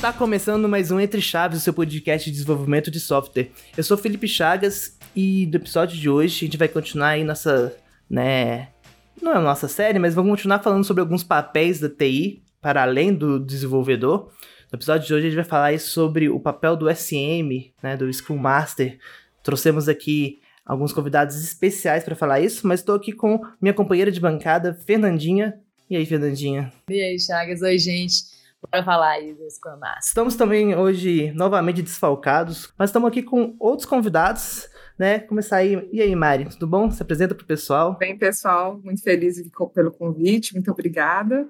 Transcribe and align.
Está 0.00 0.14
começando 0.14 0.66
mais 0.66 0.90
um 0.90 0.98
Entre 0.98 1.20
Chaves, 1.20 1.58
o 1.58 1.60
seu 1.60 1.74
podcast 1.74 2.24
de 2.24 2.32
desenvolvimento 2.34 2.90
de 2.90 2.98
software. 2.98 3.50
Eu 3.76 3.84
sou 3.84 3.98
Felipe 3.98 4.26
Chagas 4.26 4.96
e 5.14 5.44
do 5.44 5.56
episódio 5.56 5.94
de 5.94 6.08
hoje 6.08 6.36
a 6.36 6.40
gente 6.46 6.56
vai 6.56 6.68
continuar 6.68 7.08
aí 7.08 7.22
nessa, 7.22 7.76
né, 8.08 8.68
não 9.20 9.32
é 9.32 9.36
a 9.36 9.42
nossa 9.42 9.68
série, 9.68 9.98
mas 9.98 10.14
vamos 10.14 10.30
continuar 10.30 10.60
falando 10.60 10.84
sobre 10.84 11.02
alguns 11.02 11.22
papéis 11.22 11.80
da 11.80 11.90
TI 11.90 12.42
para 12.62 12.80
além 12.80 13.12
do 13.12 13.38
desenvolvedor. 13.38 14.32
No 14.72 14.78
episódio 14.78 15.06
de 15.06 15.12
hoje 15.12 15.26
a 15.26 15.28
gente 15.28 15.36
vai 15.36 15.44
falar 15.44 15.78
sobre 15.78 16.30
o 16.30 16.40
papel 16.40 16.78
do 16.78 16.88
SM, 16.90 17.70
né, 17.82 17.94
do 17.94 18.10
Scrum 18.10 18.38
Master. 18.38 18.98
Trouxemos 19.42 19.86
aqui 19.86 20.40
alguns 20.64 20.94
convidados 20.94 21.36
especiais 21.44 22.04
para 22.04 22.16
falar 22.16 22.40
isso, 22.40 22.66
mas 22.66 22.80
estou 22.80 22.94
aqui 22.94 23.12
com 23.12 23.38
minha 23.60 23.74
companheira 23.74 24.10
de 24.10 24.18
bancada, 24.18 24.72
Fernandinha. 24.72 25.60
E 25.90 25.94
aí, 25.94 26.06
Fernandinha? 26.06 26.72
E 26.88 27.02
aí, 27.02 27.20
Chagas? 27.20 27.60
Oi, 27.60 27.76
gente 27.76 28.29
para 28.68 28.84
falar 28.84 29.18
Scrum 29.50 29.78
Master. 29.78 29.98
Estamos 30.02 30.36
também 30.36 30.74
hoje 30.76 31.32
novamente 31.32 31.82
desfalcados, 31.82 32.72
mas 32.78 32.90
estamos 32.90 33.08
aqui 33.08 33.22
com 33.22 33.56
outros 33.58 33.86
convidados, 33.86 34.68
né? 34.98 35.20
Começar 35.20 35.56
aí. 35.56 35.88
E 35.92 36.02
aí, 36.02 36.14
Mari, 36.14 36.46
tudo 36.46 36.66
bom? 36.66 36.90
Se 36.90 37.02
apresenta 37.02 37.34
para 37.34 37.44
o 37.44 37.46
pessoal. 37.46 37.96
Bem, 37.96 38.18
pessoal, 38.18 38.80
muito 38.82 39.02
feliz 39.02 39.40
pelo 39.74 39.92
convite, 39.92 40.54
muito 40.54 40.70
obrigada. 40.70 41.48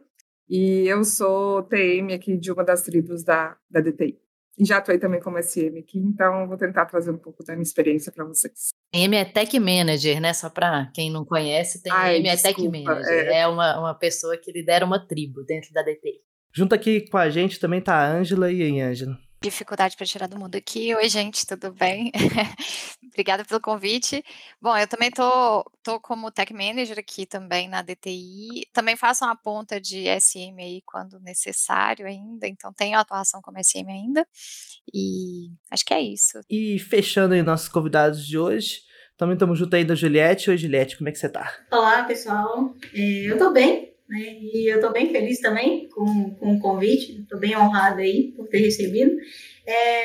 E 0.49 0.87
eu 0.89 1.05
sou 1.05 1.63
TM 1.63 2.13
aqui 2.13 2.37
de 2.37 2.51
uma 2.51 2.65
das 2.65 2.83
tribos 2.83 3.23
da, 3.23 3.57
da 3.71 3.81
DTI. 3.81 4.19
E 4.59 4.65
já 4.65 4.79
atuei 4.79 4.99
também 4.99 5.21
como 5.21 5.43
SM 5.43 5.79
aqui, 5.79 5.99
então 5.99 6.47
vou 6.47 6.57
tentar 6.57 6.85
trazer 6.85 7.11
um 7.11 7.17
pouco 7.17 7.43
da 7.45 7.55
minha 7.55 7.63
experiência 7.63 8.13
para 8.13 8.25
vocês. 8.25 8.71
M 8.93 9.17
é 9.17 9.25
Tech 9.25 9.59
Manager, 9.59 10.21
né? 10.21 10.35
Só 10.35 10.51
para 10.51 10.91
quem 10.93 11.11
não 11.11 11.25
conhece, 11.25 11.83
tem 11.83 11.93
Ai, 11.93 12.17
M 12.17 12.29
é 12.29 12.37
Tech 12.37 12.61
Manager. 12.69 13.29
É, 13.29 13.41
é 13.41 13.47
uma, 13.47 13.79
uma 13.79 13.95
pessoa 13.95 14.37
que 14.37 14.53
lidera 14.53 14.85
uma 14.85 14.99
tribo 15.07 15.45
dentro 15.45 15.73
da 15.73 15.83
DTI. 15.83 16.21
Junto 16.53 16.75
aqui 16.75 17.09
com 17.09 17.17
a 17.17 17.31
gente 17.31 17.61
também 17.61 17.81
tá 17.81 17.95
a 17.95 18.07
Ângela. 18.07 18.51
E 18.51 18.63
aí, 18.63 18.81
Ângela? 18.81 19.19
Dificuldade 19.43 19.97
para 19.97 20.05
tirar 20.05 20.27
do 20.27 20.39
mundo 20.39 20.57
aqui. 20.57 20.95
Oi, 20.95 21.09
gente, 21.09 21.47
tudo 21.47 21.73
bem? 21.73 22.13
Obrigada 23.09 23.45
pelo 23.45 23.61
convite. 23.61 24.23
Bom, 24.61 24.77
eu 24.77 24.87
também 24.87 25.11
tô, 25.11 25.65
tô 25.83 25.99
como 25.99 26.31
Tech 26.31 26.53
Manager 26.53 26.99
aqui 26.99 27.25
também 27.25 27.69
na 27.69 27.81
DTI. 27.81 28.67
Também 28.73 28.97
faço 28.97 29.25
uma 29.25 29.35
ponta 29.35 29.81
de 29.81 30.05
SM 30.21 30.61
aí 30.61 30.83
quando 30.85 31.19
necessário 31.21 32.07
ainda, 32.07 32.47
então 32.47 32.73
tenho 32.73 32.99
atuação 32.99 33.41
como 33.41 33.63
SM 33.63 33.89
ainda. 33.89 34.27
E 34.93 35.51
acho 35.71 35.85
que 35.87 35.95
é 35.95 36.03
isso. 36.03 36.41
E 36.51 36.79
fechando 36.79 37.33
aí 37.33 37.43
nossos 37.43 37.69
convidados 37.69 38.27
de 38.27 38.37
hoje, 38.37 38.81
também 39.17 39.35
estamos 39.35 39.59
junto 39.59 39.75
aí 39.75 39.85
da 39.85 39.95
Juliette. 39.95 40.51
Oi, 40.51 40.59
Juliette, 40.59 40.99
como 40.99 41.09
é 41.09 41.13
que 41.13 41.19
você 41.19 41.29
tá? 41.29 41.51
Olá, 41.71 42.05
pessoal. 42.05 42.75
É, 42.93 43.31
eu 43.31 43.39
tô 43.39 43.53
bem, 43.53 43.90
né? 44.11 44.39
E 44.41 44.71
eu 44.71 44.77
estou 44.77 44.93
bem 44.93 45.09
feliz 45.11 45.39
também 45.41 45.89
com, 45.89 46.35
com 46.35 46.55
o 46.55 46.61
convite, 46.61 47.21
estou 47.21 47.39
bem 47.39 47.57
honrada 47.57 48.03
aí 48.03 48.33
por 48.37 48.49
ter 48.49 48.59
recebido. 48.59 49.17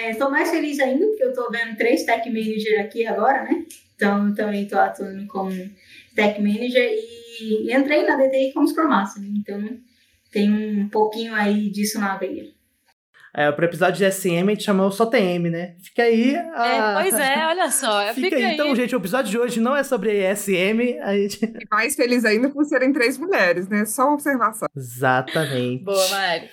Estou 0.09 0.27
é, 0.27 0.31
mais 0.31 0.51
feliz 0.51 0.79
ainda 0.79 1.07
porque 1.07 1.23
eu 1.23 1.29
estou 1.29 1.51
vendo 1.51 1.75
três 1.75 2.03
tech 2.03 2.29
manager 2.29 2.81
aqui 2.81 3.05
agora, 3.07 3.43
né? 3.43 3.65
Então, 3.95 4.33
também 4.35 4.63
estou 4.63 4.77
atuando 4.77 5.25
como 5.25 5.51
tech 6.15 6.39
manager 6.39 6.91
e, 6.91 7.67
e 7.67 7.73
entrei 7.73 8.03
na 8.03 8.15
DTI 8.15 8.53
como 8.53 8.67
Scrum 8.67 8.87
Master, 8.87 9.23
né? 9.23 9.29
então 9.35 9.79
tem 10.31 10.51
um 10.51 10.89
pouquinho 10.89 11.33
aí 11.33 11.69
disso 11.71 11.99
na 11.99 12.17
veia. 12.17 12.54
É, 13.38 13.52
pro 13.52 13.66
episódio 13.66 13.97
de 13.97 14.09
SM 14.09 14.47
a 14.47 14.52
gente 14.52 14.64
chamou 14.64 14.89
só 14.89 15.05
TM, 15.05 15.50
né? 15.50 15.75
Fica 15.83 16.03
aí. 16.03 16.38
A... 16.38 16.67
É, 16.67 17.02
pois 17.02 17.14
é, 17.16 17.47
olha 17.47 17.69
só. 17.69 18.08
Fica, 18.16 18.30
fica 18.30 18.36
aí. 18.38 18.53
Então, 18.53 18.73
gente, 18.73 18.95
o 18.95 19.00
episódio 19.00 19.30
de 19.30 19.38
hoje 19.38 19.59
não 19.59 19.75
é 19.75 19.83
sobre 19.83 20.23
SM. 20.33 21.00
A 21.02 21.14
gente... 21.17 21.44
E 21.44 21.67
mais 21.69 21.95
feliz 21.95 22.23
ainda 22.23 22.50
por 22.50 22.63
serem 22.63 22.94
três 22.94 23.17
mulheres, 23.17 23.67
né? 23.67 23.83
Só 23.83 24.03
uma 24.03 24.13
observação. 24.13 24.69
Exatamente. 24.73 25.83
Boa, 25.83 26.09
Mari. 26.09 26.50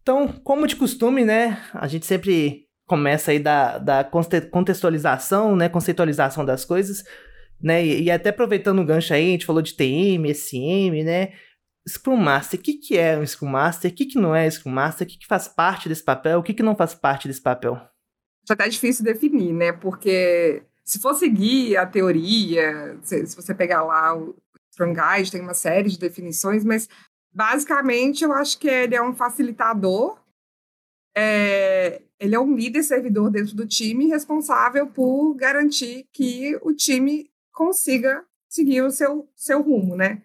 Então, 0.00 0.28
como 0.42 0.66
de 0.66 0.76
costume, 0.76 1.26
né? 1.26 1.58
A 1.74 1.86
gente 1.86 2.06
sempre 2.06 2.64
começa 2.86 3.30
aí 3.30 3.38
da, 3.38 3.76
da 3.76 4.02
contextualização, 4.50 5.54
né? 5.54 5.68
Conceitualização 5.68 6.42
das 6.42 6.64
coisas. 6.64 7.04
Né? 7.62 7.84
E, 7.84 8.04
e 8.04 8.10
até 8.10 8.30
aproveitando 8.30 8.80
o 8.80 8.84
gancho 8.84 9.12
aí, 9.12 9.28
a 9.28 9.32
gente 9.32 9.44
falou 9.44 9.60
de 9.60 9.74
TM, 9.74 10.32
SM, 10.32 11.04
né? 11.04 11.32
Scrum 11.88 12.16
Master, 12.16 12.60
o 12.60 12.62
que, 12.62 12.74
que 12.74 12.98
é 12.98 13.18
um 13.18 13.26
Scrum 13.26 13.48
Master? 13.48 13.90
O 13.90 13.94
que, 13.94 14.06
que 14.06 14.18
não 14.18 14.34
é 14.34 14.48
Scrum 14.50 14.70
Master? 14.70 15.06
O 15.06 15.10
que, 15.10 15.18
que 15.18 15.26
faz 15.26 15.48
parte 15.48 15.88
desse 15.88 16.04
papel? 16.04 16.38
O 16.38 16.42
que, 16.42 16.52
que 16.52 16.62
não 16.62 16.76
faz 16.76 16.94
parte 16.94 17.26
desse 17.26 17.40
papel? 17.40 17.80
Já 18.46 18.54
tá 18.54 18.68
difícil 18.68 19.04
definir, 19.04 19.52
né? 19.52 19.72
Porque 19.72 20.62
se 20.84 20.98
for 20.98 21.14
seguir 21.14 21.76
a 21.76 21.86
teoria, 21.86 22.98
se, 23.02 23.26
se 23.26 23.36
você 23.36 23.54
pegar 23.54 23.82
lá 23.82 24.14
o 24.16 24.36
Scrum 24.72 24.92
Guide, 24.92 25.32
tem 25.32 25.40
uma 25.40 25.54
série 25.54 25.88
de 25.88 25.98
definições, 25.98 26.64
mas 26.64 26.88
basicamente 27.32 28.24
eu 28.24 28.32
acho 28.32 28.58
que 28.58 28.68
ele 28.68 28.94
é 28.94 29.02
um 29.02 29.14
facilitador, 29.14 30.18
é, 31.16 32.02
ele 32.18 32.34
é 32.34 32.40
um 32.40 32.54
líder 32.54 32.82
servidor 32.82 33.30
dentro 33.30 33.54
do 33.54 33.66
time 33.66 34.06
responsável 34.06 34.86
por 34.86 35.34
garantir 35.34 36.06
que 36.12 36.58
o 36.62 36.72
time 36.72 37.30
consiga 37.52 38.24
seguir 38.48 38.82
o 38.82 38.90
seu, 38.90 39.28
seu 39.34 39.60
rumo, 39.60 39.96
né? 39.96 40.22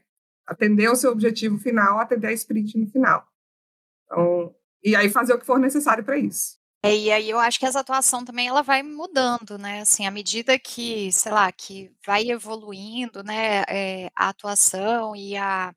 Atender 0.48 0.90
o 0.90 0.96
seu 0.96 1.12
objetivo 1.12 1.58
final, 1.58 2.00
atender 2.00 2.28
a 2.28 2.34
sprint 2.34 2.78
no 2.78 2.88
final. 2.88 3.26
Então, 4.06 4.56
e 4.84 4.96
aí 4.96 5.10
fazer 5.10 5.34
o 5.34 5.40
que 5.40 5.46
for 5.46 5.60
necessário 5.60 6.04
para 6.04 6.18
isso. 6.18 6.62
É, 6.86 6.94
e 6.94 7.10
aí 7.10 7.30
eu 7.30 7.40
acho 7.40 7.58
que 7.58 7.66
essa 7.66 7.80
atuação 7.80 8.26
também 8.26 8.50
ela 8.50 8.62
vai 8.62 8.84
mudando, 8.84 9.58
né? 9.58 9.80
Assim, 9.82 10.06
à 10.06 10.12
medida 10.12 10.60
que, 10.60 11.10
sei 11.14 11.32
lá, 11.32 11.50
que 11.50 11.90
vai 12.06 12.30
evoluindo, 12.30 13.24
né, 13.24 13.64
é, 13.70 14.12
a 14.14 14.28
atuação 14.28 15.16
e 15.16 15.38
a, 15.38 15.74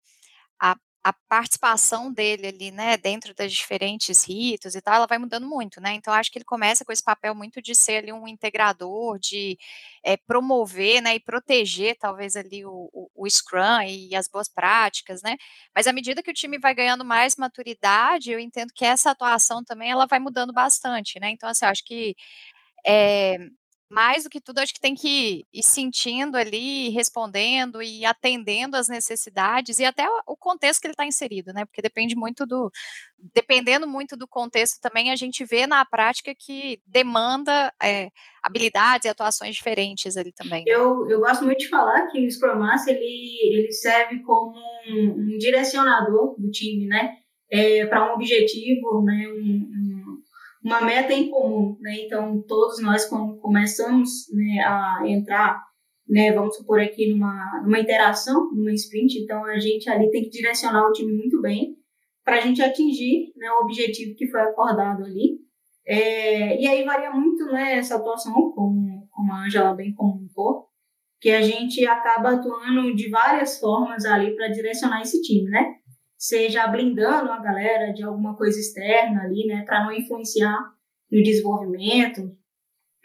a 1.07 1.13
participação 1.29 2.13
dele 2.13 2.49
ali, 2.49 2.73
né, 2.73 2.97
dentro 2.97 3.33
das 3.33 3.53
diferentes 3.53 4.25
ritos 4.27 4.75
e 4.75 4.81
tal, 4.81 4.97
ela 4.97 5.07
vai 5.07 5.19
mudando 5.19 5.47
muito, 5.47 5.81
né? 5.81 5.93
Então 5.95 6.13
acho 6.13 6.33
que 6.33 6.39
ele 6.39 6.45
começa 6.45 6.85
com 6.85 6.91
esse 6.93 7.03
papel 7.03 7.33
muito 7.33 7.63
de 7.63 7.77
ser 7.77 7.99
ali 7.99 8.13
um 8.13 8.27
integrador, 8.27 9.17
de 9.17 9.57
é, 10.05 10.17
promover, 10.17 11.01
né, 11.01 11.15
e 11.15 11.21
proteger 11.21 11.97
talvez 11.97 12.35
ali 12.35 12.67
o, 12.67 12.91
o, 12.93 13.09
o, 13.15 13.31
Scrum 13.31 13.83
e 13.87 14.17
as 14.17 14.27
boas 14.27 14.49
práticas, 14.49 15.23
né? 15.23 15.37
Mas 15.73 15.87
à 15.87 15.93
medida 15.93 16.25
que 16.25 16.31
o 16.31 16.35
time 16.35 16.59
vai 16.59 16.75
ganhando 16.75 17.05
mais 17.05 17.37
maturidade, 17.37 18.33
eu 18.33 18.41
entendo 18.41 18.73
que 18.75 18.85
essa 18.85 19.13
atuação 19.13 19.63
também 19.63 19.93
ela 19.93 20.07
vai 20.07 20.19
mudando 20.19 20.53
bastante, 20.53 21.21
né? 21.21 21.31
Então 21.31 21.49
assim, 21.49 21.67
acho 21.67 21.85
que 21.85 22.17
é, 22.85 23.39
mais 23.89 24.25
do 24.25 24.31
que 24.31 24.41
tudo, 24.41 24.59
acho 24.59 24.75
que 24.75 24.81
tem 24.81 24.95
que 24.95 25.47
ir 25.53 25.63
sentindo 25.63 26.37
ali, 26.37 26.89
respondendo 26.89 27.81
e 27.81 28.05
atendendo 28.05 28.77
às 28.77 28.89
necessidades 28.89 29.79
e 29.79 29.85
até 29.85 30.07
o 30.27 30.37
contexto 30.37 30.81
que 30.81 30.89
ele 30.89 30.93
está 30.93 31.07
inserido, 31.07 31.53
né? 31.53 31.65
Porque 31.65 31.81
depende 31.81 32.17
muito 32.17 32.45
do. 32.45 32.71
Dependendo 33.35 33.87
muito 33.87 34.17
do 34.17 34.27
contexto 34.27 34.81
também, 34.81 35.11
a 35.11 35.17
gente 35.17 35.45
vê 35.45 35.67
na 35.67 35.85
prática 35.85 36.35
que 36.35 36.81
demanda 36.87 37.73
é, 37.83 38.11
habilidades 38.43 39.07
e 39.07 39.09
atuações 39.09 39.55
diferentes 39.55 40.17
ali 40.17 40.33
também. 40.33 40.65
Né? 40.65 40.73
Eu, 40.73 41.09
eu 41.09 41.21
gosto 41.21 41.45
muito 41.45 41.59
de 41.59 41.69
falar 41.69 42.07
que 42.09 42.27
o 42.27 42.31
Scrum 42.31 42.59
Master 42.59 42.95
ele, 42.95 43.39
ele 43.43 43.73
serve 43.73 44.21
como 44.23 44.59
um, 44.89 45.35
um 45.35 45.39
direcionador 45.39 46.35
do 46.39 46.51
time, 46.51 46.87
né? 46.87 47.17
É, 47.49 47.87
para 47.87 48.11
um 48.11 48.15
objetivo, 48.15 49.03
né? 49.05 49.29
Um, 49.29 50.06
um 50.06 50.06
uma 50.67 50.81
meta 50.81 51.13
em 51.13 51.31
comum, 51.31 51.77
né? 51.81 51.95
Então, 52.01 52.43
todos 52.43 52.83
nós, 52.83 53.09
quando 53.09 53.37
começamos 53.39 54.27
né, 54.35 54.61
a 54.65 55.03
entrar, 55.07 55.63
né, 56.09 56.33
vamos 56.33 56.57
supor 56.57 56.81
aqui, 56.81 57.09
numa, 57.13 57.63
numa 57.63 57.79
interação, 57.79 58.51
numa 58.53 58.73
sprint, 58.73 59.17
então 59.21 59.45
a 59.45 59.61
gente 59.61 59.89
ali 59.89 60.11
tem 60.11 60.25
que 60.25 60.31
direcionar 60.31 60.89
o 60.89 60.93
time 60.93 61.13
muito 61.17 61.41
bem 61.41 61.77
para 62.25 62.39
a 62.39 62.41
gente 62.41 62.61
atingir 62.61 63.33
né, 63.37 63.49
o 63.53 63.63
objetivo 63.63 64.17
que 64.17 64.27
foi 64.27 64.41
acordado 64.41 65.05
ali. 65.05 65.39
É, 65.87 66.61
e 66.61 66.67
aí 66.67 66.85
varia 66.85 67.13
muito 67.13 67.45
né, 67.47 67.77
essa 67.77 67.95
atuação, 67.95 68.35
como, 68.51 69.07
como 69.09 69.33
a 69.33 69.45
Angela 69.45 69.73
bem 69.73 69.95
comunicou, 69.95 70.67
que 71.21 71.31
a 71.31 71.43
gente 71.43 71.87
acaba 71.87 72.33
atuando 72.33 72.93
de 72.93 73.09
várias 73.09 73.61
formas 73.61 74.05
ali 74.05 74.35
para 74.35 74.49
direcionar 74.49 75.01
esse 75.01 75.23
time, 75.23 75.49
né? 75.49 75.77
Seja 76.19 76.67
blindando 76.67 77.31
a 77.31 77.39
galera 77.39 77.93
de 77.93 78.03
alguma 78.03 78.37
coisa 78.37 78.59
externa 78.59 79.23
ali, 79.23 79.47
né, 79.47 79.65
para 79.65 79.85
não 79.85 79.93
influenciar 79.93 80.59
no 81.11 81.23
desenvolvimento, 81.23 82.35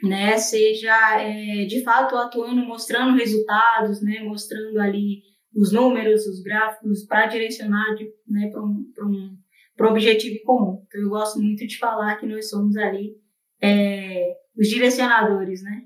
né, 0.03 0.37
seja 0.37 1.21
é, 1.21 1.65
de 1.65 1.83
fato 1.83 2.15
atuando, 2.15 2.65
mostrando 2.65 3.17
resultados, 3.17 4.01
né, 4.01 4.19
mostrando 4.23 4.79
ali 4.79 5.21
os 5.55 5.71
números, 5.71 6.25
os 6.25 6.41
gráficos, 6.41 7.05
para 7.05 7.27
direcionar 7.27 7.95
né, 8.27 8.49
para 8.49 8.63
um, 8.63 8.85
um, 9.01 9.37
um 9.79 9.85
objetivo 9.85 10.41
comum. 10.45 10.83
Então, 10.87 11.01
eu 11.01 11.09
gosto 11.09 11.39
muito 11.39 11.67
de 11.67 11.77
falar 11.77 12.15
que 12.15 12.25
nós 12.25 12.49
somos 12.49 12.77
ali 12.77 13.15
é, 13.61 14.33
os 14.57 14.67
direcionadores, 14.67 15.61
né? 15.61 15.83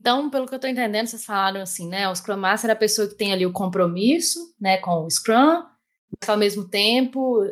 Então, 0.00 0.28
pelo 0.28 0.46
que 0.46 0.54
eu 0.54 0.56
estou 0.56 0.70
entendendo, 0.70 1.06
vocês 1.06 1.24
falaram 1.24 1.60
assim, 1.60 1.88
né? 1.88 2.08
O 2.08 2.14
Scrum 2.14 2.36
Master 2.36 2.70
é 2.70 2.72
a 2.72 2.76
pessoa 2.76 3.08
que 3.08 3.16
tem 3.16 3.32
ali 3.32 3.46
o 3.46 3.52
compromisso, 3.52 4.38
né, 4.60 4.76
com 4.78 5.04
o 5.04 5.10
Scrum, 5.10 5.62
mas 6.20 6.28
ao 6.28 6.36
mesmo 6.36 6.68
tempo 6.68 7.42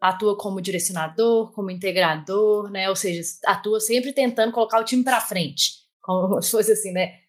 atua 0.00 0.36
como 0.36 0.60
direcionador, 0.60 1.52
como 1.52 1.70
integrador, 1.70 2.70
né? 2.70 2.88
Ou 2.88 2.96
seja, 2.96 3.22
atua 3.46 3.80
sempre 3.80 4.12
tentando 4.12 4.52
colocar 4.52 4.80
o 4.80 4.84
time 4.84 5.02
para 5.02 5.20
frente, 5.20 5.72
como 6.00 6.40
se 6.42 6.50
fosse 6.50 6.72
assim, 6.72 6.92
né? 6.92 7.20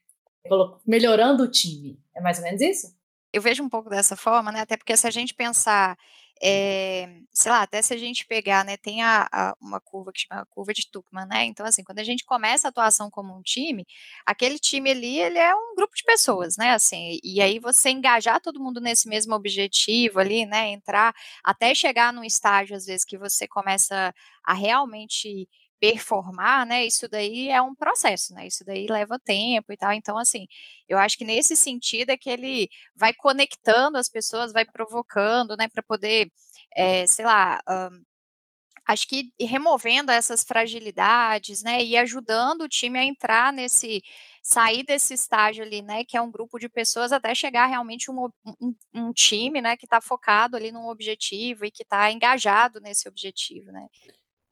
Melhorando 0.85 1.43
o 1.43 1.51
time. 1.51 1.99
É 2.15 2.21
mais 2.21 2.37
ou 2.37 2.43
menos 2.43 2.61
isso? 2.61 2.87
Eu 3.31 3.41
vejo 3.41 3.63
um 3.63 3.69
pouco 3.69 3.89
dessa 3.89 4.15
forma, 4.15 4.51
né? 4.51 4.61
Até 4.61 4.77
porque 4.77 4.95
se 4.95 5.07
a 5.07 5.11
gente 5.11 5.33
pensar 5.33 5.97
é, 6.41 7.07
sei 7.33 7.51
lá, 7.51 7.61
até 7.61 7.81
se 7.81 7.93
a 7.93 7.97
gente 7.97 8.25
pegar, 8.25 8.63
né, 8.65 8.77
tem 8.77 9.01
a, 9.03 9.27
a, 9.31 9.55
uma 9.61 9.79
curva 9.79 10.11
que 10.13 10.21
chama 10.21 10.45
curva 10.49 10.73
de 10.73 10.89
Tuchman, 10.91 11.25
né, 11.25 11.45
então 11.45 11.65
assim, 11.65 11.83
quando 11.83 11.99
a 11.99 12.03
gente 12.03 12.25
começa 12.25 12.67
a 12.67 12.69
atuação 12.69 13.09
como 13.09 13.35
um 13.37 13.41
time, 13.41 13.85
aquele 14.25 14.57
time 14.59 14.91
ali, 14.91 15.19
ele 15.19 15.37
é 15.37 15.53
um 15.55 15.75
grupo 15.75 15.95
de 15.95 16.03
pessoas, 16.03 16.57
né, 16.57 16.71
assim, 16.73 17.19
e 17.23 17.41
aí 17.41 17.59
você 17.59 17.89
engajar 17.89 18.41
todo 18.41 18.59
mundo 18.59 18.79
nesse 18.81 19.07
mesmo 19.09 19.33
objetivo 19.35 20.19
ali, 20.19 20.45
né, 20.45 20.69
entrar, 20.69 21.13
até 21.43 21.73
chegar 21.75 22.13
num 22.13 22.23
estágio, 22.23 22.75
às 22.75 22.85
vezes, 22.85 23.05
que 23.05 23.17
você 23.17 23.47
começa 23.47 24.13
a 24.43 24.53
realmente 24.53 25.47
performar, 25.79 26.65
né, 26.65 26.85
isso 26.85 27.07
daí 27.09 27.49
é 27.49 27.61
um 27.61 27.75
processo, 27.75 28.33
né, 28.33 28.47
isso 28.47 28.65
daí 28.65 28.87
leva 28.89 29.19
tempo 29.19 29.71
e 29.73 29.77
tal, 29.77 29.93
então, 29.93 30.17
assim, 30.17 30.47
eu 30.87 30.97
acho 30.97 31.17
que 31.17 31.25
nesse 31.25 31.55
sentido 31.55 32.09
é 32.11 32.17
que 32.17 32.29
ele 32.29 32.69
vai 32.95 33.13
conectando 33.13 33.97
as 33.97 34.09
pessoas, 34.09 34.51
vai 34.53 34.65
provocando, 34.65 35.55
né, 35.57 35.67
para 35.69 35.83
poder, 35.83 36.31
é, 36.75 37.05
sei 37.07 37.25
lá, 37.25 37.61
um, 37.69 38.03
acho 38.87 39.07
que 39.07 39.31
removendo 39.39 40.11
essas 40.11 40.43
fragilidades, 40.43 41.63
né, 41.63 41.83
e 41.83 41.95
ajudando 41.97 42.61
o 42.63 42.69
time 42.69 42.99
a 42.99 43.03
entrar 43.05 43.53
nesse, 43.53 44.01
sair 44.43 44.83
desse 44.83 45.13
estágio 45.13 45.63
ali, 45.63 45.81
né, 45.81 46.03
que 46.05 46.17
é 46.17 46.21
um 46.21 46.31
grupo 46.31 46.57
de 46.59 46.67
pessoas 46.69 47.11
até 47.11 47.35
chegar 47.35 47.67
realmente 47.67 48.09
um, 48.11 48.29
um, 48.61 48.75
um 48.95 49.13
time, 49.13 49.61
né, 49.61 49.77
que 49.77 49.85
está 49.85 50.01
focado 50.01 50.57
ali 50.57 50.71
num 50.71 50.87
objetivo 50.89 51.65
e 51.65 51.71
que 51.71 51.83
está 51.83 52.11
engajado 52.11 52.79
nesse 52.81 53.07
objetivo, 53.07 53.71
né. 53.71 53.87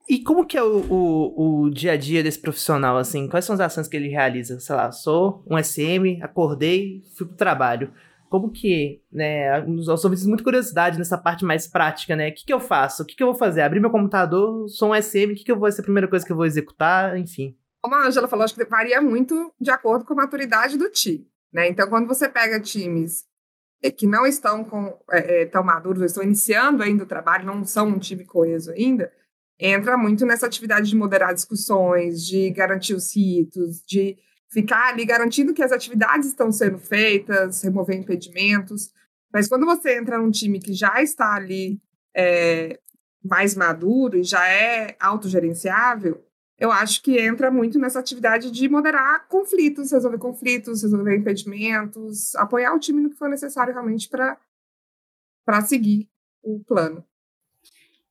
E 0.08 0.22
como 0.22 0.46
que 0.46 0.56
é 0.56 0.62
o, 0.62 0.80
o, 0.88 1.64
o, 1.64 1.70
dia 1.70 1.92
a 1.92 1.96
dia 1.96 2.22
desse 2.22 2.40
profissional, 2.40 2.96
assim? 2.96 3.28
Quais 3.28 3.44
são 3.44 3.52
as 3.52 3.60
ações 3.60 3.86
que 3.86 3.96
ele 3.96 4.08
realiza? 4.08 4.58
Sei 4.58 4.74
lá, 4.74 4.90
sou 4.90 5.44
um 5.46 5.62
SM, 5.62 6.22
acordei, 6.22 7.02
fui 7.14 7.26
pro 7.26 7.36
trabalho. 7.36 7.92
Como 8.30 8.50
que, 8.50 9.02
né, 9.12 9.62
os 9.66 9.88
ouvintes 9.88 10.26
muito 10.26 10.44
curiosidade 10.44 10.98
nessa 10.98 11.18
parte 11.18 11.44
mais 11.44 11.66
prática, 11.66 12.16
né? 12.16 12.30
O 12.30 12.34
que, 12.34 12.46
que 12.46 12.52
eu 12.52 12.60
faço? 12.60 13.02
O 13.02 13.06
que, 13.06 13.14
que 13.14 13.22
eu 13.22 13.28
vou 13.28 13.36
fazer? 13.36 13.60
Abrir 13.60 13.80
meu 13.80 13.90
computador, 13.90 14.66
sou 14.68 14.92
um 14.92 15.02
SM, 15.02 15.32
o 15.32 15.34
que, 15.34 15.44
que 15.44 15.52
eu 15.52 15.58
vou 15.58 15.70
ser 15.70 15.82
a 15.82 15.84
primeira 15.84 16.08
coisa 16.08 16.24
que 16.24 16.32
eu 16.32 16.36
vou 16.36 16.46
executar? 16.46 17.18
Enfim. 17.18 17.54
Como 17.82 17.94
a 17.94 18.06
Angela 18.06 18.28
falou, 18.28 18.44
acho 18.44 18.54
que 18.54 18.64
varia 18.64 19.02
muito 19.02 19.52
de 19.60 19.70
acordo 19.70 20.06
com 20.06 20.14
a 20.14 20.16
maturidade 20.16 20.78
do 20.78 20.90
time, 20.90 21.26
né? 21.52 21.68
Então, 21.68 21.86
quando 21.88 22.06
você 22.06 22.28
pega 22.28 22.58
times 22.60 23.24
que 23.96 24.06
não 24.06 24.26
estão 24.26 24.64
com, 24.64 24.98
é, 25.10 25.42
é, 25.42 25.46
tão 25.46 25.62
maduros, 25.62 26.02
estão 26.02 26.22
iniciando 26.22 26.82
ainda 26.82 27.04
o 27.04 27.06
trabalho, 27.06 27.46
não 27.46 27.64
são 27.64 27.88
um 27.88 27.98
time 27.98 28.24
coeso 28.24 28.72
ainda, 28.72 29.12
entra 29.58 29.96
muito 29.96 30.24
nessa 30.24 30.46
atividade 30.46 30.88
de 30.88 30.96
moderar 30.96 31.34
discussões, 31.34 32.24
de 32.24 32.50
garantir 32.50 32.94
os 32.94 33.14
ritos, 33.14 33.82
de 33.84 34.16
ficar 34.50 34.88
ali 34.88 35.04
garantindo 35.04 35.52
que 35.52 35.62
as 35.62 35.72
atividades 35.72 36.28
estão 36.28 36.50
sendo 36.52 36.78
feitas, 36.78 37.62
remover 37.62 37.96
impedimentos. 37.96 38.90
Mas 39.32 39.48
quando 39.48 39.66
você 39.66 39.98
entra 39.98 40.18
num 40.18 40.30
time 40.30 40.58
que 40.58 40.72
já 40.72 41.02
está 41.02 41.34
ali 41.34 41.80
é, 42.14 42.78
mais 43.22 43.54
maduro 43.54 44.18
e 44.18 44.24
já 44.24 44.48
é 44.48 44.96
autogerenciável, 45.00 46.24
eu 46.58 46.72
acho 46.72 47.02
que 47.02 47.18
entra 47.18 47.50
muito 47.50 47.78
nessa 47.78 48.00
atividade 48.00 48.50
de 48.50 48.68
moderar 48.68 49.28
conflitos, 49.28 49.92
resolver 49.92 50.18
conflitos, 50.18 50.82
resolver 50.82 51.16
impedimentos, 51.16 52.34
apoiar 52.34 52.74
o 52.74 52.80
time 52.80 53.00
no 53.00 53.10
que 53.10 53.16
for 53.16 53.28
necessário 53.28 53.72
realmente 53.72 54.08
para 54.08 55.60
seguir 55.62 56.08
o 56.42 56.58
plano. 56.64 57.04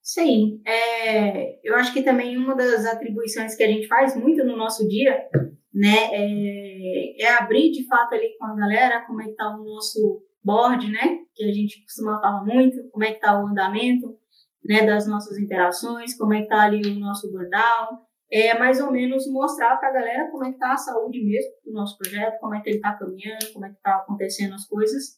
Sim, 0.08 0.62
é, 0.66 1.60
eu 1.68 1.76
acho 1.76 1.92
que 1.92 2.02
também 2.02 2.38
uma 2.38 2.56
das 2.56 2.86
atribuições 2.86 3.58
que 3.58 3.64
a 3.64 3.68
gente 3.68 3.90
faz 3.90 4.16
muito 4.16 4.42
no 4.46 4.56
nosso 4.56 4.88
dia, 4.88 5.28
né, 5.74 5.98
é, 6.14 7.24
é 7.24 7.34
abrir 7.34 7.72
de 7.72 7.86
fato 7.86 8.16
ali 8.16 8.34
com 8.40 8.46
a 8.46 8.56
galera 8.56 9.06
como 9.06 9.22
é 9.22 9.26
que 9.26 9.36
tá 9.36 9.54
o 9.54 9.66
nosso 9.66 10.24
board, 10.42 10.90
né, 10.90 11.20
que 11.36 11.44
a 11.44 11.52
gente 11.52 11.84
costuma 11.84 12.22
falar 12.22 12.46
muito, 12.46 12.90
como 12.90 13.04
é 13.04 13.12
que 13.12 13.20
tá 13.20 13.38
o 13.38 13.48
andamento, 13.48 14.18
né, 14.64 14.86
das 14.86 15.06
nossas 15.06 15.38
interações, 15.38 16.18
como 16.18 16.34
é 16.34 16.44
que 16.44 16.48
tá 16.48 16.62
ali 16.62 16.90
o 16.90 17.00
nosso 17.00 17.30
burnout, 17.30 18.02
é 18.32 18.58
mais 18.58 18.80
ou 18.80 18.90
menos 18.90 19.30
mostrar 19.30 19.76
para 19.76 19.90
a 19.90 19.94
galera 19.94 20.32
como 20.32 20.46
é 20.46 20.54
que 20.54 20.58
tá 20.58 20.72
a 20.72 20.78
saúde 20.78 21.22
mesmo 21.22 21.52
do 21.66 21.74
nosso 21.74 21.98
projeto, 21.98 22.40
como 22.40 22.56
é 22.56 22.62
que 22.62 22.70
ele 22.70 22.78
está 22.78 22.94
caminhando, 22.94 23.52
como 23.52 23.66
é 23.66 23.70
que 23.72 23.76
está 23.76 23.98
acontecendo 23.98 24.54
as 24.54 24.66
coisas, 24.66 25.18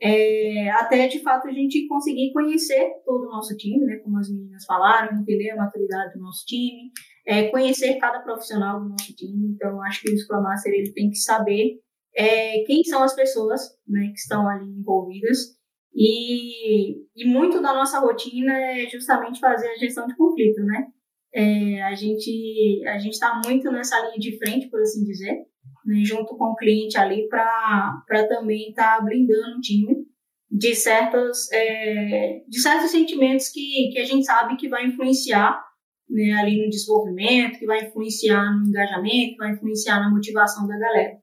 é, 0.00 0.70
até 0.72 1.08
de 1.08 1.20
fato 1.22 1.48
a 1.48 1.52
gente 1.52 1.86
conseguir 1.88 2.32
conhecer 2.32 2.90
todo 3.04 3.26
o 3.26 3.30
nosso 3.30 3.56
time, 3.56 3.84
né, 3.84 3.96
como 3.96 4.18
as 4.18 4.30
meninas 4.30 4.64
falaram, 4.64 5.18
entender 5.18 5.50
a 5.50 5.56
maturidade 5.56 6.14
do 6.14 6.20
nosso 6.20 6.44
time, 6.44 6.90
é, 7.26 7.48
conhecer 7.48 7.98
cada 7.98 8.20
profissional 8.20 8.80
do 8.80 8.88
nosso 8.90 9.14
time. 9.14 9.54
Então, 9.54 9.82
acho 9.82 10.02
que 10.02 10.10
o 10.10 10.18
Scrum 10.18 10.42
Master 10.42 10.72
ele 10.72 10.92
tem 10.92 11.08
que 11.10 11.16
saber 11.16 11.80
é, 12.14 12.62
quem 12.64 12.84
são 12.84 13.02
as 13.02 13.14
pessoas 13.14 13.60
né, 13.86 14.08
que 14.08 14.18
estão 14.18 14.48
ali 14.48 14.68
envolvidas. 14.70 15.56
E, 15.94 16.98
e 17.16 17.24
muito 17.24 17.62
da 17.62 17.72
nossa 17.72 17.98
rotina 17.98 18.52
é 18.52 18.86
justamente 18.86 19.40
fazer 19.40 19.66
a 19.66 19.76
gestão 19.76 20.06
de 20.06 20.14
conflito, 20.14 20.62
né? 20.62 20.88
É, 21.34 21.82
a 21.82 21.94
gente 21.94 22.82
a 22.86 22.98
gente 22.98 23.14
está 23.14 23.40
muito 23.44 23.70
nessa 23.70 23.98
linha 24.00 24.18
de 24.18 24.38
frente, 24.38 24.68
por 24.68 24.80
assim 24.80 25.04
dizer, 25.04 25.45
né, 25.86 26.02
junto 26.04 26.36
com 26.36 26.46
o 26.46 26.56
cliente 26.56 26.98
ali 26.98 27.28
para 27.28 28.02
também 28.28 28.70
estar 28.70 28.98
tá 28.98 29.04
blindando 29.04 29.58
o 29.58 29.60
time 29.60 30.04
de 30.50 30.74
certos, 30.74 31.50
é, 31.52 32.42
de 32.48 32.60
certos 32.60 32.90
sentimentos 32.90 33.48
que, 33.48 33.90
que 33.92 33.98
a 33.98 34.04
gente 34.04 34.24
sabe 34.24 34.56
que 34.56 34.68
vai 34.68 34.86
influenciar 34.86 35.64
né, 36.08 36.32
ali 36.32 36.62
no 36.62 36.70
desenvolvimento, 36.70 37.58
que 37.58 37.66
vai 37.66 37.84
influenciar 37.84 38.52
no 38.56 38.66
engajamento, 38.66 39.32
que 39.32 39.38
vai 39.38 39.52
influenciar 39.52 40.00
na 40.00 40.10
motivação 40.10 40.66
da 40.66 40.78
galera. 40.78 41.18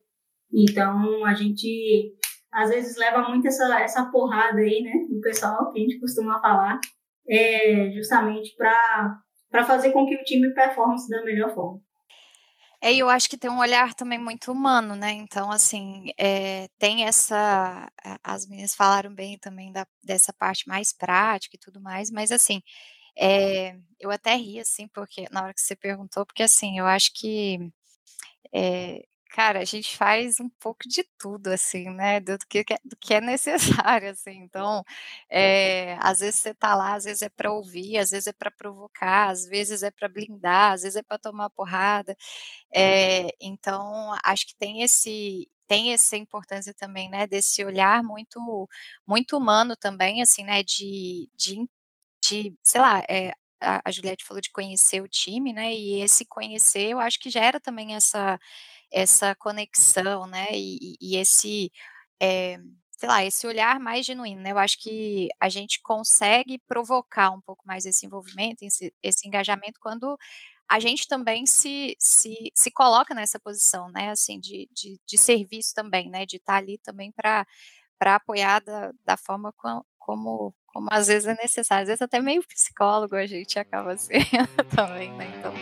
Então, 0.52 1.24
a 1.24 1.34
gente 1.34 2.14
às 2.52 2.70
vezes 2.70 2.96
leva 2.96 3.28
muito 3.28 3.48
essa, 3.48 3.80
essa 3.80 4.04
porrada 4.10 4.60
aí, 4.60 4.82
né, 4.82 4.92
do 5.10 5.20
pessoal 5.20 5.72
que 5.72 5.80
a 5.80 5.82
gente 5.82 5.98
costuma 5.98 6.40
falar, 6.40 6.78
é, 7.28 7.90
justamente 7.90 8.54
para 8.56 9.64
fazer 9.66 9.90
com 9.90 10.06
que 10.06 10.14
o 10.14 10.22
time 10.22 10.52
performe 10.54 10.96
da 11.08 11.24
melhor 11.24 11.52
forma. 11.52 11.80
É, 12.86 12.94
eu 12.94 13.08
acho 13.08 13.30
que 13.30 13.38
tem 13.38 13.50
um 13.50 13.58
olhar 13.60 13.94
também 13.94 14.18
muito 14.18 14.52
humano, 14.52 14.94
né? 14.94 15.10
Então, 15.12 15.50
assim, 15.50 16.10
é, 16.18 16.68
tem 16.78 17.04
essa. 17.06 17.90
As 18.22 18.46
meninas 18.46 18.74
falaram 18.74 19.14
bem 19.14 19.38
também 19.38 19.72
da, 19.72 19.86
dessa 20.02 20.34
parte 20.34 20.68
mais 20.68 20.92
prática 20.92 21.56
e 21.56 21.58
tudo 21.58 21.80
mais, 21.80 22.10
mas, 22.10 22.30
assim, 22.30 22.60
é, 23.16 23.76
eu 24.00 24.10
até 24.10 24.34
ri, 24.36 24.60
assim, 24.60 24.88
porque 24.88 25.26
na 25.30 25.44
hora 25.44 25.54
que 25.54 25.60
você 25.62 25.76
perguntou, 25.76 26.26
porque, 26.26 26.42
assim, 26.42 26.78
eu 26.78 26.86
acho 26.86 27.12
que. 27.14 27.58
É, 28.54 29.04
cara, 29.34 29.58
a 29.60 29.64
gente 29.64 29.96
faz 29.96 30.38
um 30.38 30.48
pouco 30.60 30.88
de 30.88 31.02
tudo, 31.18 31.48
assim, 31.48 31.90
né, 31.90 32.20
do 32.20 32.38
que, 32.48 32.64
do 32.84 32.96
que 33.00 33.14
é 33.14 33.20
necessário, 33.20 34.10
assim, 34.12 34.30
então, 34.44 34.84
é, 35.28 35.96
às 36.00 36.20
vezes 36.20 36.36
você 36.40 36.54
tá 36.54 36.76
lá, 36.76 36.94
às 36.94 37.02
vezes 37.04 37.22
é 37.22 37.28
para 37.28 37.52
ouvir, 37.52 37.98
às 37.98 38.10
vezes 38.10 38.28
é 38.28 38.32
para 38.32 38.50
provocar, 38.52 39.30
às 39.30 39.44
vezes 39.46 39.82
é 39.82 39.90
para 39.90 40.08
blindar, 40.08 40.74
às 40.74 40.82
vezes 40.82 40.96
é 40.96 41.02
para 41.02 41.18
tomar 41.18 41.50
porrada, 41.50 42.16
é, 42.74 43.30
então, 43.40 44.14
acho 44.24 44.46
que 44.48 44.56
tem 44.56 44.82
esse, 44.82 45.48
tem 45.66 45.92
essa 45.92 46.16
importância 46.16 46.74
também, 46.74 47.10
né, 47.10 47.26
desse 47.26 47.64
olhar 47.64 48.02
muito, 48.04 48.40
muito 49.06 49.36
humano 49.36 49.76
também, 49.76 50.22
assim, 50.22 50.44
né, 50.44 50.62
de, 50.62 51.28
de, 51.36 51.68
de 52.24 52.54
sei 52.62 52.80
lá, 52.80 53.02
é, 53.08 53.32
a 53.60 53.90
Juliette 53.90 54.24
falou 54.24 54.40
de 54.40 54.50
conhecer 54.50 55.00
o 55.02 55.08
time, 55.08 55.52
né, 55.52 55.72
e 55.74 56.00
esse 56.02 56.24
conhecer, 56.26 56.90
eu 56.90 57.00
acho 57.00 57.18
que 57.18 57.30
gera 57.30 57.60
também 57.60 57.94
essa 57.94 58.38
essa 58.94 59.34
conexão, 59.34 60.24
né, 60.26 60.46
e, 60.52 60.96
e 61.00 61.16
esse, 61.16 61.72
é, 62.22 62.58
sei 62.96 63.08
lá, 63.08 63.24
esse 63.24 63.44
olhar 63.44 63.80
mais 63.80 64.06
genuíno, 64.06 64.40
né, 64.40 64.52
eu 64.52 64.58
acho 64.58 64.80
que 64.80 65.28
a 65.40 65.48
gente 65.48 65.80
consegue 65.82 66.60
provocar 66.60 67.30
um 67.30 67.40
pouco 67.40 67.66
mais 67.66 67.84
esse 67.84 68.06
envolvimento, 68.06 68.64
esse, 68.64 68.94
esse 69.02 69.26
engajamento, 69.26 69.80
quando 69.80 70.16
a 70.68 70.78
gente 70.78 71.08
também 71.08 71.44
se, 71.44 71.96
se, 71.98 72.52
se 72.54 72.70
coloca 72.70 73.12
nessa 73.14 73.38
posição, 73.40 73.90
né, 73.90 74.10
assim, 74.10 74.38
de, 74.38 74.68
de, 74.72 75.00
de 75.04 75.18
serviço 75.18 75.74
também, 75.74 76.08
né, 76.08 76.24
de 76.24 76.36
estar 76.36 76.56
ali 76.56 76.78
também 76.78 77.10
para 77.12 77.44
apoiar 78.00 78.60
da, 78.60 78.92
da 79.04 79.16
forma 79.16 79.52
como, 79.56 79.84
como, 79.98 80.54
como 80.68 80.88
às 80.92 81.08
vezes 81.08 81.26
é 81.26 81.34
necessário, 81.34 81.82
às 81.82 81.88
vezes 81.88 82.02
até 82.02 82.20
meio 82.20 82.46
psicólogo 82.46 83.16
a 83.16 83.26
gente 83.26 83.58
acaba 83.58 83.96
sendo 83.98 84.64
também, 84.74 85.12
né, 85.14 85.26
então... 85.36 85.52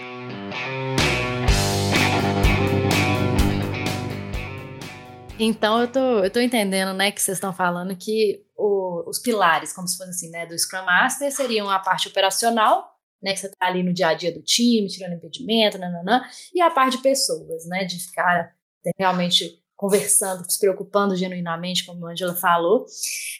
Então 5.38 5.80
eu 5.80 5.88
tô, 5.88 6.24
eu 6.24 6.30
tô 6.30 6.40
entendendo, 6.40 6.92
né, 6.94 7.10
que 7.10 7.20
vocês 7.20 7.36
estão 7.36 7.52
falando 7.52 7.96
que 7.96 8.44
o, 8.56 9.08
os 9.08 9.18
pilares, 9.18 9.72
como 9.72 9.88
se 9.88 9.96
fosse 9.96 10.10
assim, 10.10 10.30
né, 10.30 10.46
do 10.46 10.58
Scrum 10.58 10.84
Master 10.84 11.32
seriam 11.32 11.68
a 11.68 11.78
parte 11.78 12.08
operacional, 12.08 12.92
né, 13.22 13.32
que 13.32 13.40
você 13.40 13.48
tá 13.48 13.66
ali 13.66 13.82
no 13.82 13.92
dia 13.92 14.08
a 14.08 14.14
dia 14.14 14.32
do 14.32 14.42
time, 14.42 14.88
tirando 14.88 15.14
impedimento, 15.14 15.78
nananã, 15.78 16.22
e 16.54 16.60
a 16.60 16.70
parte 16.70 16.96
de 16.96 17.02
pessoas, 17.02 17.66
né, 17.66 17.84
de 17.84 17.98
ficar 17.98 18.54
realmente 18.98 19.62
conversando, 19.76 20.48
se 20.48 20.60
preocupando 20.60 21.16
genuinamente, 21.16 21.84
como 21.84 22.06
a 22.06 22.12
Angela 22.12 22.36
falou. 22.36 22.86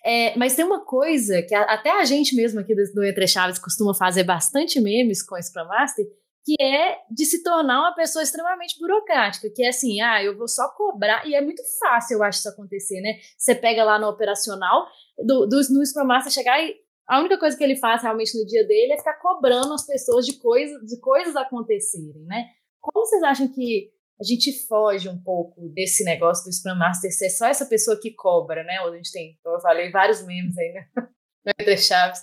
É, 0.04 0.36
mas 0.36 0.56
tem 0.56 0.64
uma 0.64 0.84
coisa 0.84 1.40
que 1.42 1.54
a, 1.54 1.62
até 1.62 2.00
a 2.00 2.04
gente 2.04 2.34
mesmo 2.34 2.58
aqui 2.58 2.74
do, 2.74 2.82
do 2.92 3.04
Entre 3.04 3.28
Chaves 3.28 3.60
costuma 3.60 3.94
fazer 3.94 4.24
bastante 4.24 4.80
memes 4.80 5.22
com 5.22 5.36
o 5.36 5.42
Scrum 5.42 5.68
Master, 5.68 6.04
que 6.44 6.56
é 6.60 6.98
de 7.10 7.24
se 7.24 7.42
tornar 7.42 7.80
uma 7.80 7.94
pessoa 7.94 8.22
extremamente 8.22 8.78
burocrática, 8.78 9.48
que 9.54 9.64
é 9.64 9.68
assim, 9.68 10.00
ah, 10.00 10.22
eu 10.22 10.36
vou 10.36 10.48
só 10.48 10.68
cobrar, 10.76 11.26
e 11.26 11.34
é 11.34 11.40
muito 11.40 11.62
fácil, 11.78 12.16
eu 12.16 12.22
acho, 12.22 12.38
isso 12.38 12.48
acontecer, 12.48 13.00
né? 13.00 13.18
Você 13.38 13.54
pega 13.54 13.84
lá 13.84 13.98
no 13.98 14.08
operacional, 14.08 14.86
do, 15.18 15.46
do, 15.46 15.56
no 15.70 15.86
Scrum 15.86 16.04
Master 16.04 16.32
chegar 16.32 16.60
e 16.60 16.74
a 17.08 17.20
única 17.20 17.38
coisa 17.38 17.56
que 17.56 17.62
ele 17.62 17.76
faz 17.76 18.02
realmente 18.02 18.36
no 18.38 18.46
dia 18.46 18.66
dele 18.66 18.92
é 18.92 18.98
ficar 18.98 19.18
cobrando 19.20 19.72
as 19.72 19.86
pessoas 19.86 20.24
de, 20.26 20.38
coisa, 20.38 20.78
de 20.84 20.98
coisas 21.00 21.36
acontecerem, 21.36 22.24
né? 22.24 22.46
Como 22.80 23.06
vocês 23.06 23.22
acham 23.22 23.48
que 23.48 23.90
a 24.20 24.24
gente 24.24 24.66
foge 24.66 25.08
um 25.08 25.20
pouco 25.20 25.68
desse 25.70 26.04
negócio 26.04 26.44
do 26.44 26.52
Scrum 26.52 26.76
Master 26.76 27.12
ser 27.12 27.30
só 27.30 27.46
essa 27.46 27.66
pessoa 27.66 27.98
que 28.00 28.12
cobra, 28.14 28.62
né? 28.64 28.78
A 28.78 28.96
gente 28.96 29.12
tem, 29.12 29.38
como 29.42 29.56
eu 29.56 29.60
falei, 29.60 29.90
vários 29.90 30.24
memes 30.24 30.56
aí, 30.56 30.72
né? 30.72 30.88
Chaves, 31.76 32.20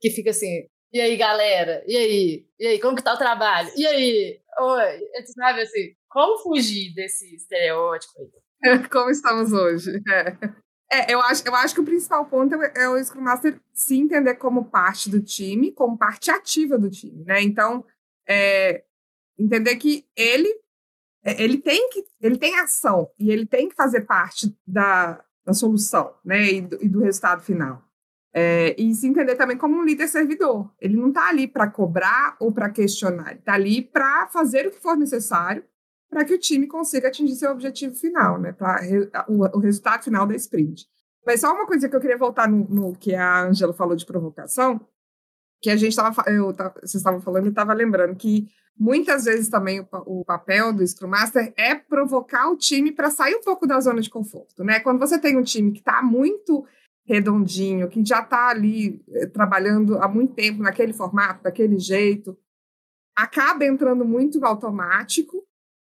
que 0.00 0.10
fica 0.10 0.30
assim, 0.30 0.66
e 0.92 1.00
aí, 1.00 1.16
galera? 1.16 1.82
E 1.86 1.96
aí? 1.96 2.46
E 2.58 2.66
aí, 2.66 2.80
como 2.80 2.96
que 2.96 3.02
tá 3.02 3.14
o 3.14 3.18
trabalho? 3.18 3.70
E 3.76 3.86
aí? 3.86 4.40
Oi? 4.58 5.24
Sabe 5.34 5.62
assim, 5.62 5.94
como 6.08 6.38
fugir 6.38 6.92
desse 6.94 7.34
estereótipo 7.34 8.12
aí? 8.18 8.30
Como 8.90 9.10
estamos 9.10 9.52
hoje. 9.52 10.02
É. 10.10 10.36
é. 10.92 11.14
eu, 11.14 11.20
acho, 11.22 11.46
eu 11.46 11.54
acho 11.54 11.74
que 11.74 11.80
o 11.80 11.84
principal 11.84 12.26
ponto 12.26 12.54
é, 12.56 12.72
é 12.76 12.88
o 12.88 13.02
Scrum 13.02 13.22
Master 13.22 13.58
se 13.72 13.96
entender 13.96 14.34
como 14.34 14.66
parte 14.66 15.08
do 15.08 15.22
time, 15.22 15.72
como 15.72 15.96
parte 15.96 16.30
ativa 16.30 16.76
do 16.76 16.90
time, 16.90 17.24
né? 17.24 17.40
Então, 17.42 17.84
é, 18.28 18.84
entender 19.38 19.76
que 19.76 20.06
ele 20.14 20.48
é, 21.24 21.42
ele 21.42 21.58
tem 21.58 21.88
que 21.90 22.04
ele 22.20 22.38
tem 22.38 22.58
ação 22.58 23.10
e 23.18 23.30
ele 23.30 23.46
tem 23.46 23.68
que 23.68 23.74
fazer 23.74 24.02
parte 24.02 24.54
da, 24.66 25.24
da 25.44 25.54
solução, 25.54 26.14
né? 26.24 26.52
E 26.52 26.60
do, 26.60 26.84
e 26.84 26.88
do 26.88 27.00
resultado 27.00 27.42
final. 27.42 27.82
É, 28.32 28.76
e 28.80 28.94
se 28.94 29.08
entender 29.08 29.34
também 29.34 29.56
como 29.56 29.76
um 29.76 29.84
líder 29.84 30.06
servidor. 30.06 30.72
Ele 30.80 30.96
não 30.96 31.08
está 31.08 31.28
ali 31.28 31.48
para 31.48 31.68
cobrar 31.68 32.36
ou 32.38 32.52
para 32.52 32.70
questionar, 32.70 33.34
está 33.34 33.54
ali 33.54 33.82
para 33.82 34.28
fazer 34.28 34.66
o 34.66 34.70
que 34.70 34.80
for 34.80 34.96
necessário 34.96 35.64
para 36.10 36.24
que 36.24 36.34
o 36.34 36.38
time 36.38 36.66
consiga 36.66 37.08
atingir 37.08 37.36
seu 37.36 37.52
objetivo 37.52 37.94
final, 37.94 38.38
né? 38.38 38.52
Para 38.52 38.80
o, 39.28 39.56
o, 39.56 39.60
resultado 39.60 40.02
final 40.02 40.26
da 40.26 40.34
sprint. 40.34 40.86
Mas 41.24 41.40
só 41.40 41.52
uma 41.52 41.66
coisa 41.66 41.88
que 41.88 41.94
eu 41.94 42.00
queria 42.00 42.18
voltar 42.18 42.48
no, 42.48 42.66
no 42.68 42.92
que 42.96 43.14
a 43.14 43.44
Angela 43.44 43.72
falou 43.72 43.94
de 43.94 44.04
provocação, 44.04 44.80
que 45.62 45.70
a 45.70 45.76
gente 45.76 45.90
estava, 45.90 46.24
vocês 46.80 46.96
estavam 46.96 47.20
falando, 47.20 47.46
e 47.46 47.50
estava 47.50 47.72
lembrando 47.72 48.16
que 48.16 48.48
muitas 48.76 49.24
vezes 49.24 49.48
também 49.48 49.80
o, 49.80 49.86
o, 50.20 50.24
papel 50.24 50.72
do 50.72 50.84
Scrum 50.84 51.08
Master 51.08 51.52
é 51.56 51.76
provocar 51.76 52.50
o 52.50 52.56
time 52.56 52.90
para 52.90 53.10
sair 53.10 53.36
um 53.36 53.42
pouco 53.42 53.66
da 53.66 53.78
zona 53.78 54.00
de 54.00 54.10
conforto, 54.10 54.64
né? 54.64 54.80
Quando 54.80 54.98
você 54.98 55.18
tem 55.18 55.36
um 55.36 55.42
time 55.42 55.70
que 55.70 55.78
está 55.78 56.02
muito 56.02 56.66
redondinho, 57.06 57.88
que 57.88 58.04
já 58.04 58.20
está 58.20 58.48
ali 58.48 59.02
eh, 59.10 59.26
trabalhando 59.26 59.98
há 59.98 60.08
muito 60.08 60.34
tempo 60.34 60.62
naquele 60.62 60.92
formato, 60.92 61.42
daquele 61.42 61.78
jeito, 61.78 62.38
acaba 63.16 63.64
entrando 63.64 64.04
muito 64.04 64.38
no 64.38 64.46
automático 64.46 65.44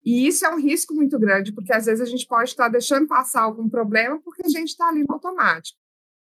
e 0.03 0.27
isso 0.27 0.45
é 0.45 0.49
um 0.53 0.59
risco 0.59 0.93
muito 0.93 1.17
grande, 1.17 1.51
porque 1.51 1.73
às 1.73 1.85
vezes 1.85 2.01
a 2.01 2.05
gente 2.05 2.27
pode 2.27 2.49
estar 2.49 2.69
deixando 2.69 3.07
passar 3.07 3.41
algum 3.41 3.67
problema 3.67 4.19
porque 4.23 4.43
a 4.45 4.49
gente 4.49 4.69
está 4.69 4.87
ali 4.87 5.03
no 5.03 5.13
automático. 5.13 5.77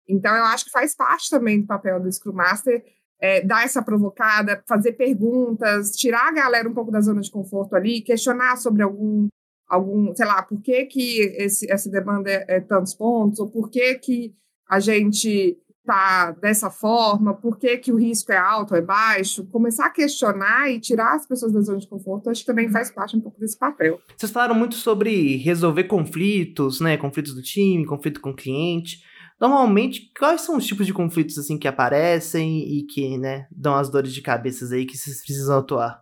Então, 0.08 0.36
eu 0.36 0.44
acho 0.46 0.66
que 0.66 0.72
faz 0.72 0.96
parte 0.96 1.30
também 1.30 1.62
do 1.62 1.68
papel 1.68 2.00
do 2.00 2.12
Scrum 2.12 2.34
Master 2.34 2.84
é, 3.20 3.42
dar 3.42 3.64
essa 3.64 3.82
provocada, 3.82 4.62
fazer 4.68 4.94
perguntas, 4.94 5.92
tirar 5.92 6.28
a 6.28 6.34
galera 6.34 6.68
um 6.68 6.74
pouco 6.74 6.92
da 6.92 7.02
zona 7.02 7.22
de 7.22 7.32
conforto 7.32 7.76
ali, 7.76 8.02
questionar 8.02 8.58
sobre 8.58 8.84
algum, 8.84 9.28
algum 9.68 10.14
sei 10.14 10.26
lá, 10.26 10.44
por 10.44 10.62
que, 10.62 10.86
que 10.86 11.22
esse, 11.38 11.72
essa 11.72 11.90
demanda 11.90 12.30
é, 12.30 12.46
é 12.48 12.60
tantos 12.60 12.94
pontos, 12.94 13.40
ou 13.40 13.50
por 13.50 13.70
que, 13.70 13.96
que 13.96 14.36
a 14.70 14.80
gente 14.80 15.58
está 15.84 16.32
dessa 16.32 16.70
forma, 16.70 17.34
por 17.34 17.58
que, 17.58 17.78
que 17.78 17.92
o 17.92 17.98
risco 17.98 18.32
é 18.32 18.38
alto, 18.38 18.74
é 18.74 18.82
baixo, 18.82 19.46
começar 19.48 19.88
a 19.88 19.90
questionar 19.90 20.72
e 20.72 20.80
tirar 20.80 21.16
as 21.16 21.28
pessoas 21.28 21.52
da 21.52 21.62
zona 21.62 21.78
de 21.78 21.88
conforto, 21.88 22.30
acho 22.30 22.42
que 22.42 22.48
também 22.48 22.70
faz 22.70 22.90
parte 22.90 23.18
um 23.18 23.22
pouco 23.22 23.40
desse 23.40 23.58
papel. 23.58 24.00
Vocês 24.18 24.32
falaram 24.32 24.56
muito 24.56 24.76
sobre 24.76 25.36
resolver 25.38 25.84
conflitos, 25.84 26.80
né, 26.80 26.98
conflitos 26.98 27.36
do 27.36 27.42
time, 27.42 27.86
conflito 27.86 28.22
com 28.22 28.30
o 28.32 28.36
cliente. 28.36 29.00
Normalmente, 29.40 30.10
quais 30.18 30.42
são 30.42 30.56
os 30.56 30.66
tipos 30.66 30.86
de 30.86 30.94
conflitos 30.94 31.38
assim 31.38 31.58
que 31.58 31.68
aparecem 31.68 32.60
e 32.60 32.86
que, 32.86 33.18
né, 33.18 33.46
dão 33.52 33.76
as 33.76 33.90
dores 33.90 34.14
de 34.14 34.22
cabeça 34.22 34.74
aí 34.74 34.86
que 34.86 34.98
vocês 34.98 35.18
precisam 35.18 35.60
atuar? 35.60 36.02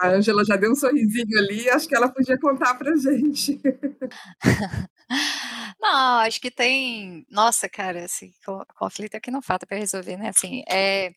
A 0.00 0.10
Angela 0.10 0.44
já 0.44 0.56
deu 0.56 0.72
um 0.72 0.74
sorrisinho 0.74 1.38
ali, 1.38 1.68
acho 1.70 1.88
que 1.88 1.94
ela 1.94 2.08
podia 2.08 2.38
contar 2.38 2.74
pra 2.74 2.96
gente. 2.96 3.60
Não, 5.80 6.18
acho 6.20 6.40
que 6.40 6.50
tem. 6.50 7.24
Nossa, 7.30 7.68
cara, 7.68 8.04
assim, 8.04 8.32
conflito 8.78 9.14
é 9.14 9.20
que 9.20 9.30
não 9.30 9.42
falta 9.42 9.66
para 9.66 9.78
resolver, 9.78 10.16
né? 10.16 10.28
Assim, 10.30 10.62
é, 10.68 11.12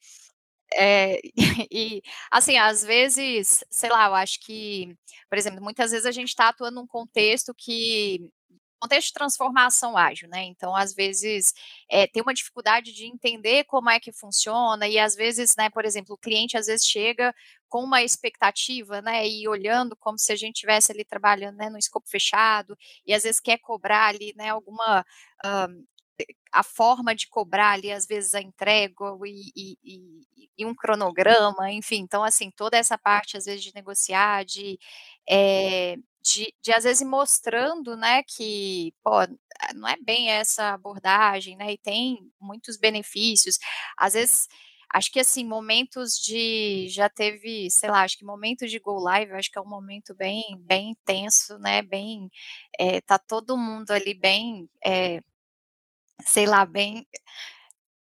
é, 0.73 1.19
e, 1.71 2.01
assim, 2.31 2.57
às 2.57 2.83
vezes, 2.83 3.63
sei 3.71 3.89
lá, 3.89 4.07
eu 4.07 4.15
acho 4.15 4.39
que, 4.41 4.95
por 5.29 5.37
exemplo, 5.37 5.63
muitas 5.63 5.91
vezes 5.91 6.05
a 6.05 6.11
gente 6.11 6.29
está 6.29 6.49
atuando 6.49 6.81
num 6.81 6.87
contexto 6.87 7.53
que 7.57 8.29
contexto 8.79 9.07
de 9.07 9.13
transformação 9.13 9.97
ágil, 9.97 10.29
né? 10.29 10.43
Então, 10.45 10.75
às 10.75 10.93
vezes, 10.93 11.53
é, 11.89 12.07
tem 12.07 12.21
uma 12.21 12.33
dificuldade 12.33 12.93
de 12.93 13.05
entender 13.05 13.63
como 13.65 13.89
é 13.89 13.99
que 13.99 14.11
funciona, 14.11 14.87
e 14.87 14.97
às 14.99 15.15
vezes, 15.15 15.55
né, 15.57 15.69
por 15.69 15.85
exemplo, 15.85 16.15
o 16.15 16.17
cliente 16.17 16.57
às 16.57 16.67
vezes 16.67 16.85
chega 16.85 17.33
com 17.67 17.83
uma 17.83 18.01
expectativa, 18.03 19.01
né, 19.01 19.27
e 19.27 19.47
olhando 19.47 19.95
como 19.97 20.17
se 20.17 20.31
a 20.31 20.35
gente 20.35 20.55
estivesse 20.55 20.91
ali 20.91 21.05
trabalhando, 21.05 21.57
né, 21.57 21.69
no 21.69 21.77
escopo 21.77 22.09
fechado, 22.09 22.77
e 23.05 23.13
às 23.13 23.23
vezes 23.23 23.39
quer 23.39 23.59
cobrar 23.59 24.07
ali, 24.07 24.33
né, 24.35 24.49
alguma 24.49 25.05
um, 25.45 25.85
a 26.51 26.63
forma 26.63 27.15
de 27.15 27.27
cobrar 27.29 27.71
ali, 27.73 27.91
às 27.91 28.05
vezes, 28.07 28.33
a 28.33 28.41
entrega 28.41 28.93
e, 29.25 29.51
e, 29.55 29.77
e, 29.83 30.49
e, 30.57 30.65
um 30.65 30.73
cronograma, 30.75 31.71
enfim, 31.71 31.97
então, 31.97 32.23
assim, 32.23 32.51
toda 32.51 32.77
essa 32.77 32.97
parte, 32.97 33.37
às 33.37 33.45
vezes, 33.45 33.63
de 33.63 33.73
negociar, 33.75 34.43
de, 34.45 34.79
é, 35.29 35.95
de, 36.29 36.53
de, 36.61 36.71
às 36.71 36.83
vezes, 36.83 37.07
mostrando, 37.07 37.95
né, 37.97 38.23
que, 38.23 38.93
pô, 39.03 39.11
não 39.75 39.87
é 39.87 39.97
bem 40.01 40.29
essa 40.29 40.73
abordagem, 40.73 41.57
né, 41.57 41.73
e 41.73 41.77
tem 41.77 42.19
muitos 42.39 42.77
benefícios, 42.77 43.57
às 43.97 44.13
vezes, 44.13 44.47
acho 44.93 45.11
que, 45.11 45.19
assim, 45.19 45.45
momentos 45.45 46.13
de, 46.19 46.87
já 46.89 47.09
teve, 47.09 47.69
sei 47.71 47.89
lá, 47.89 48.03
acho 48.03 48.17
que 48.17 48.25
momentos 48.25 48.71
de 48.71 48.79
go 48.79 48.99
live, 48.99 49.33
acho 49.33 49.51
que 49.51 49.57
é 49.57 49.61
um 49.61 49.67
momento 49.67 50.15
bem, 50.15 50.43
bem 50.59 50.91
intenso, 50.91 51.57
né, 51.59 51.81
bem, 51.81 52.29
é, 52.79 53.01
tá 53.01 53.17
todo 53.17 53.57
mundo 53.57 53.91
ali 53.91 54.13
bem, 54.13 54.69
é, 54.85 55.21
sei 56.25 56.45
lá, 56.45 56.65
bem, 56.65 57.07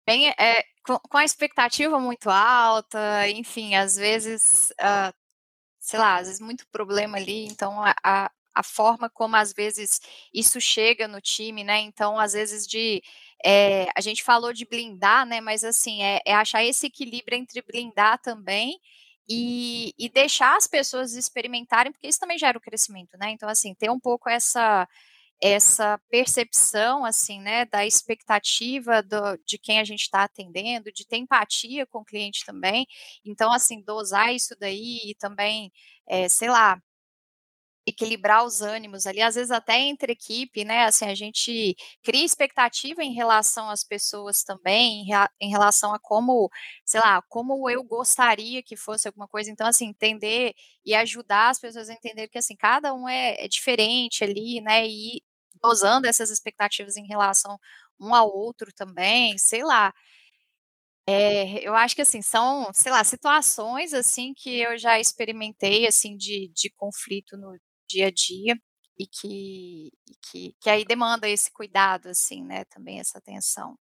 bem 0.06 0.30
é, 0.30 0.64
com, 0.86 0.98
com, 1.00 1.18
a 1.18 1.26
expectativa 1.26 2.00
muito 2.00 2.30
alta, 2.30 3.30
enfim, 3.30 3.76
às 3.76 3.96
vezes, 3.96 4.72
uh, 4.82 5.21
sei 5.92 6.00
lá, 6.00 6.16
às 6.20 6.28
vezes 6.28 6.40
muito 6.40 6.66
problema 6.70 7.18
ali, 7.18 7.46
então 7.48 7.84
a, 7.84 7.94
a, 8.02 8.32
a, 8.56 8.64
forma 8.64 9.10
como 9.10 9.36
às 9.36 9.52
vezes 9.52 10.00
isso 10.34 10.62
chega 10.62 11.06
no 11.06 11.20
time, 11.20 11.66
né, 11.66 11.82
então 11.82 12.18
às 12.18 12.32
vezes 12.32 12.66
de, 12.66 13.04
é, 13.44 13.88
a 13.94 14.00
gente 14.00 14.24
falou 14.24 14.54
de 14.54 14.66
blindar, 14.66 15.26
né, 15.26 15.42
mas 15.42 15.66
assim, 15.66 16.02
é, 16.02 16.22
é 16.26 16.34
achar 16.34 16.64
esse 16.64 16.88
equilíbrio 16.88 17.38
entre 17.38 17.62
blindar 17.62 18.22
também 18.22 18.80
e, 19.28 19.94
e, 20.00 20.08
deixar 20.10 20.56
as 20.56 20.66
pessoas 20.66 21.14
experimentarem, 21.14 21.92
porque 21.92 22.08
isso 22.08 22.20
também 22.20 22.38
gera 22.38 22.58
o 22.58 22.62
crescimento, 22.62 23.18
né? 23.18 23.30
Então, 23.30 23.48
assim, 23.48 23.74
ter 23.76 23.90
um 23.90 24.00
pouco 24.00 24.30
essa 24.30 24.88
essa 25.42 26.00
percepção, 26.10 27.04
assim, 27.04 27.42
né, 27.42 27.66
da 27.66 27.86
expectativa 27.86 29.02
do, 29.02 29.38
de 29.46 29.58
quem 29.58 29.80
a 29.80 29.84
gente 29.84 30.02
está 30.02 30.24
atendendo, 30.24 30.92
de 30.92 31.06
ter 31.08 31.18
empatia 31.18 31.86
com 31.88 32.00
o 32.00 32.06
cliente 32.06 32.46
também. 32.46 32.86
Então, 33.26 33.52
assim, 33.52 33.82
dosar 33.84 34.34
isso 34.34 34.56
daí 34.60 35.00
e 35.12 35.16
também, 35.16 35.72
é, 36.08 36.30
sei 36.30 36.50
lá, 36.50 36.80
equilibrar 37.86 38.46
os 38.46 38.62
ânimos 38.62 39.08
ali, 39.08 39.22
às 39.22 39.36
vezes 39.36 39.52
até 39.52 39.80
entre 39.80 40.14
equipe, 40.14 40.64
né? 40.64 40.86
Assim, 40.86 41.06
a 41.06 41.16
gente 41.16 41.76
cria 42.04 42.24
expectativa 42.24 43.04
em 43.04 43.14
relação 43.14 43.70
às 43.70 43.84
pessoas 43.84 44.44
também, 44.44 45.06
em, 45.40 45.50
relação 45.50 45.94
a 45.94 46.00
como, 46.00 46.50
sei 46.86 47.02
lá, 47.02 47.22
como 47.28 47.70
eu 47.70 47.84
gostaria 47.84 48.62
que 48.64 48.76
fosse 48.76 49.08
alguma 49.08 49.28
coisa. 49.28 49.50
Então, 49.52 49.68
assim, 49.68 49.88
entender 49.88 50.54
e 50.86 50.94
ajudar 50.96 51.50
as 51.50 51.60
pessoas 51.60 51.90
a 51.90 51.94
entender 51.94 52.28
que, 52.28 52.38
assim, 52.38 52.56
cada 52.56 52.94
um 52.94 53.10
é, 53.10 53.44
é 53.44 53.48
diferente 53.48 54.24
ali, 54.24 54.62
né? 54.62 54.88
E 54.88 55.22
dosando 55.62 56.08
essas 56.08 56.30
expectativas 56.30 56.98
em 56.98 57.06
relação 57.08 57.58
um 58.00 58.16
ao 58.16 58.30
outro 58.30 58.72
também, 58.74 59.38
sei 59.38 59.64
lá. 59.64 59.94
É, 61.08 61.68
eu 61.68 61.76
acho 61.76 61.96
que 61.96 62.02
assim 62.02 62.22
são, 62.22 62.72
sei 62.74 62.92
lá, 62.92 63.04
situações 63.04 63.94
assim 63.94 64.34
que 64.36 64.60
eu 64.60 64.78
já 64.78 65.00
experimentei 65.00 65.88
assim 65.88 66.16
de, 66.16 66.50
de 66.54 66.70
conflito 66.72 67.38
no 67.38 67.58
dia 67.90 68.08
a 68.08 68.12
dia 68.12 68.56
e 68.98 69.08
que, 69.08 69.92
que, 70.30 70.56
que 70.62 70.70
aí 70.70 70.86
demanda 70.86 71.28
esse 71.28 71.52
cuidado 71.52 72.08
assim, 72.10 72.44
né? 72.44 72.66
Também 72.66 73.00
essa 73.00 73.18
atenção. 73.18 73.78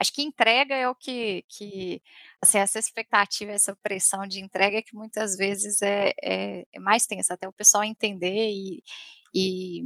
Acho 0.00 0.12
que 0.12 0.22
entrega 0.22 0.74
é 0.74 0.88
o 0.88 0.94
que, 0.94 1.44
que 1.48 2.02
assim, 2.42 2.58
essa 2.58 2.78
expectativa, 2.78 3.52
essa 3.52 3.74
pressão 3.82 4.26
de 4.26 4.40
entrega 4.40 4.78
é 4.78 4.82
que 4.82 4.94
muitas 4.94 5.36
vezes 5.36 5.82
é, 5.82 6.12
é, 6.22 6.66
é 6.72 6.80
mais 6.80 7.06
tensa, 7.06 7.34
até 7.34 7.48
o 7.48 7.52
pessoal 7.52 7.84
entender 7.84 8.50
e, 8.50 8.82
e, 9.34 9.82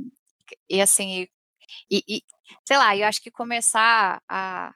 e 0.68 0.80
assim, 0.80 1.26
e, 1.90 2.02
e, 2.08 2.22
sei 2.66 2.76
lá, 2.76 2.96
eu 2.96 3.06
acho 3.06 3.22
que 3.22 3.30
começar 3.30 4.20
a, 4.28 4.72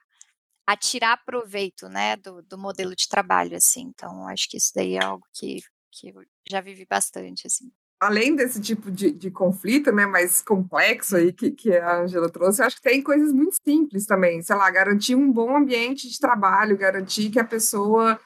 a 0.67 0.77
tirar 0.77 1.23
proveito, 1.25 1.87
né, 1.89 2.15
do, 2.17 2.41
do 2.43 2.57
modelo 2.57 2.95
de 2.95 3.07
trabalho, 3.07 3.55
assim, 3.57 3.83
então 3.93 4.27
acho 4.27 4.49
que 4.49 4.57
isso 4.57 4.71
daí 4.75 4.95
é 4.95 5.03
algo 5.03 5.25
que, 5.33 5.59
que 5.91 6.09
eu 6.09 6.21
já 6.49 6.61
vivi 6.61 6.85
bastante, 6.89 7.47
assim. 7.47 7.71
além 7.99 8.35
desse 8.35 8.61
tipo 8.61 8.91
de, 8.91 9.11
de 9.11 9.31
conflito, 9.31 9.91
né, 9.91 10.05
mais 10.05 10.41
complexo 10.41 11.15
aí 11.15 11.33
que, 11.33 11.51
que 11.51 11.75
a 11.75 12.01
Angela 12.01 12.29
trouxe, 12.29 12.61
eu 12.61 12.67
acho 12.67 12.75
que 12.77 12.81
tem 12.81 13.01
coisas 13.01 13.33
muito 13.33 13.55
simples 13.63 14.05
também, 14.05 14.41
sei 14.41 14.55
lá, 14.55 14.69
garantir 14.69 15.15
um 15.15 15.31
bom 15.31 15.55
ambiente 15.55 16.07
de 16.09 16.19
trabalho, 16.19 16.77
garantir 16.77 17.29
que 17.31 17.39
a 17.39 17.45
pessoa 17.45 18.19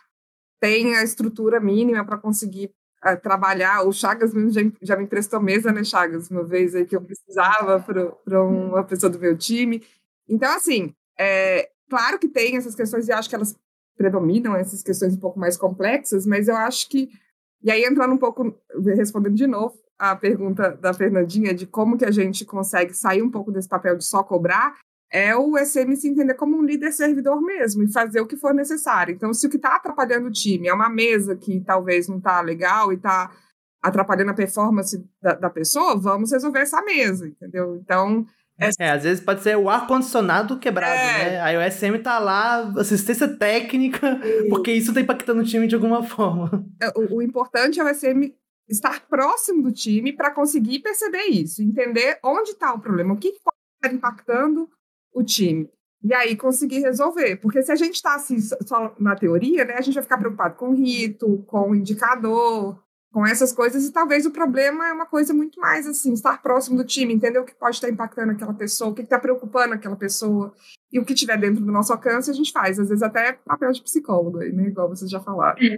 tenha 0.62 1.00
a 1.00 1.04
estrutura 1.04 1.60
mínima 1.60 2.06
para 2.06 2.18
conseguir 2.18 2.72
trabalhar. 3.22 3.86
O 3.86 3.92
Chagas 3.92 4.34
mesmo 4.34 4.52
já, 4.52 4.62
já, 4.82 4.96
me 4.96 5.04
emprestou 5.04 5.42
mesa, 5.42 5.72
né, 5.72 5.84
Chagas, 5.84 6.30
uma 6.30 6.44
vez 6.44 6.76
aí 6.76 6.86
que 6.86 6.96
eu 6.96 7.02
precisava 7.02 7.80
para 8.26 8.44
uma 8.44 8.84
pessoa 8.84 9.10
do 9.10 9.20
meu 9.20 9.38
time. 9.38 9.84
Então, 10.28 10.52
assim, 10.56 10.94
é, 11.20 11.70
claro 11.90 12.20
que 12.20 12.28
tem 12.28 12.58
essas 12.58 12.76
questões 12.76 13.08
e 13.08 13.12
acho 13.12 13.30
que 13.30 13.36
elas 13.36 13.56
predominam, 13.98 14.56
essas 14.56 14.82
questões 14.82 15.14
um 15.14 15.20
pouco 15.20 15.40
mais 15.40 15.58
complexas, 15.58 16.26
mas 16.26 16.48
eu 16.48 16.56
acho 16.56 16.90
que 16.90 17.10
e 17.64 17.70
aí, 17.70 17.84
entrando 17.84 18.14
um 18.14 18.18
pouco, 18.18 18.56
respondendo 18.96 19.36
de 19.36 19.46
novo 19.46 19.76
a 19.98 20.16
pergunta 20.16 20.72
da 20.72 20.94
Fernandinha 20.96 21.54
de 21.54 21.68
como 21.68 21.96
que 21.96 22.06
a 22.06 22.10
gente 22.10 22.44
consegue 22.44 22.92
sair 22.92 23.22
um 23.22 23.30
pouco 23.30 23.52
desse 23.52 23.70
papel 23.70 23.96
de 23.96 24.04
só 24.04 24.24
cobrar, 24.24 24.76
é 25.12 25.36
o 25.36 25.58
SM 25.58 25.94
se 25.96 26.08
entender 26.08 26.36
como 26.36 26.58
um 26.58 26.64
líder 26.64 26.92
servidor 26.94 27.42
mesmo 27.42 27.84
e 27.84 27.92
fazer 27.92 28.22
o 28.22 28.26
que 28.26 28.38
for 28.38 28.54
necessário. 28.54 29.14
Então, 29.14 29.34
se 29.34 29.46
o 29.46 29.50
que 29.50 29.58
está 29.58 29.76
atrapalhando 29.76 30.28
o 30.28 30.32
time 30.32 30.70
é 30.70 30.74
uma 30.74 30.90
mesa 30.90 31.36
que 31.36 31.60
talvez 31.60 32.08
não 32.08 32.18
está 32.18 32.40
legal 32.40 32.94
e 32.94 32.96
está 32.96 33.30
atrapalhando 33.82 34.32
a 34.32 34.36
performance 34.36 35.04
da, 35.22 35.34
da, 35.34 35.50
pessoa, 35.50 36.00
vamos 36.00 36.32
resolver 36.32 36.60
essa 36.60 36.82
mesa, 36.84 37.28
entendeu? 37.28 37.76
Então, 37.76 38.26
é, 38.80 38.92
às 38.92 39.04
vezes 39.04 39.24
pode 39.24 39.42
ser 39.42 39.58
o 39.58 39.70
ar-condicionado 39.70 40.60
quebrado, 40.60 40.94
é. 40.94 41.32
né? 41.32 41.42
Aí 41.42 41.58
o 41.58 41.72
SM 41.72 41.98
tá 42.02 42.20
lá, 42.20 42.72
assistência 42.78 43.28
técnica, 43.28 44.20
porque 44.50 44.72
isso 44.72 44.94
tá 44.94 45.02
impactando 45.02 45.42
o 45.42 45.46
time 45.46 45.68
de 45.68 45.76
alguma 45.76 46.04
forma. 46.04 46.64
É, 46.80 46.90
o, 46.96 47.18
o 47.18 47.22
importante 47.22 47.80
é 47.80 47.84
o 47.84 47.94
SM 47.94 48.34
estar 48.70 49.02
próximo 49.08 49.64
do 49.64 49.72
time 49.72 50.14
para 50.14 50.32
conseguir 50.32 50.80
perceber 50.80 51.26
isso, 51.26 51.62
entender 51.62 52.20
onde 52.24 52.52
está 52.52 52.72
o 52.72 52.80
problema, 52.80 53.14
o 53.14 53.18
que 53.18 53.34
pode 53.44 53.58
estar 53.84 53.94
impactando 53.94 54.70
o 55.14 55.24
time. 55.24 55.70
E 56.04 56.14
aí 56.14 56.36
conseguir 56.36 56.80
resolver. 56.80 57.38
Porque 57.38 57.62
se 57.62 57.72
a 57.72 57.76
gente 57.76 57.96
está 57.96 58.16
assim, 58.16 58.40
só 58.40 58.96
na 59.00 59.16
teoria, 59.16 59.66
né, 59.66 59.76
a 59.76 59.82
gente 59.82 59.94
vai 59.94 60.04
ficar 60.04 60.18
preocupado 60.18 60.56
com 60.56 60.70
o 60.70 60.76
rito, 60.76 61.44
com 61.48 61.72
o 61.72 61.76
indicador, 61.76 62.82
com 63.12 63.26
essas 63.26 63.52
coisas, 63.52 63.86
e 63.86 63.92
talvez 63.92 64.26
o 64.26 64.32
problema 64.32 64.88
é 64.88 64.94
uma 64.94 65.06
coisa 65.06 65.34
muito 65.34 65.60
mais 65.60 65.86
assim, 65.86 66.14
estar 66.14 66.42
próximo 66.42 66.78
do 66.78 66.86
time, 66.86 67.14
entender 67.14 67.40
o 67.40 67.44
que 67.44 67.54
pode 67.54 67.76
estar 67.76 67.90
impactando 67.90 68.32
aquela 68.32 68.54
pessoa, 68.54 68.92
o 68.92 68.94
que 68.96 69.02
está 69.02 69.20
preocupando 69.20 69.74
aquela 69.74 69.98
pessoa, 69.98 70.54
e 70.92 70.98
o 70.98 71.06
que 71.06 71.14
tiver 71.14 71.38
dentro 71.38 71.64
do 71.64 71.72
nosso 71.72 71.92
alcance 71.92 72.32
a 72.32 72.34
gente 72.34 72.54
faz, 72.54 72.80
às 72.80 72.88
vezes 72.88 73.04
até 73.04 73.34
papel 73.34 73.72
de 73.74 73.84
psicólogo 73.84 74.38
né? 74.40 74.68
Igual 74.68 74.90
vocês 74.90 75.12
já 75.12 75.20
falaram. 75.20 75.62
É, 75.62 75.78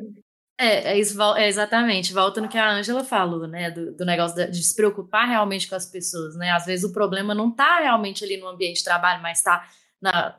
é, 0.57 0.97
isso, 0.99 1.19
é 1.35 1.47
exatamente, 1.47 2.13
volta 2.13 2.39
no 2.39 2.47
que 2.47 2.57
a 2.57 2.71
Ângela 2.71 3.03
falou, 3.03 3.47
né? 3.47 3.71
Do, 3.71 3.95
do 3.95 4.05
negócio 4.05 4.35
de, 4.35 4.51
de, 4.51 4.63
se 4.63 4.75
preocupar 4.75 5.27
realmente 5.27 5.67
com 5.67 5.75
as 5.75 5.85
pessoas, 5.85 6.35
né? 6.35 6.51
Às 6.51 6.65
vezes 6.65 6.85
o 6.85 6.93
problema 6.93 7.33
não 7.33 7.49
está 7.49 7.79
realmente 7.79 8.23
ali 8.23 8.37
no 8.37 8.47
ambiente 8.47 8.77
de 8.77 8.83
trabalho, 8.83 9.21
mas 9.21 9.39
está 9.39 9.67
na, 9.99 10.37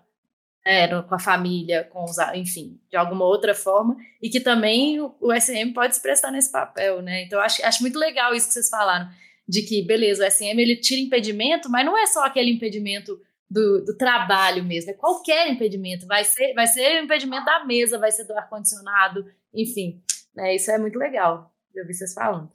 é, 0.64 0.88
com 1.02 1.14
a 1.14 1.18
família, 1.18 1.84
com 1.84 2.04
os, 2.04 2.16
enfim, 2.34 2.80
de 2.88 2.96
alguma 2.96 3.24
outra 3.24 3.54
forma, 3.54 3.96
e 4.22 4.30
que 4.30 4.40
também 4.40 5.00
o, 5.00 5.14
o 5.20 5.32
SM 5.34 5.72
pode 5.74 5.96
se 5.96 6.02
prestar 6.02 6.30
nesse 6.30 6.50
papel, 6.50 7.02
né? 7.02 7.22
Então, 7.24 7.40
acho, 7.40 7.64
acho 7.64 7.82
muito 7.82 7.98
legal 7.98 8.34
isso 8.34 8.46
que 8.46 8.54
vocês 8.54 8.68
falaram, 8.68 9.08
de 9.46 9.62
que, 9.62 9.82
beleza, 9.82 10.24
o 10.24 10.30
SM 10.30 10.58
ele 10.58 10.76
tira 10.76 11.00
impedimento, 11.00 11.68
mas 11.68 11.84
não 11.84 11.98
é 11.98 12.06
só 12.06 12.24
aquele 12.24 12.50
impedimento 12.50 13.20
do, 13.50 13.84
do 13.84 13.96
trabalho 13.96 14.64
mesmo, 14.64 14.90
é 14.90 14.94
qualquer 14.94 15.48
impedimento, 15.50 16.06
vai 16.06 16.24
ser, 16.24 16.54
vai 16.54 16.66
ser 16.66 17.00
o 17.00 17.04
impedimento 17.04 17.44
da 17.44 17.64
mesa, 17.64 17.98
vai 17.98 18.10
ser 18.10 18.24
do 18.24 18.32
ar-condicionado, 18.32 19.26
enfim, 19.54 20.02
né? 20.34 20.54
Isso 20.54 20.70
é 20.70 20.78
muito 20.78 20.98
legal, 20.98 21.50
de 21.72 21.80
ouvir 21.80 21.94
vocês 21.94 22.12
falando. 22.12 22.50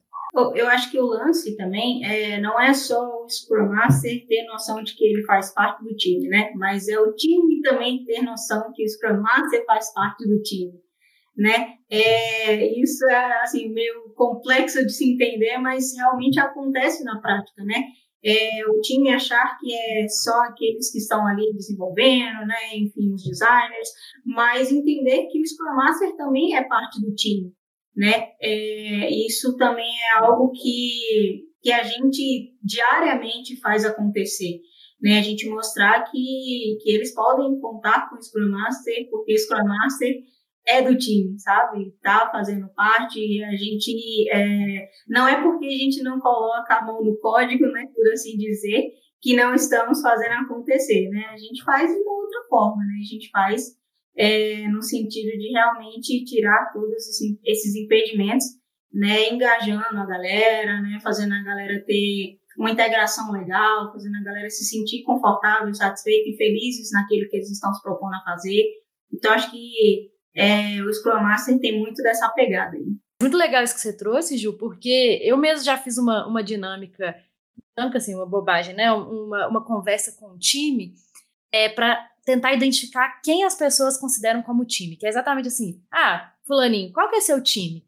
Eu 0.55 0.67
acho 0.67 0.91
que 0.91 0.99
o 0.99 1.07
lance 1.07 1.57
também 1.57 2.05
é, 2.05 2.39
não 2.39 2.59
é 2.61 2.71
só 2.71 3.23
o 3.23 3.27
Scrum 3.27 3.69
Master 3.69 4.27
ter 4.27 4.45
noção 4.45 4.83
de 4.83 4.95
que 4.95 5.03
ele 5.03 5.23
faz 5.23 5.51
parte 5.51 5.83
do 5.83 5.95
time, 5.95 6.27
né? 6.27 6.51
Mas 6.55 6.87
é 6.87 6.99
o 6.99 7.13
time 7.13 7.61
também 7.61 8.05
ter 8.05 8.21
noção 8.21 8.71
que 8.73 8.83
o 8.83 8.87
Scrum 8.87 9.21
Master 9.21 9.65
faz 9.65 9.91
parte 9.91 10.27
do 10.27 10.39
time, 10.43 10.79
né? 11.35 11.73
É, 11.89 12.79
isso 12.79 13.09
é 13.09 13.41
assim 13.41 13.69
meio 13.69 14.13
complexo 14.15 14.85
de 14.85 14.93
se 14.93 15.13
entender, 15.13 15.57
mas 15.57 15.95
realmente 15.97 16.39
acontece 16.39 17.03
na 17.03 17.19
prática, 17.19 17.63
né? 17.63 17.85
É, 18.23 18.67
o 18.67 18.81
time 18.81 19.13
achar 19.13 19.57
que 19.59 19.73
é 19.73 20.07
só 20.07 20.41
aqueles 20.43 20.91
que 20.91 20.97
estão 20.97 21.25
ali 21.25 21.53
desenvolvendo, 21.53 22.45
né? 22.45 22.75
Enfim, 22.75 23.13
os 23.13 23.23
designers, 23.23 23.89
mas 24.25 24.71
entender 24.71 25.27
que 25.27 25.39
o 25.39 25.45
Scrum 25.45 25.75
Master 25.75 26.15
também 26.17 26.55
é 26.55 26.63
parte 26.63 27.01
do 27.01 27.13
time 27.15 27.53
né? 27.99 28.29
É, 28.41 29.09
isso 29.25 29.57
também 29.57 29.85
é 29.85 30.19
algo 30.19 30.51
que, 30.51 31.43
que 31.61 31.69
a 31.69 31.83
gente 31.83 32.55
diariamente 32.63 33.59
faz 33.59 33.83
acontecer, 33.83 34.61
né? 35.01 35.19
A 35.19 35.21
gente 35.21 35.49
mostrar 35.49 36.03
que, 36.09 36.77
que 36.81 36.91
eles 36.91 37.13
podem 37.13 37.59
contar 37.59 38.09
com 38.09 38.15
o 38.15 38.21
Scrum 38.21 38.49
Master, 38.49 39.09
porque 39.09 39.33
o 39.33 39.37
Scrum 39.37 39.67
Master 39.67 40.15
é 40.69 40.81
do 40.81 40.97
time, 40.97 41.39
sabe? 41.39 41.91
Tá 42.01 42.29
fazendo 42.31 42.69
parte 42.75 43.43
a 43.43 43.55
gente 43.55 44.29
é, 44.31 44.87
não 45.07 45.27
é 45.27 45.41
porque 45.41 45.65
a 45.65 45.77
gente 45.77 46.03
não 46.03 46.19
coloca 46.19 46.75
a 46.75 46.85
mão 46.85 47.03
no 47.03 47.17
código, 47.19 47.65
né, 47.67 47.85
por 47.93 48.07
assim 48.11 48.37
dizer, 48.37 48.91
que 49.21 49.35
não 49.35 49.53
estamos 49.53 50.01
fazendo 50.01 50.33
acontecer, 50.43 51.09
né? 51.09 51.25
A 51.31 51.37
gente 51.37 51.63
faz 51.63 51.91
de 51.91 51.99
uma 51.99 52.21
outra 52.21 52.39
forma, 52.49 52.77
né? 52.77 52.93
A 53.01 53.13
gente 53.13 53.29
faz 53.29 53.79
é, 54.17 54.67
no 54.67 54.81
sentido 54.81 55.37
de 55.37 55.51
realmente 55.51 56.23
tirar 56.25 56.71
todos 56.73 56.93
esses 57.45 57.75
impedimentos, 57.75 58.45
né, 58.93 59.29
engajando 59.29 59.97
a 59.97 60.05
galera, 60.05 60.81
né, 60.81 60.99
fazendo 61.01 61.33
a 61.33 61.43
galera 61.43 61.83
ter 61.85 62.39
uma 62.57 62.71
integração 62.71 63.31
legal, 63.31 63.91
fazendo 63.91 64.15
a 64.17 64.23
galera 64.23 64.49
se 64.49 64.65
sentir 64.65 65.03
confortável, 65.03 65.73
satisfeita 65.73 66.29
e 66.29 66.35
felizes 66.35 66.91
naquilo 66.91 67.29
que 67.29 67.37
eles 67.37 67.49
estão 67.49 67.73
se 67.73 67.81
propondo 67.81 68.15
a 68.15 68.23
fazer. 68.23 68.63
Então, 69.13 69.31
acho 69.31 69.49
que 69.51 70.11
é, 70.35 70.81
o 70.81 70.93
Scrum 70.93 71.21
Master 71.21 71.59
tem 71.59 71.79
muito 71.79 72.01
dessa 72.01 72.29
pegada 72.29 72.75
aí. 72.75 72.85
Muito 73.21 73.35
legal 73.35 73.63
isso 73.63 73.75
que 73.75 73.81
você 73.81 73.95
trouxe, 73.95 74.37
Ju, 74.37 74.53
porque 74.53 75.19
eu 75.23 75.37
mesmo 75.37 75.63
já 75.65 75.77
fiz 75.77 75.97
uma, 75.97 76.25
uma 76.25 76.43
dinâmica, 76.43 77.15
assim, 77.93 78.15
uma 78.15 78.25
bobagem, 78.25 78.75
né? 78.75 78.91
Uma, 78.91 79.47
uma 79.47 79.65
conversa 79.65 80.13
com 80.19 80.33
o 80.33 80.39
time 80.39 80.95
é, 81.51 81.67
para 81.67 82.07
tentar 82.25 82.53
identificar 82.53 83.19
quem 83.23 83.43
as 83.43 83.55
pessoas 83.55 83.97
consideram 83.97 84.41
como 84.41 84.65
time, 84.65 84.95
que 84.95 85.05
é 85.05 85.09
exatamente 85.09 85.47
assim, 85.47 85.81
ah, 85.91 86.31
fulaninho, 86.45 86.93
qual 86.93 87.09
que 87.09 87.15
é 87.15 87.21
seu 87.21 87.41
time? 87.41 87.85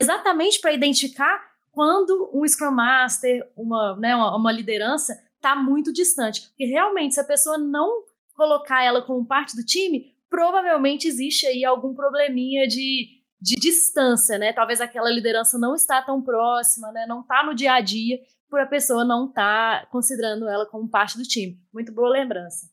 Exatamente 0.00 0.60
para 0.60 0.72
identificar 0.72 1.56
quando 1.72 2.30
um 2.32 2.46
Scrum 2.46 2.70
Master, 2.70 3.50
uma, 3.54 3.96
né, 3.96 4.16
uma, 4.16 4.36
uma 4.36 4.52
liderança 4.52 5.20
está 5.34 5.54
muito 5.54 5.92
distante. 5.92 6.48
Porque 6.48 6.64
realmente, 6.64 7.14
se 7.14 7.20
a 7.20 7.24
pessoa 7.24 7.58
não 7.58 8.04
colocar 8.34 8.82
ela 8.82 9.02
como 9.02 9.26
parte 9.26 9.54
do 9.54 9.64
time, 9.64 10.15
provavelmente 10.36 11.08
existe 11.08 11.46
aí 11.46 11.64
algum 11.64 11.94
probleminha 11.94 12.68
de, 12.68 13.08
de 13.40 13.54
distância, 13.56 14.36
né? 14.36 14.52
Talvez 14.52 14.82
aquela 14.82 15.10
liderança 15.10 15.58
não 15.58 15.74
está 15.74 16.02
tão 16.02 16.20
próxima, 16.20 16.92
né? 16.92 17.06
Não 17.08 17.22
está 17.22 17.42
no 17.42 17.54
dia 17.54 17.72
a 17.72 17.80
dia, 17.80 18.18
por 18.50 18.60
a 18.60 18.66
pessoa 18.66 19.02
não 19.02 19.28
estar 19.28 19.80
tá 19.80 19.86
considerando 19.86 20.46
ela 20.46 20.66
como 20.66 20.90
parte 20.90 21.16
do 21.16 21.22
time. 21.22 21.58
Muito 21.72 21.90
boa 21.90 22.10
lembrança 22.10 22.66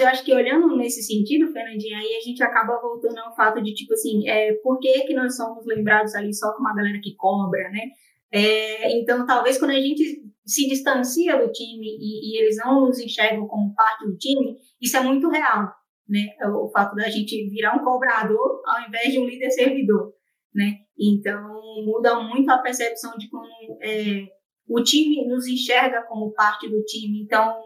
eu 0.00 0.08
acho 0.08 0.24
que 0.24 0.34
olhando 0.34 0.74
nesse 0.76 1.02
sentido, 1.02 1.52
Fernandinha, 1.52 1.98
aí 1.98 2.16
a 2.16 2.20
gente 2.20 2.42
acaba 2.42 2.80
voltando 2.80 3.18
ao 3.18 3.34
fato 3.36 3.62
de, 3.62 3.74
tipo 3.74 3.92
assim, 3.92 4.26
é, 4.26 4.54
por 4.62 4.78
que, 4.78 5.02
que 5.02 5.12
nós 5.12 5.36
somos 5.36 5.66
lembrados 5.66 6.14
ali 6.14 6.32
só 6.34 6.52
com 6.54 6.60
uma 6.60 6.74
galera 6.74 6.98
que 7.02 7.14
cobra, 7.16 7.68
né? 7.70 7.90
É, 8.32 8.98
então, 8.98 9.26
talvez 9.26 9.58
quando 9.58 9.72
a 9.72 9.80
gente 9.80 10.22
se 10.46 10.68
distancia 10.68 11.36
do 11.36 11.52
time 11.52 11.86
e, 11.86 12.32
e, 12.32 12.40
eles 12.40 12.56
não 12.56 12.86
nos 12.86 12.98
enxergam 12.98 13.46
como 13.46 13.74
parte 13.74 14.06
do 14.06 14.16
time, 14.16 14.56
isso 14.80 14.96
é 14.96 15.00
muito 15.00 15.28
real, 15.28 15.68
né? 16.10 16.26
O 16.44 16.68
fato 16.70 16.96
da 16.96 17.08
gente 17.08 17.48
virar 17.48 17.76
um 17.76 17.84
cobrador 17.84 18.60
ao 18.66 18.88
invés 18.88 19.12
de 19.12 19.20
um 19.20 19.26
líder 19.26 19.50
servidor, 19.50 20.12
né? 20.52 20.78
Então, 20.98 21.40
muda 21.86 22.20
muito 22.20 22.50
a 22.50 22.58
percepção 22.58 23.16
de 23.16 23.30
como 23.30 23.46
é, 23.80 24.26
o 24.68 24.82
time 24.82 25.26
nos 25.26 25.46
enxerga 25.46 26.02
como 26.02 26.32
parte 26.32 26.68
do 26.68 26.82
time. 26.84 27.22
Então, 27.22 27.62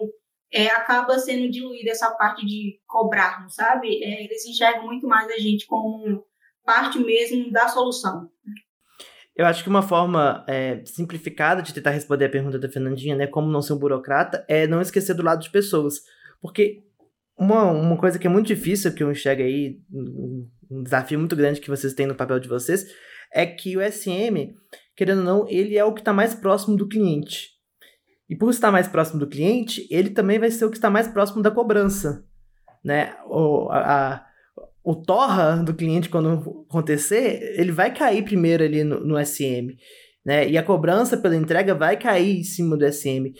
é, 0.53 0.69
acaba 0.69 1.19
sendo 1.19 1.51
diluída 1.51 1.91
essa 1.91 2.11
parte 2.13 2.45
de 2.45 2.79
cobrar, 2.87 3.47
sabe? 3.49 4.05
É, 4.05 4.25
eles 4.25 4.47
enxergam 4.47 4.85
muito 4.85 5.07
mais 5.07 5.29
a 5.31 5.39
gente 5.39 5.67
como 5.67 6.23
parte 6.65 6.99
mesmo 6.99 7.51
da 7.51 7.67
solução. 7.67 8.29
Eu 9.35 9.47
acho 9.47 9.65
que 9.65 9.69
uma 9.69 9.83
forma 9.83 10.45
é, 10.47 10.85
simplificada 10.85 11.61
de 11.61 11.75
tentar 11.75 11.91
responder 11.91 12.27
a 12.27 12.31
pergunta 12.31 12.59
da 12.59 12.69
Fernandinha, 12.69 13.17
né, 13.17 13.27
como 13.27 13.51
não 13.51 13.61
ser 13.61 13.73
um 13.73 13.79
burocrata, 13.79 14.45
é 14.49 14.67
não 14.67 14.81
esquecer 14.81 15.15
do 15.15 15.25
lado 15.25 15.43
de 15.43 15.51
pessoas. 15.51 16.03
Porque 16.41 16.85
uma, 17.37 17.71
uma 17.71 17.97
coisa 17.97 18.19
que 18.19 18.27
é 18.27 18.31
muito 18.31 18.47
difícil, 18.47 18.95
que 18.95 19.03
eu 19.03 19.11
enxergo 19.11 19.43
aí, 19.43 19.81
um 20.71 20.83
desafio 20.83 21.19
muito 21.19 21.37
grande 21.37 21.61
que 21.61 21.71
vocês 21.71 21.95
têm 21.95 22.07
no 22.07 22.15
papel 22.15 22.39
de 22.39 22.49
vocês, 22.49 22.87
é 23.33 23.45
que 23.45 23.77
o 23.77 23.81
SM, 23.81 24.55
querendo 24.97 25.19
ou 25.19 25.25
não, 25.25 25.49
ele 25.49 25.77
é 25.77 25.85
o 25.85 25.93
que 25.93 26.01
está 26.01 26.13
mais 26.13 26.35
próximo 26.35 26.77
do 26.77 26.89
cliente. 26.89 27.51
E 28.29 28.37
por 28.37 28.51
estar 28.51 28.71
mais 28.71 28.89
próximo 28.89 29.19
do 29.19 29.27
cliente, 29.27 29.87
ele 29.91 30.11
também 30.11 30.39
vai 30.39 30.51
ser 30.51 30.65
o 30.65 30.71
que 30.71 30.77
está 30.77 30.89
mais 30.89 31.09
próximo 31.09 31.43
da 31.43 31.51
cobrança. 31.51 32.25
Né? 32.83 33.15
O, 33.27 33.69
a, 33.71 34.15
a, 34.15 34.27
o 34.83 34.95
torra 34.95 35.57
do 35.57 35.75
cliente, 35.75 36.09
quando 36.09 36.65
acontecer, 36.69 37.55
ele 37.59 37.73
vai 37.73 37.93
cair 37.93 38.25
primeiro 38.25 38.63
ali 38.63 38.85
no, 38.85 39.01
no 39.01 39.27
SM. 39.27 39.77
né? 40.25 40.49
E 40.49 40.57
a 40.57 40.63
cobrança 40.63 41.17
pela 41.17 41.37
entrega 41.37 41.75
vai 41.75 41.99
cair 41.99 42.39
em 42.39 42.45
cima 42.45 42.77
do 42.77 42.91
SM. 42.91 43.33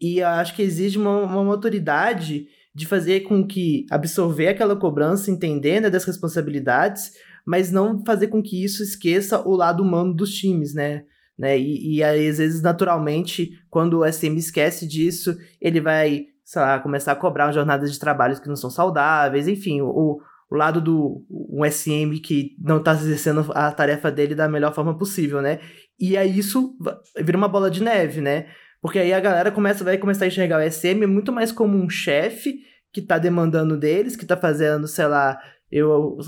E 0.00 0.18
eu 0.18 0.28
acho 0.28 0.54
que 0.54 0.62
exige 0.62 0.98
uma, 0.98 1.24
uma 1.24 1.44
maturidade 1.44 2.46
de 2.74 2.86
fazer 2.86 3.20
com 3.20 3.46
que 3.46 3.84
absorver 3.90 4.48
aquela 4.48 4.76
cobrança, 4.76 5.30
entender 5.30 5.80
né, 5.80 5.90
das 5.90 6.04
responsabilidades, 6.04 7.12
mas 7.44 7.70
não 7.72 8.04
fazer 8.04 8.28
com 8.28 8.42
que 8.42 8.62
isso 8.62 8.82
esqueça 8.82 9.46
o 9.46 9.56
lado 9.56 9.82
humano 9.82 10.14
dos 10.14 10.32
times, 10.32 10.74
né? 10.74 11.04
né? 11.40 11.58
E, 11.58 11.96
e 11.96 12.04
às 12.04 12.38
vezes, 12.38 12.60
naturalmente, 12.60 13.52
quando 13.70 14.00
o 14.00 14.12
SM 14.12 14.36
esquece 14.36 14.86
disso, 14.86 15.36
ele 15.60 15.80
vai, 15.80 16.26
sei 16.44 16.60
lá, 16.60 16.78
começar 16.78 17.12
a 17.12 17.16
cobrar 17.16 17.50
jornadas 17.50 17.90
de 17.90 17.98
trabalhos 17.98 18.38
que 18.38 18.48
não 18.48 18.56
são 18.56 18.68
saudáveis, 18.68 19.48
enfim, 19.48 19.80
o, 19.80 20.20
o 20.50 20.54
lado 20.54 20.80
do 20.80 21.24
um 21.30 21.64
SM 21.64 22.20
que 22.22 22.56
não 22.60 22.76
está 22.76 22.92
exercendo 22.92 23.50
a 23.54 23.72
tarefa 23.72 24.10
dele 24.10 24.34
da 24.34 24.48
melhor 24.48 24.74
forma 24.74 24.98
possível, 24.98 25.40
né? 25.40 25.60
E 25.98 26.16
aí 26.16 26.38
isso 26.38 26.76
vira 27.18 27.38
uma 27.38 27.48
bola 27.48 27.70
de 27.70 27.82
neve, 27.82 28.20
né? 28.20 28.46
Porque 28.80 28.98
aí 28.98 29.12
a 29.12 29.20
galera 29.20 29.50
começa, 29.50 29.84
vai 29.84 29.98
começar 29.98 30.24
a 30.24 30.28
enxergar 30.28 30.58
o 30.58 30.70
SM 30.70 31.06
muito 31.06 31.32
mais 31.32 31.52
como 31.52 31.76
um 31.76 31.88
chefe 31.88 32.60
que 32.92 33.02
tá 33.02 33.18
demandando 33.18 33.76
deles, 33.76 34.16
que 34.16 34.26
tá 34.26 34.36
fazendo, 34.36 34.88
sei 34.88 35.06
lá, 35.06 35.38
eu 35.70 36.18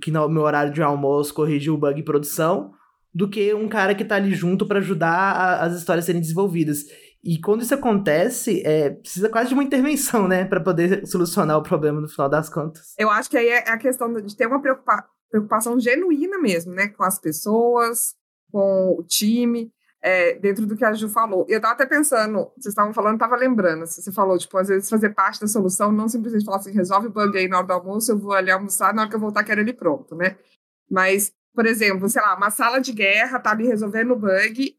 que 0.00 0.10
no 0.10 0.28
meu 0.28 0.42
horário 0.42 0.72
de 0.72 0.82
almoço 0.82 1.34
corrigir 1.34 1.72
o 1.72 1.78
bug 1.78 2.00
em 2.00 2.04
produção, 2.04 2.72
do 3.12 3.28
que 3.28 3.52
um 3.54 3.68
cara 3.68 3.94
que 3.94 4.04
tá 4.04 4.16
ali 4.16 4.34
junto 4.34 4.66
para 4.66 4.78
ajudar 4.78 5.10
a, 5.10 5.64
as 5.64 5.76
histórias 5.76 6.04
serem 6.04 6.20
desenvolvidas. 6.20 6.84
E 7.24 7.40
quando 7.40 7.62
isso 7.62 7.74
acontece, 7.74 8.62
é, 8.64 8.90
precisa 8.90 9.28
quase 9.28 9.48
de 9.48 9.54
uma 9.54 9.64
intervenção, 9.64 10.28
né, 10.28 10.44
para 10.44 10.60
poder 10.60 11.06
solucionar 11.06 11.58
o 11.58 11.62
problema 11.62 12.00
no 12.00 12.08
final 12.08 12.28
das 12.28 12.48
contas. 12.48 12.94
Eu 12.96 13.10
acho 13.10 13.28
que 13.28 13.36
aí 13.36 13.48
é 13.48 13.68
a 13.68 13.78
questão 13.78 14.12
de 14.12 14.36
ter 14.36 14.46
uma 14.46 14.60
preocupa 14.60 15.04
preocupação 15.30 15.78
genuína 15.78 16.38
mesmo, 16.38 16.72
né, 16.72 16.88
com 16.88 17.02
as 17.02 17.18
pessoas, 17.18 18.14
com 18.50 18.96
o 18.98 19.04
time 19.04 19.70
é, 20.00 20.34
dentro 20.34 20.66
do 20.66 20.76
que 20.76 20.84
a 20.84 20.92
Ju 20.92 21.08
falou. 21.08 21.44
Eu 21.48 21.56
estava 21.56 21.74
até 21.74 21.86
pensando, 21.86 22.50
vocês 22.56 22.66
estavam 22.66 22.92
falando, 22.92 23.14
estava 23.14 23.36
lembrando, 23.36 23.82
assim, 23.82 24.00
você 24.00 24.12
falou, 24.12 24.38
tipo, 24.38 24.56
às 24.56 24.68
vezes 24.68 24.88
fazer 24.88 25.10
parte 25.10 25.40
da 25.40 25.46
solução, 25.46 25.90
não 25.90 26.08
simplesmente 26.08 26.44
falar 26.44 26.58
assim, 26.58 26.72
resolve 26.72 27.08
o 27.08 27.10
bug 27.10 27.36
aí 27.36 27.48
na 27.48 27.58
hora 27.58 27.66
do 27.66 27.72
almoço, 27.72 28.12
eu 28.12 28.18
vou 28.18 28.32
ali 28.32 28.50
almoçar, 28.50 28.94
na 28.94 29.02
hora 29.02 29.10
que 29.10 29.16
eu 29.16 29.20
voltar 29.20 29.44
quero 29.44 29.60
ele 29.60 29.72
pronto, 29.72 30.14
né? 30.14 30.36
Mas, 30.90 31.32
por 31.54 31.66
exemplo, 31.66 32.08
sei 32.08 32.22
lá, 32.22 32.36
uma 32.36 32.50
sala 32.50 32.80
de 32.80 32.92
guerra 32.92 33.40
tá 33.40 33.50
ali 33.50 33.66
resolvendo 33.66 34.12
o 34.12 34.16
bug, 34.16 34.76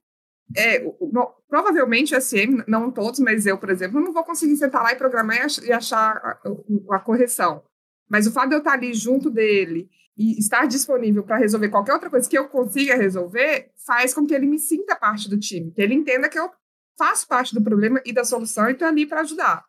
é, 0.55 0.79
no, 0.79 1.32
provavelmente 1.47 2.15
o 2.15 2.21
SM, 2.21 2.63
não 2.67 2.89
todos, 2.89 3.19
mas 3.19 3.45
eu, 3.45 3.58
por 3.58 3.69
exemplo, 3.69 3.99
não 3.99 4.13
vou 4.13 4.23
conseguir 4.23 4.55
sentar 4.58 4.82
lá 4.82 4.93
e 4.93 4.95
programar 4.95 5.47
e 5.63 5.71
achar 5.71 6.17
a, 6.17 6.32
a, 6.32 6.95
a 6.95 6.99
correção. 6.99 7.63
Mas 8.10 8.25
o 8.25 8.32
fato 8.32 8.49
de 8.49 8.55
eu 8.55 8.60
estar 8.60 8.73
ali 8.73 8.93
junto 8.93 9.29
dele 9.29 9.89
e 10.19 10.38
estar 10.38 10.67
disponível 10.67 11.23
para 11.23 11.38
resolver 11.38 11.69
qualquer 11.69 11.93
outra 11.93 12.10
coisa 12.10 12.29
que 12.29 12.38
eu 12.38 12.49
consiga 12.49 12.97
resolver, 12.97 13.71
faz 13.88 14.13
com 14.13 14.27
que 14.27 14.34
ele 14.34 14.45
me 14.45 14.60
sinta 14.60 14.93
parte 14.93 15.29
do 15.29 15.39
time, 15.39 15.71
que 15.71 15.82
ele 15.82 15.93
entenda 15.93 16.27
que 16.27 16.38
eu 16.38 16.51
faço 16.97 17.25
parte 17.25 17.55
do 17.55 17.63
problema 17.63 18.01
e 18.05 18.12
da 18.12 18.25
solução 18.25 18.67
e 18.67 18.73
estou 18.73 18.86
ali 18.86 19.05
para 19.05 19.21
ajudar. 19.21 19.63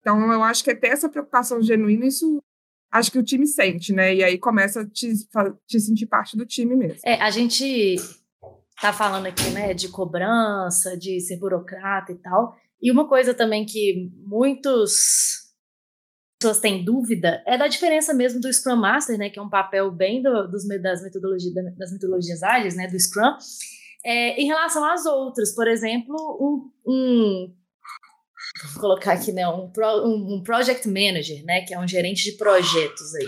Então, 0.00 0.30
eu 0.30 0.42
acho 0.42 0.62
que 0.62 0.70
é 0.70 0.74
ter 0.74 0.88
essa 0.88 1.08
preocupação 1.08 1.62
genuína, 1.62 2.04
isso 2.04 2.38
acho 2.92 3.10
que 3.10 3.18
o 3.18 3.24
time 3.24 3.46
sente, 3.46 3.94
né? 3.94 4.14
E 4.14 4.22
aí 4.22 4.38
começa 4.38 4.82
a 4.82 4.86
te, 4.86 5.10
te 5.66 5.80
sentir 5.80 6.04
parte 6.04 6.36
do 6.36 6.44
time 6.44 6.76
mesmo. 6.76 7.00
É, 7.02 7.14
a 7.22 7.30
gente 7.30 7.96
tá 8.82 8.92
falando 8.92 9.24
aqui, 9.24 9.48
né, 9.50 9.72
de 9.72 9.88
cobrança, 9.88 10.98
de 10.98 11.18
ser 11.20 11.38
burocrata 11.38 12.12
e 12.12 12.16
tal. 12.16 12.54
E 12.82 12.90
uma 12.90 13.08
coisa 13.08 13.32
também 13.32 13.64
que 13.64 14.12
muitos 14.26 15.43
pessoas 16.44 16.60
têm 16.60 16.84
dúvida 16.84 17.42
é 17.46 17.56
da 17.56 17.66
diferença 17.66 18.12
mesmo 18.12 18.38
do 18.38 18.52
Scrum 18.52 18.76
Master, 18.76 19.16
né, 19.16 19.30
que 19.30 19.38
é 19.38 19.42
um 19.42 19.48
papel 19.48 19.90
bem 19.90 20.22
do, 20.22 20.46
dos, 20.46 20.68
das, 20.82 21.02
metodologias, 21.02 21.54
das 21.76 21.90
metodologias 21.90 22.42
ágeis, 22.42 22.76
né, 22.76 22.86
do 22.86 23.00
Scrum, 23.00 23.34
é, 24.04 24.40
em 24.40 24.46
relação 24.46 24.84
às 24.84 25.06
outras. 25.06 25.54
Por 25.54 25.66
exemplo, 25.66 26.14
um, 26.38 26.70
um 26.86 27.54
vou 28.72 28.80
colocar 28.80 29.14
aqui, 29.14 29.32
né, 29.32 29.48
um, 29.48 29.72
um, 29.74 30.34
um, 30.36 30.42
project 30.42 30.86
manager, 30.86 31.42
né, 31.46 31.62
que 31.62 31.72
é 31.72 31.78
um 31.78 31.88
gerente 31.88 32.24
de 32.24 32.32
projetos 32.32 33.14
aí. 33.14 33.26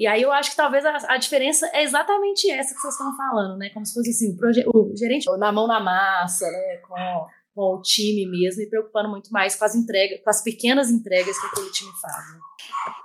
E 0.00 0.06
aí 0.06 0.22
eu 0.22 0.32
acho 0.32 0.50
que 0.50 0.56
talvez 0.56 0.84
a, 0.84 1.14
a 1.14 1.16
diferença 1.16 1.68
é 1.72 1.84
exatamente 1.84 2.50
essa 2.50 2.74
que 2.74 2.80
vocês 2.80 2.94
estão 2.94 3.16
falando, 3.16 3.56
né, 3.56 3.70
como 3.70 3.86
se 3.86 3.94
fosse 3.94 4.10
assim, 4.10 4.36
o, 4.66 4.92
o 4.92 4.96
gerente 4.96 5.26
na 5.38 5.52
mão 5.52 5.68
na 5.68 5.78
massa, 5.78 6.50
né, 6.50 6.76
com 6.78 7.26
com 7.58 7.74
o 7.74 7.82
time 7.82 8.24
mesmo 8.24 8.62
e 8.62 8.70
preocupando 8.70 9.08
muito 9.08 9.32
mais 9.32 9.56
com 9.56 9.64
as 9.64 9.74
entregas, 9.74 10.20
com 10.22 10.30
as 10.30 10.44
pequenas 10.44 10.90
entregas 10.90 11.36
que 11.36 11.46
aquele 11.48 11.70
time 11.72 11.90
faz. 12.00 12.32
Né? 12.32 12.40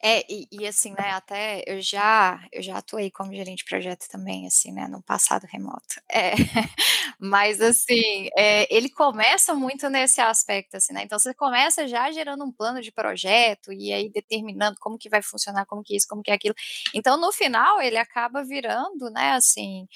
É, 0.04 0.24
e, 0.32 0.48
e, 0.52 0.68
assim, 0.68 0.92
né, 0.92 1.10
até 1.10 1.64
eu 1.66 1.82
já, 1.82 2.40
eu 2.52 2.62
já 2.62 2.78
atuei 2.78 3.10
como 3.10 3.34
gerente 3.34 3.60
de 3.60 3.66
projeto 3.66 4.08
também, 4.08 4.46
assim, 4.46 4.72
né, 4.72 4.88
no 4.88 5.02
passado 5.02 5.48
remoto. 5.52 6.00
É, 6.12 6.34
mas, 7.20 7.60
assim, 7.62 8.30
é, 8.38 8.72
ele 8.74 8.90
começa 8.90 9.56
muito 9.56 9.90
nesse 9.90 10.22
aspecto, 10.22 10.78
assim, 10.78 10.94
né, 10.94 11.02
então 11.04 11.18
você 11.18 11.34
começa 11.34 11.88
já 11.88 12.12
gerando 12.12 12.44
um 12.44 12.52
plano 12.52 12.80
de 12.80 12.92
projeto 12.92 13.74
e 13.74 13.92
aí 13.92 14.08
determinando 14.08 14.78
como 14.80 15.00
que 15.00 15.10
vai 15.10 15.24
funcionar, 15.24 15.66
como 15.66 15.82
que 15.82 15.96
isso, 15.96 16.08
como 16.08 16.22
que 16.22 16.30
é 16.30 16.36
aquilo. 16.36 16.54
Então, 16.94 17.20
no 17.20 17.32
final, 17.32 17.82
ele 17.82 17.98
acaba 17.98 18.44
virando, 18.44 19.10
né, 19.10 19.32
assim, 19.32 19.88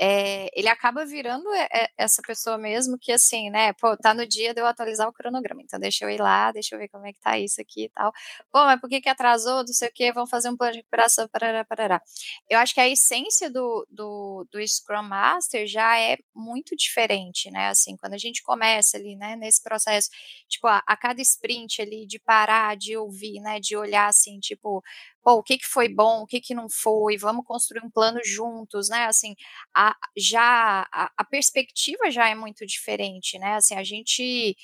é, 0.00 0.48
ele 0.58 0.68
acaba 0.68 1.04
virando 1.04 1.48
essa 1.96 2.22
pessoa 2.22 2.58
mesmo 2.58 2.98
que, 2.98 3.12
assim, 3.12 3.50
né, 3.50 3.72
pô, 3.74 3.96
tá 3.96 4.14
no 4.14 4.26
dia 4.26 4.54
de 4.54 4.60
eu 4.60 4.66
atualizar 4.66 5.08
o 5.08 5.12
cronograma, 5.12 5.62
então 5.62 5.78
deixa 5.78 6.04
eu 6.04 6.10
ir 6.10 6.20
lá, 6.20 6.50
deixa 6.52 6.74
eu 6.74 6.78
ver 6.78 6.88
como 6.88 7.06
é 7.06 7.12
que 7.12 7.20
tá 7.20 7.38
isso 7.38 7.60
aqui 7.60 7.84
e 7.84 7.88
tal. 7.90 8.12
Pô, 8.50 8.64
mas 8.64 8.80
por 8.80 8.88
que 8.88 9.00
que 9.00 9.08
atrasou, 9.08 9.58
não 9.58 9.66
sei 9.66 9.88
o 9.88 9.92
que, 9.92 10.12
vamos 10.12 10.30
fazer 10.30 10.48
um 10.50 10.56
plano 10.56 10.72
de 10.72 10.78
recuperação, 10.78 11.28
parará, 11.28 11.64
parará. 11.64 12.00
Eu 12.48 12.58
acho 12.58 12.74
que 12.74 12.80
a 12.80 12.88
essência 12.88 13.50
do, 13.50 13.86
do, 13.90 14.46
do 14.50 14.66
Scrum 14.66 15.02
Master 15.02 15.66
já 15.66 15.98
é 15.98 16.18
muito 16.34 16.74
diferente, 16.76 17.50
né, 17.50 17.68
assim, 17.68 17.96
quando 17.96 18.14
a 18.14 18.18
gente 18.18 18.42
começa 18.42 18.96
ali, 18.96 19.16
né, 19.16 19.36
nesse 19.36 19.62
processo, 19.62 20.08
tipo, 20.48 20.66
a, 20.66 20.82
a 20.86 20.96
cada 20.96 21.20
sprint 21.20 21.80
ali, 21.82 22.06
de 22.06 22.18
parar, 22.18 22.76
de 22.76 22.96
ouvir, 22.96 23.40
né, 23.40 23.60
de 23.60 23.76
olhar, 23.76 24.08
assim, 24.08 24.38
tipo, 24.40 24.82
pô, 25.22 25.34
o 25.34 25.42
que, 25.42 25.58
que 25.58 25.66
foi 25.66 25.88
bom, 25.88 26.22
o 26.22 26.26
que, 26.26 26.40
que 26.40 26.54
não 26.54 26.68
foi, 26.70 27.16
vamos 27.16 27.44
construir 27.46 27.84
um 27.84 27.90
plano 27.90 28.20
juntos, 28.24 28.88
né? 28.88 29.06
Assim, 29.06 29.34
a, 29.74 29.96
já 30.16 30.86
a, 30.92 31.10
a 31.16 31.24
perspectiva 31.24 32.10
já 32.10 32.28
é 32.28 32.34
muito 32.34 32.66
diferente, 32.66 33.38
né? 33.38 33.54
Assim, 33.56 33.74
a 33.76 33.84
gente 33.84 34.56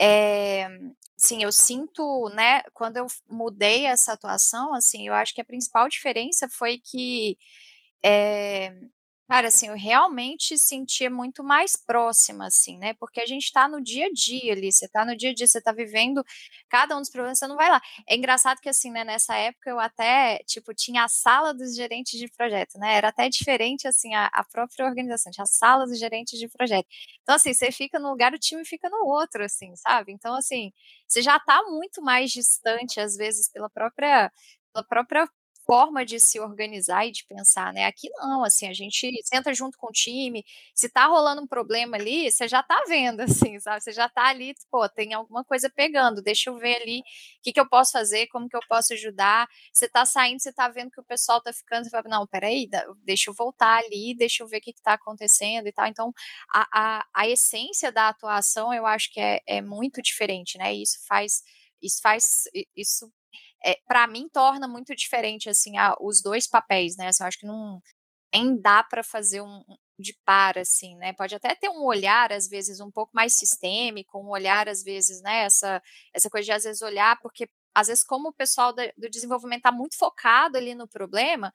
é, 0.00 0.68
sim, 1.16 1.42
eu 1.42 1.52
sinto, 1.52 2.28
né, 2.34 2.62
quando 2.74 2.96
eu 2.98 3.06
mudei 3.28 3.86
essa 3.86 4.12
atuação, 4.14 4.74
assim, 4.74 5.06
eu 5.06 5.14
acho 5.14 5.34
que 5.34 5.40
a 5.40 5.44
principal 5.44 5.88
diferença 5.88 6.48
foi 6.50 6.78
que 6.78 7.36
é, 8.04 8.72
Cara, 9.30 9.46
assim, 9.46 9.68
eu 9.68 9.76
realmente 9.76 10.58
sentia 10.58 11.08
muito 11.08 11.44
mais 11.44 11.76
próxima, 11.76 12.46
assim, 12.48 12.76
né? 12.78 12.94
Porque 12.94 13.20
a 13.20 13.26
gente 13.26 13.44
está 13.44 13.68
no 13.68 13.80
dia 13.80 14.06
a 14.06 14.10
dia 14.12 14.52
ali, 14.52 14.72
você 14.72 14.86
está 14.86 15.04
no 15.04 15.16
dia 15.16 15.30
a 15.30 15.34
dia, 15.34 15.46
você 15.46 15.58
está 15.58 15.70
vivendo 15.70 16.24
cada 16.68 16.96
um 16.96 17.00
dos 17.00 17.10
problemas, 17.10 17.38
você 17.38 17.46
não 17.46 17.54
vai 17.54 17.70
lá. 17.70 17.80
É 18.08 18.16
engraçado 18.16 18.58
que, 18.60 18.68
assim, 18.68 18.90
né, 18.90 19.04
nessa 19.04 19.36
época 19.36 19.70
eu 19.70 19.78
até, 19.78 20.38
tipo, 20.46 20.74
tinha 20.74 21.04
a 21.04 21.08
sala 21.08 21.54
dos 21.54 21.76
gerentes 21.76 22.18
de 22.18 22.26
projeto, 22.28 22.76
né? 22.76 22.96
Era 22.96 23.08
até 23.10 23.28
diferente, 23.28 23.86
assim, 23.86 24.12
a, 24.14 24.26
a 24.32 24.42
própria 24.42 24.84
organização, 24.84 25.30
tinha 25.30 25.44
a 25.44 25.46
sala 25.46 25.86
dos 25.86 25.98
gerentes 26.00 26.36
de 26.36 26.48
projeto. 26.48 26.86
Então, 27.22 27.36
assim, 27.36 27.54
você 27.54 27.70
fica 27.70 28.00
num 28.00 28.10
lugar, 28.10 28.34
o 28.34 28.38
time 28.38 28.64
fica 28.64 28.90
no 28.90 29.06
outro, 29.06 29.44
assim, 29.44 29.76
sabe? 29.76 30.10
Então, 30.12 30.34
assim, 30.34 30.72
você 31.06 31.22
já 31.22 31.36
está 31.36 31.62
muito 31.70 32.02
mais 32.02 32.32
distante, 32.32 32.98
às 32.98 33.14
vezes, 33.16 33.48
pela 33.52 33.70
própria 33.70 34.32
pela 34.72 34.84
própria 34.86 35.28
forma 35.70 36.04
de 36.04 36.18
se 36.18 36.40
organizar 36.40 37.06
e 37.06 37.12
de 37.12 37.24
pensar, 37.26 37.72
né? 37.72 37.86
Aqui 37.86 38.10
não, 38.16 38.42
assim, 38.42 38.66
a 38.66 38.72
gente 38.72 39.08
senta 39.22 39.54
junto 39.54 39.78
com 39.78 39.86
o 39.86 39.92
time, 39.92 40.44
se 40.74 40.88
tá 40.88 41.06
rolando 41.06 41.42
um 41.42 41.46
problema 41.46 41.96
ali, 41.96 42.28
você 42.28 42.48
já 42.48 42.60
tá 42.60 42.82
vendo, 42.88 43.20
assim, 43.54 43.56
sabe? 43.60 43.80
Você 43.80 43.92
já 43.92 44.08
tá 44.08 44.26
ali, 44.26 44.52
pô, 44.68 44.88
tem 44.88 45.14
alguma 45.14 45.44
coisa 45.44 45.70
pegando, 45.70 46.20
deixa 46.20 46.50
eu 46.50 46.58
ver 46.58 46.82
ali 46.82 46.98
o 46.98 47.04
que, 47.40 47.52
que 47.52 47.60
eu 47.60 47.68
posso 47.68 47.92
fazer, 47.92 48.26
como 48.26 48.48
que 48.48 48.56
eu 48.56 48.60
posso 48.68 48.94
ajudar. 48.94 49.48
Você 49.72 49.88
tá 49.88 50.04
saindo, 50.04 50.40
você 50.40 50.52
tá 50.52 50.68
vendo 50.68 50.90
que 50.90 51.00
o 51.00 51.04
pessoal 51.04 51.40
tá 51.40 51.52
ficando, 51.52 51.84
você 51.84 51.90
fala, 51.90 52.08
não, 52.08 52.26
peraí, 52.26 52.68
deixa 53.04 53.30
eu 53.30 53.34
voltar 53.34 53.78
ali, 53.78 54.12
deixa 54.16 54.42
eu 54.42 54.48
ver 54.48 54.56
o 54.58 54.60
que, 54.60 54.72
que 54.72 54.82
tá 54.82 54.94
acontecendo 54.94 55.68
e 55.68 55.72
tal. 55.72 55.86
Então, 55.86 56.12
a, 56.52 56.98
a, 56.98 57.06
a 57.14 57.28
essência 57.28 57.92
da 57.92 58.08
atuação, 58.08 58.74
eu 58.74 58.86
acho 58.86 59.12
que 59.12 59.20
é, 59.20 59.40
é 59.46 59.62
muito 59.62 60.02
diferente, 60.02 60.58
né? 60.58 60.74
E 60.74 60.82
isso 60.82 60.98
faz 61.06 61.44
isso 61.82 62.00
faz 62.02 62.44
isso 62.76 63.10
é, 63.64 63.78
para 63.86 64.06
mim 64.06 64.28
torna 64.32 64.68
muito 64.68 64.94
diferente 64.94 65.48
assim 65.48 65.76
a, 65.78 65.96
os 66.00 66.22
dois 66.22 66.46
papéis, 66.48 66.96
né? 66.96 67.08
Assim, 67.08 67.22
eu 67.22 67.26
acho 67.28 67.38
que 67.38 67.46
não 67.46 67.82
nem 68.34 68.60
dá 68.60 68.82
para 68.82 69.02
fazer 69.02 69.42
um 69.42 69.62
de 69.98 70.16
par 70.24 70.58
assim, 70.58 70.96
né? 70.96 71.12
Pode 71.12 71.34
até 71.34 71.54
ter 71.54 71.68
um 71.68 71.84
olhar 71.84 72.32
às 72.32 72.48
vezes 72.48 72.80
um 72.80 72.90
pouco 72.90 73.12
mais 73.14 73.34
sistêmico, 73.34 74.18
um 74.18 74.30
olhar 74.30 74.68
às 74.68 74.82
vezes, 74.82 75.20
né? 75.22 75.44
Essa 75.44 75.82
essa 76.14 76.30
coisa 76.30 76.46
de 76.46 76.52
às 76.52 76.64
vezes 76.64 76.82
olhar 76.82 77.18
porque 77.20 77.48
às 77.74 77.88
vezes 77.88 78.04
como 78.04 78.28
o 78.30 78.32
pessoal 78.32 78.72
do, 78.72 78.82
do 78.96 79.10
desenvolvimento 79.10 79.58
está 79.60 79.72
muito 79.72 79.96
focado 79.96 80.56
ali 80.58 80.74
no 80.74 80.88
problema, 80.88 81.52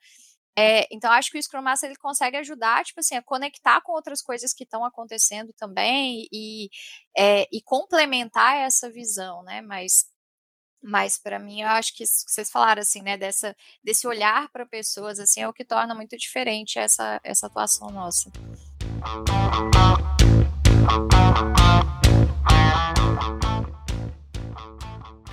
é, 0.58 0.86
então, 0.90 1.12
acho 1.12 1.30
que 1.30 1.38
o 1.38 1.42
Scrum 1.42 1.60
Master 1.60 1.90
ele 1.90 1.98
consegue 1.98 2.36
ajudar, 2.38 2.82
tipo 2.82 3.00
assim, 3.00 3.14
a 3.14 3.22
conectar 3.22 3.82
com 3.82 3.92
outras 3.92 4.22
coisas 4.22 4.54
que 4.54 4.64
estão 4.64 4.84
acontecendo 4.86 5.52
também 5.52 6.26
e, 6.32 6.70
é, 7.16 7.46
e 7.52 7.60
complementar 7.62 8.56
essa 8.56 8.90
visão, 8.90 9.42
né? 9.42 9.60
Mas 9.60 10.06
mas 10.86 11.18
para 11.18 11.38
mim, 11.40 11.62
eu 11.62 11.68
acho 11.68 11.96
que 11.96 12.06
vocês 12.06 12.48
falaram 12.48 12.80
assim, 12.80 13.02
né, 13.02 13.16
dessa 13.16 13.56
desse 13.82 14.06
olhar 14.06 14.48
para 14.52 14.64
pessoas 14.64 15.18
assim 15.18 15.40
é 15.40 15.48
o 15.48 15.52
que 15.52 15.64
torna 15.64 15.94
muito 15.96 16.16
diferente 16.16 16.78
essa 16.78 17.20
essa 17.24 17.48
atuação 17.48 17.90
nossa. 17.90 18.30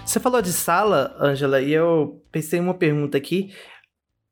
Você 0.03 0.19
falou 0.19 0.41
de 0.41 0.51
sala, 0.51 1.15
Ângela, 1.19 1.61
e 1.61 1.71
eu 1.71 2.23
pensei 2.31 2.59
em 2.59 2.61
uma 2.61 2.73
pergunta 2.73 3.17
aqui. 3.17 3.53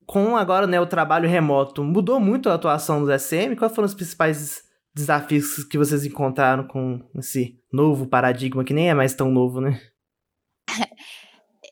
Com 0.06 0.36
agora 0.36 0.68
né, 0.68 0.80
o 0.82 0.88
trabalho 0.88 1.30
remoto, 1.30 1.84
mudou 1.84 2.20
muito 2.20 2.50
a 2.50 2.56
atuação 2.56 3.04
do 3.04 3.18
SM? 3.18 3.56
Quais 3.58 3.74
foram 3.74 3.86
os 3.86 3.94
principais 3.94 4.64
desafios 4.94 5.64
que 5.64 5.78
vocês 5.78 6.04
encontraram 6.04 6.68
com 6.68 7.00
esse 7.16 7.60
novo 7.72 8.08
paradigma, 8.08 8.64
que 8.64 8.74
nem 8.74 8.90
é 8.90 8.94
mais 8.94 9.14
tão 9.14 9.32
novo, 9.32 9.62
né? 9.62 9.80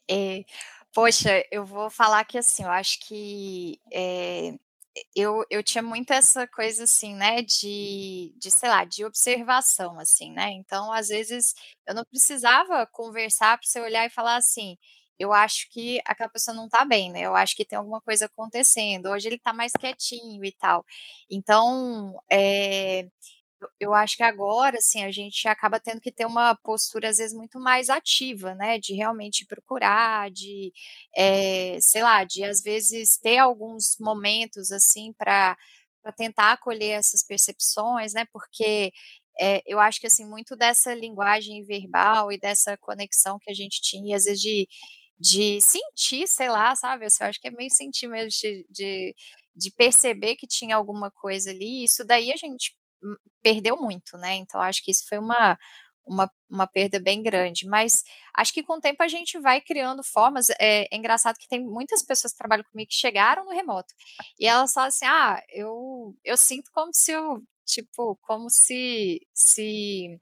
É, 0.09 0.43
poxa, 0.93 1.43
eu 1.51 1.65
vou 1.65 1.89
falar 1.89 2.25
que 2.25 2.37
assim, 2.37 2.63
eu 2.63 2.69
acho 2.71 2.99
que 3.01 3.79
é, 3.93 4.53
eu, 5.15 5.45
eu 5.49 5.63
tinha 5.63 5.83
muito 5.83 6.11
essa 6.13 6.47
coisa 6.47 6.83
assim, 6.85 7.15
né, 7.15 7.41
de, 7.43 8.33
de, 8.37 8.51
sei 8.51 8.69
lá, 8.69 8.85
de 8.85 9.05
observação, 9.05 9.99
assim, 9.99 10.31
né? 10.33 10.51
Então, 10.53 10.91
às 10.93 11.09
vezes, 11.09 11.53
eu 11.87 11.95
não 11.95 12.03
precisava 12.05 12.87
conversar 12.87 13.57
para 13.59 13.67
você 13.67 13.79
olhar 13.81 14.05
e 14.07 14.09
falar 14.09 14.37
assim, 14.37 14.77
eu 15.19 15.33
acho 15.33 15.69
que 15.71 16.01
aquela 16.05 16.29
pessoa 16.29 16.55
não 16.55 16.69
tá 16.69 16.85
bem, 16.85 17.11
né? 17.11 17.21
Eu 17.23 17.35
acho 17.35 17.55
que 17.55 17.65
tem 17.65 17.77
alguma 17.77 18.01
coisa 18.01 18.25
acontecendo. 18.25 19.07
Hoje 19.11 19.27
ele 19.29 19.37
tá 19.39 19.53
mais 19.53 19.73
quietinho 19.73 20.43
e 20.45 20.51
tal. 20.53 20.85
Então, 21.29 22.19
é, 22.31 23.07
eu 23.79 23.93
acho 23.93 24.17
que 24.17 24.23
agora, 24.23 24.77
assim, 24.77 25.03
a 25.03 25.11
gente 25.11 25.47
acaba 25.47 25.79
tendo 25.79 26.01
que 26.01 26.11
ter 26.11 26.25
uma 26.25 26.55
postura, 26.55 27.09
às 27.09 27.17
vezes, 27.17 27.35
muito 27.35 27.59
mais 27.59 27.89
ativa, 27.89 28.55
né? 28.55 28.79
De 28.79 28.93
realmente 28.93 29.45
procurar, 29.45 30.31
de, 30.31 30.71
é, 31.15 31.77
sei 31.81 32.03
lá, 32.03 32.23
de, 32.23 32.43
às 32.43 32.61
vezes, 32.61 33.17
ter 33.17 33.37
alguns 33.37 33.97
momentos, 33.99 34.71
assim, 34.71 35.13
para 35.13 35.57
tentar 36.17 36.53
acolher 36.53 36.91
essas 36.91 37.23
percepções, 37.23 38.13
né? 38.13 38.25
Porque 38.33 38.91
é, 39.39 39.61
eu 39.65 39.79
acho 39.79 39.99
que, 39.99 40.07
assim, 40.07 40.25
muito 40.25 40.55
dessa 40.55 40.93
linguagem 40.93 41.63
verbal 41.65 42.31
e 42.31 42.37
dessa 42.39 42.77
conexão 42.77 43.39
que 43.39 43.51
a 43.51 43.53
gente 43.53 43.81
tinha, 43.81 44.15
às 44.17 44.25
vezes, 44.25 44.41
de 44.41 44.67
de 45.19 45.59
sentir, 45.61 46.27
sei 46.27 46.49
lá, 46.49 46.75
sabe? 46.75 47.05
Assim, 47.05 47.23
eu 47.23 47.29
acho 47.29 47.41
que 47.41 47.47
é 47.47 47.51
meio 47.51 47.69
sentir 47.69 48.07
mesmo 48.07 48.29
de, 48.29 48.65
de, 48.69 49.15
de 49.55 49.71
perceber 49.71 50.35
que 50.37 50.47
tinha 50.47 50.75
alguma 50.75 51.11
coisa 51.11 51.49
ali. 51.51 51.83
Isso 51.83 52.05
daí 52.05 52.31
a 52.31 52.37
gente 52.37 52.73
perdeu 53.41 53.77
muito, 53.77 54.17
né? 54.17 54.35
Então 54.35 54.61
acho 54.61 54.83
que 54.83 54.91
isso 54.91 55.07
foi 55.07 55.17
uma, 55.17 55.57
uma, 56.05 56.31
uma 56.49 56.67
perda 56.67 56.99
bem 56.99 57.21
grande. 57.21 57.67
Mas 57.67 58.03
acho 58.35 58.53
que 58.53 58.63
com 58.63 58.77
o 58.77 58.81
tempo 58.81 59.01
a 59.03 59.07
gente 59.07 59.39
vai 59.39 59.61
criando 59.61 60.03
formas. 60.03 60.49
É, 60.59 60.87
é, 60.91 60.95
engraçado 60.95 61.37
que 61.37 61.47
tem 61.47 61.63
muitas 61.63 62.03
pessoas 62.03 62.33
que 62.33 62.39
trabalham 62.39 62.65
comigo 62.71 62.89
que 62.89 62.95
chegaram 62.95 63.45
no 63.45 63.51
remoto. 63.51 63.93
E 64.39 64.47
elas 64.47 64.73
falam 64.73 64.89
assim: 64.89 65.05
ah, 65.05 65.41
eu, 65.49 66.15
eu 66.23 66.37
sinto 66.37 66.69
como 66.73 66.91
se 66.93 67.11
eu, 67.11 67.43
tipo, 67.65 68.17
como 68.21 68.49
se, 68.49 69.21
se 69.33 70.19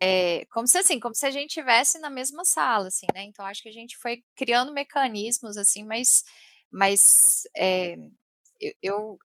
é, 0.00 0.44
como 0.46 0.66
se 0.66 0.78
assim, 0.78 1.00
como 1.00 1.14
se 1.14 1.26
a 1.26 1.30
gente 1.30 1.50
estivesse 1.50 1.98
na 1.98 2.10
mesma 2.10 2.44
sala, 2.44 2.88
assim, 2.88 3.06
né? 3.14 3.24
Então 3.24 3.44
acho 3.46 3.62
que 3.62 3.68
a 3.68 3.72
gente 3.72 3.96
foi 3.96 4.22
criando 4.36 4.72
mecanismos 4.72 5.56
assim, 5.56 5.84
mas, 5.84 6.22
mas 6.70 7.42
é, 7.56 7.96
eu, 8.82 9.18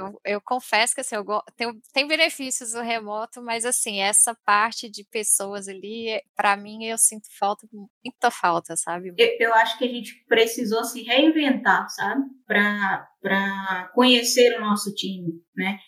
eu, 0.00 0.20
eu, 0.24 0.40
confesso 0.40 0.94
que 0.94 1.00
assim, 1.00 1.16
eu 1.16 1.24
tenho, 1.56 1.72
tem 1.92 2.06
benefícios 2.06 2.72
do 2.72 2.80
remoto, 2.80 3.42
mas 3.42 3.64
assim, 3.64 4.00
essa 4.00 4.34
parte 4.44 4.90
de 4.90 5.04
pessoas 5.04 5.68
ali, 5.68 6.20
para 6.36 6.56
mim, 6.56 6.84
eu 6.84 6.98
sinto 6.98 7.26
falta, 7.38 7.66
muita 7.72 8.30
falta, 8.30 8.76
sabe? 8.76 9.12
Eu, 9.16 9.36
eu 9.38 9.54
acho 9.54 9.78
que 9.78 9.84
a 9.84 9.88
gente 9.88 10.24
precisou 10.26 10.84
se 10.84 11.02
reinventar, 11.02 11.88
sabe? 11.90 12.22
Para 12.46 13.90
conhecer 13.94 14.56
o 14.56 14.60
nosso 14.60 14.94
time, 14.94 15.32
né? 15.54 15.78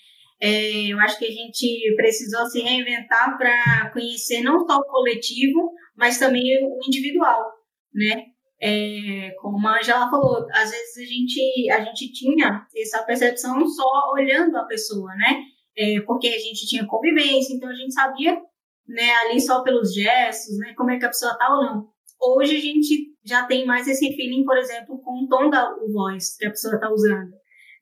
É, 0.41 0.87
eu 0.93 0.99
acho 0.99 1.19
que 1.19 1.27
a 1.27 1.31
gente 1.31 1.95
precisou 1.95 2.47
se 2.47 2.61
reinventar 2.61 3.39
para 3.39 3.91
conhecer 3.93 4.43
não 4.43 4.67
só 4.67 4.79
o 4.79 4.87
coletivo, 4.87 5.73
mas 5.97 6.19
também 6.19 6.43
o 6.65 6.79
individual, 6.85 7.53
né? 7.95 8.32
É, 8.65 9.35
como 9.41 9.67
a 9.67 9.79
Angela 9.79 10.09
falou, 10.09 10.47
às 10.53 10.71
vezes 10.71 10.97
a 10.97 11.05
gente, 11.05 11.71
a 11.73 11.85
gente 11.85 12.13
tinha 12.13 12.65
essa 12.77 13.03
percepção 13.03 13.67
só 13.67 14.13
olhando 14.13 14.57
a 14.57 14.65
pessoa, 14.65 15.13
né? 15.17 15.43
É, 15.77 16.01
porque 16.03 16.29
a 16.29 16.39
gente 16.39 16.69
tinha 16.69 16.87
convivência, 16.87 17.55
então 17.55 17.69
a 17.69 17.75
gente 17.75 17.93
sabia, 17.93 18.41
né, 18.87 19.11
ali 19.15 19.41
só 19.41 19.63
pelos 19.63 19.93
gestos, 19.93 20.59
né, 20.59 20.75
como 20.77 20.91
é 20.91 20.99
que 20.99 21.05
a 21.05 21.09
pessoa 21.09 21.37
tá 21.37 21.49
ou 21.53 21.65
não. 21.65 21.89
Hoje 22.21 22.57
a 22.57 22.61
gente 22.61 23.13
já 23.25 23.45
tem 23.47 23.67
mais 23.67 23.89
esse 23.89 24.15
feeling, 24.15 24.45
por 24.45 24.57
exemplo, 24.57 25.01
com 25.03 25.25
o 25.25 25.29
tom 25.29 25.51
da 25.51 25.75
voz 25.93 26.37
que 26.37 26.47
a 26.47 26.51
pessoa 26.51 26.75
está 26.75 26.89
usando, 26.89 27.33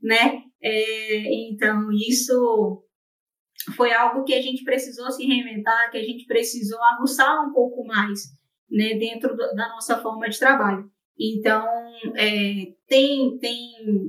né? 0.02 0.42
É, 0.62 1.50
então, 1.50 1.90
isso 1.92 2.82
foi 3.76 3.92
algo 3.92 4.24
que 4.24 4.32
a 4.32 4.40
gente 4.40 4.64
precisou 4.64 5.10
se 5.10 5.26
reinventar, 5.26 5.90
que 5.90 5.98
a 5.98 6.02
gente 6.02 6.24
precisou 6.26 6.78
aguçar 6.84 7.46
um 7.46 7.52
pouco 7.52 7.84
mais 7.86 8.39
né, 8.70 8.94
dentro 8.94 9.36
da 9.36 9.68
nossa 9.68 9.98
forma 9.98 10.28
de 10.28 10.38
trabalho. 10.38 10.90
Então, 11.18 11.66
é, 12.16 12.72
tem, 12.88 13.38
tem 13.38 13.56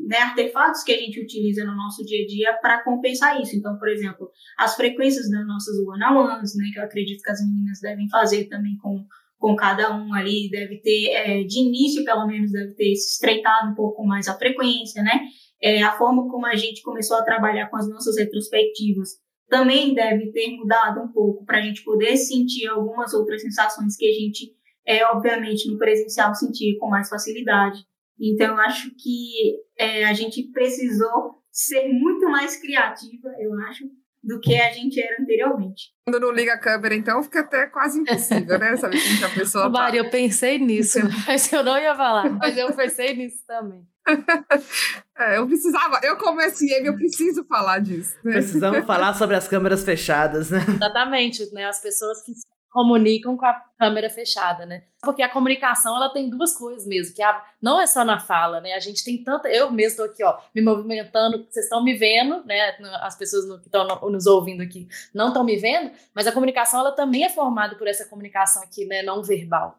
né, 0.08 0.18
artefatos 0.18 0.82
que 0.84 0.94
a 0.94 0.98
gente 0.98 1.22
utiliza 1.22 1.66
no 1.66 1.76
nosso 1.76 2.06
dia 2.06 2.24
a 2.24 2.28
dia 2.28 2.54
para 2.62 2.84
compensar 2.84 3.42
isso. 3.42 3.56
Então, 3.56 3.78
por 3.78 3.90
exemplo, 3.90 4.30
as 4.58 4.76
frequências 4.76 5.30
das 5.30 5.46
nossas 5.46 5.76
one-on-ones, 5.86 6.56
né, 6.56 6.70
que 6.74 6.80
eu 6.80 6.84
acredito 6.84 7.22
que 7.22 7.32
as 7.32 7.46
meninas 7.46 7.80
devem 7.82 8.08
fazer 8.10 8.46
também 8.46 8.78
com, 8.78 9.06
com 9.38 9.56
cada 9.58 9.94
um 9.94 10.14
ali, 10.14 10.50
deve 10.50 10.78
ter, 10.78 11.10
é, 11.10 11.44
de 11.44 11.60
início, 11.60 12.06
pelo 12.06 12.26
menos, 12.28 12.52
deve 12.52 12.74
ter 12.76 12.96
se 12.96 13.16
estreitado 13.16 13.72
um 13.72 13.76
pouco 13.76 14.06
mais 14.06 14.30
a 14.30 14.38
frequência, 14.38 15.04
né? 15.04 15.20
é, 15.62 15.84
a 15.84 15.96
forma 15.98 16.28
como 16.30 16.46
a 16.46 16.56
gente 16.56 16.82
começou 16.82 17.18
a 17.18 17.24
trabalhar 17.24 17.70
com 17.70 17.78
as 17.78 17.88
nossas 17.88 18.18
retrospectivas 18.18 19.10
também 19.52 19.94
deve 19.94 20.32
ter 20.32 20.56
mudado 20.56 21.02
um 21.02 21.10
pouco 21.10 21.46
para 21.46 21.58
a 21.58 21.62
gente 21.62 21.84
poder 21.84 22.16
sentir 22.16 22.68
algumas 22.68 23.14
outras 23.14 23.42
sensações 23.42 23.98
que 23.98 24.06
a 24.06 24.14
gente, 24.14 24.56
é, 24.88 25.06
obviamente, 25.06 25.70
no 25.70 25.78
presencial 25.78 26.34
sentia 26.34 26.80
com 26.80 26.88
mais 26.90 27.10
facilidade. 27.10 27.86
Então, 28.18 28.56
eu 28.56 28.58
acho 28.62 28.96
que 28.96 29.58
é, 29.78 30.06
a 30.06 30.14
gente 30.14 30.44
precisou 30.54 31.36
ser 31.52 31.86
muito 31.90 32.30
mais 32.30 32.56
criativa, 32.62 33.28
eu 33.42 33.54
acho, 33.68 33.84
do 34.24 34.40
que 34.40 34.56
a 34.56 34.72
gente 34.72 35.02
era 35.02 35.22
anteriormente. 35.22 35.90
Quando 36.06 36.20
não 36.20 36.32
liga 36.32 36.54
a 36.54 36.58
câmera, 36.58 36.94
então, 36.94 37.24
fica 37.24 37.40
até 37.40 37.66
quase 37.66 38.00
impossível, 38.00 38.60
né? 38.60 38.78
Saber 38.78 39.02
quem 39.02 39.18
que 39.18 39.24
a 39.24 39.30
pessoa 39.30 39.64
tá. 39.66 39.70
Mari, 39.70 39.98
eu 39.98 40.10
pensei 40.10 40.60
nisso, 40.60 41.00
mas 41.28 41.52
eu 41.52 41.64
não 41.64 41.78
ia 41.78 41.96
falar. 41.96 42.30
Mas 42.30 42.58
eu 42.58 42.72
pensei 42.74 43.16
nisso 43.16 43.44
também. 43.48 43.86
é, 45.18 45.38
eu 45.38 45.48
precisava, 45.48 46.00
eu 46.04 46.18
como 46.18 46.42
SM, 46.42 46.86
eu 46.86 46.96
preciso 46.96 47.46
falar 47.46 47.80
disso. 47.80 48.16
Né? 48.24 48.34
Precisamos 48.34 48.86
falar 48.86 49.14
sobre 49.14 49.36
as 49.36 49.48
câmeras 49.48 49.84
fechadas, 49.84 50.50
né? 50.50 50.64
Exatamente, 50.68 51.54
né? 51.54 51.66
As 51.66 51.82
pessoas 51.82 52.24
que 52.24 52.32
comunicam 52.72 53.36
com 53.36 53.46
a 53.46 53.54
câmera 53.78 54.10
fechada, 54.10 54.66
né? 54.66 54.84
Porque 55.02 55.22
a 55.22 55.30
comunicação 55.30 55.96
ela 55.96 56.10
tem 56.10 56.30
duas 56.30 56.56
coisas 56.58 56.88
mesmo, 56.88 57.14
que 57.14 57.22
a, 57.22 57.44
não 57.62 57.80
é 57.82 57.86
só 57.86 58.06
na 58.06 58.20
fala, 58.20 58.62
né? 58.62 58.74
A 58.74 58.80
gente 58.80 59.04
tem 59.04 59.22
tanta, 59.22 59.50
eu 59.50 59.70
mesmo 59.70 59.92
estou 59.92 60.06
aqui, 60.06 60.24
ó, 60.24 60.40
me 60.56 60.62
movimentando, 60.62 61.46
vocês 61.50 61.66
estão 61.66 61.84
me 61.84 61.94
vendo, 61.94 62.44
né? 62.46 62.76
As 63.02 63.18
pessoas 63.18 63.46
que 63.60 63.68
estão 63.68 63.86
nos 64.10 64.26
ouvindo 64.26 64.64
aqui 64.64 64.88
não 65.14 65.28
estão 65.28 65.44
me 65.44 65.58
vendo, 65.58 65.92
mas 66.16 66.26
a 66.28 66.32
comunicação 66.32 66.80
ela 66.80 66.94
também 66.94 67.26
é 67.26 67.30
formada 67.30 67.76
por 67.76 67.88
essa 67.88 68.06
comunicação 68.06 68.64
aqui, 68.64 68.86
né? 68.86 69.04
Não 69.04 69.22
verbal. 69.22 69.78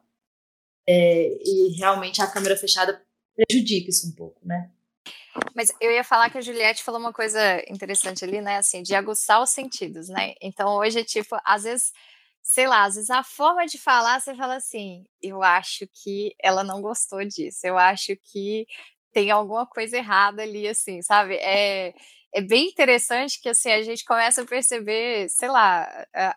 É, 0.87 1.37
e 1.43 1.75
realmente 1.77 2.21
a 2.21 2.27
câmera 2.27 2.55
fechada 2.55 3.01
prejudica 3.35 3.89
isso 3.89 4.07
um 4.07 4.11
pouco, 4.11 4.39
né? 4.45 4.69
Mas 5.55 5.73
eu 5.81 5.91
ia 5.91 6.03
falar 6.03 6.29
que 6.29 6.37
a 6.37 6.41
Juliette 6.41 6.83
falou 6.83 6.99
uma 6.99 7.13
coisa 7.13 7.39
interessante 7.67 8.23
ali, 8.23 8.39
né? 8.39 8.57
Assim, 8.57 8.83
de 8.83 8.93
aguçar 8.93 9.41
os 9.41 9.49
sentidos, 9.49 10.09
né? 10.09 10.35
Então 10.39 10.75
hoje, 10.75 11.03
tipo, 11.03 11.35
às 11.43 11.63
vezes, 11.63 11.91
sei 12.43 12.67
lá, 12.67 12.83
às 12.85 12.95
vezes 12.95 13.09
a 13.09 13.23
forma 13.23 13.65
de 13.65 13.77
falar, 13.79 14.19
você 14.21 14.35
fala 14.35 14.55
assim, 14.57 15.05
eu 15.21 15.41
acho 15.43 15.87
que 16.03 16.35
ela 16.43 16.63
não 16.63 16.81
gostou 16.81 17.23
disso, 17.25 17.65
eu 17.65 17.77
acho 17.77 18.15
que 18.17 18.67
tem 19.13 19.31
alguma 19.31 19.65
coisa 19.67 19.97
errada 19.97 20.41
ali, 20.43 20.67
assim, 20.67 21.01
sabe? 21.01 21.35
É, 21.37 21.93
é 22.33 22.41
bem 22.41 22.67
interessante 22.69 23.39
que 23.41 23.49
assim 23.49 23.71
a 23.71 23.81
gente 23.83 24.03
começa 24.05 24.41
a 24.41 24.45
perceber, 24.45 25.29
sei 25.29 25.49
lá, 25.49 25.87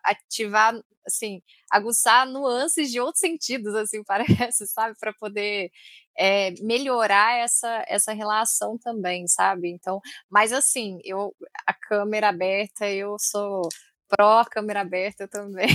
ativar, 0.04 0.74
assim, 1.06 1.42
aguçar 1.70 2.26
nuances 2.26 2.90
de 2.90 3.00
outros 3.00 3.20
sentidos, 3.20 3.74
assim, 3.74 4.02
parece, 4.52 4.66
sabe, 4.66 4.96
para 5.00 5.12
poder 5.14 5.70
é, 6.18 6.52
melhorar 6.62 7.36
essa, 7.38 7.84
essa 7.88 8.12
relação 8.12 8.78
também, 8.78 9.26
sabe? 9.26 9.70
Então, 9.70 10.00
mas 10.30 10.52
assim, 10.52 10.98
eu 11.04 11.34
a 11.66 11.74
câmera 11.74 12.28
aberta, 12.28 12.88
eu 12.90 13.16
sou 13.18 13.68
pró 14.08 14.44
câmera 14.44 14.80
aberta 14.80 15.26
também. 15.28 15.68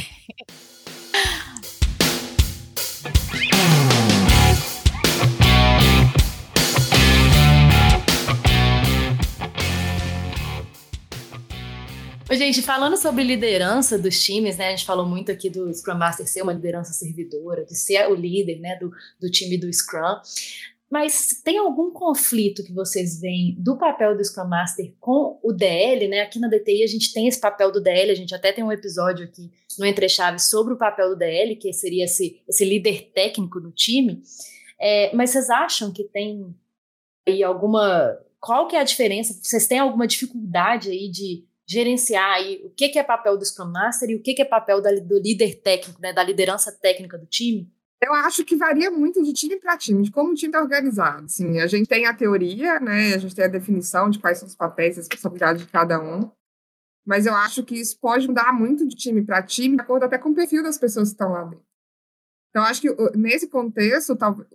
Gente, 12.32 12.62
falando 12.62 12.96
sobre 12.96 13.26
liderança 13.26 14.00
dos 14.00 14.24
times, 14.24 14.56
né? 14.56 14.68
A 14.68 14.70
gente 14.72 14.86
falou 14.86 15.06
muito 15.06 15.30
aqui 15.30 15.50
do 15.50 15.72
Scrum 15.74 15.96
Master 15.96 16.26
ser 16.26 16.42
uma 16.42 16.54
liderança 16.54 16.94
servidora, 16.94 17.66
de 17.66 17.76
ser 17.76 18.08
o 18.10 18.16
líder, 18.16 18.58
né, 18.62 18.78
do, 18.78 18.90
do 19.20 19.30
time 19.30 19.58
do 19.58 19.72
Scrum. 19.72 20.16
Mas 20.92 21.42
tem 21.42 21.58
algum 21.58 21.90
conflito 21.90 22.66
que 22.66 22.74
vocês 22.74 23.22
veem 23.22 23.56
do 23.58 23.78
papel 23.78 24.16
do 24.16 24.26
Scrum 24.26 24.50
Master 24.50 24.94
com 25.00 25.40
o 25.42 25.54
DL, 25.54 26.10
né? 26.10 26.20
Aqui 26.20 26.38
na 26.38 26.50
DTI 26.50 26.84
a 26.84 26.88
gente 26.88 27.14
tem 27.14 27.30
esse 27.30 27.40
papel 27.40 27.72
do 27.72 27.80
DL, 27.80 28.12
a 28.12 28.16
gente 28.16 28.36
até 28.36 28.52
tem 28.52 28.62
um 28.62 28.72
episódio 28.74 29.24
aqui 29.24 29.50
no 29.80 29.86
Entre 29.86 30.10
Chaves 30.10 30.50
sobre 30.50 30.74
o 30.74 30.78
papel 30.78 31.12
do 31.12 31.16
DL, 31.16 31.56
que 31.56 31.72
seria 31.72 32.04
esse, 32.04 32.44
esse 32.46 32.66
líder 32.66 33.10
técnico 33.14 33.62
do 33.62 33.72
time. 33.72 34.22
É, 34.78 35.16
mas 35.16 35.30
vocês 35.30 35.50
acham 35.50 35.94
que 35.94 36.04
tem 36.04 36.54
aí 37.26 37.42
alguma. 37.42 38.20
Qual 38.38 38.68
que 38.68 38.76
é 38.76 38.82
a 38.82 38.84
diferença? 38.84 39.34
Vocês 39.42 39.68
têm 39.68 39.80
alguma 39.80 40.06
dificuldade 40.06 40.90
aí 40.90 41.10
de 41.10 41.46
gerenciar 41.66 42.34
aí 42.34 42.62
o 42.66 42.70
que, 42.70 42.90
que 42.90 43.00
é 43.00 43.04
papel 43.04 43.38
do 43.38 43.46
Scrum 43.46 43.72
Master 43.72 44.10
e 44.10 44.16
o 44.16 44.22
que, 44.22 44.34
que 44.34 44.42
é 44.42 44.46
papel 44.46 44.82
da, 44.82 44.92
do 44.92 45.18
líder 45.22 45.62
técnico, 45.62 46.02
né? 46.02 46.12
Da 46.12 46.22
liderança 46.22 46.70
técnica 46.70 47.18
do 47.18 47.26
time? 47.26 47.72
Eu 48.04 48.14
acho 48.16 48.44
que 48.44 48.56
varia 48.56 48.90
muito 48.90 49.22
de 49.22 49.32
time 49.32 49.60
para 49.60 49.78
time, 49.78 50.02
de 50.02 50.12
como 50.12 50.32
o 50.32 50.34
time 50.34 50.50
está 50.50 50.60
organizado. 50.60 51.26
Assim, 51.26 51.60
a 51.60 51.68
gente 51.68 51.88
tem 51.88 52.08
a 52.08 52.14
teoria, 52.16 52.80
né? 52.80 53.14
A 53.14 53.18
gente 53.20 53.36
tem 53.36 53.46
a 53.46 53.48
definição 53.48 54.10
de 54.10 54.18
quais 54.18 54.40
são 54.40 54.48
os 54.48 54.56
papéis 54.56 54.96
e 54.96 55.00
responsabilidades 55.02 55.62
de 55.62 55.72
cada 55.72 56.02
um. 56.02 56.32
Mas 57.06 57.28
eu 57.28 57.36
acho 57.36 57.64
que 57.64 57.76
isso 57.80 58.00
pode 58.00 58.28
mudar 58.28 58.52
muito 58.54 58.88
de 58.88 58.96
time 58.96 59.24
para 59.24 59.44
time, 59.44 59.76
de 59.76 59.82
acordo 59.82 60.06
até 60.06 60.18
com 60.18 60.30
o 60.30 60.36
perfil 60.36 60.64
das 60.64 60.80
pessoas 60.80 61.10
que 61.10 61.14
estão 61.14 61.32
lá 61.32 61.44
dentro. 61.44 61.66
Então, 62.50 62.64
acho 62.64 62.82
que 62.82 62.90
nesse 63.16 63.48
contexto, 63.48 64.16
talvez, 64.16 64.50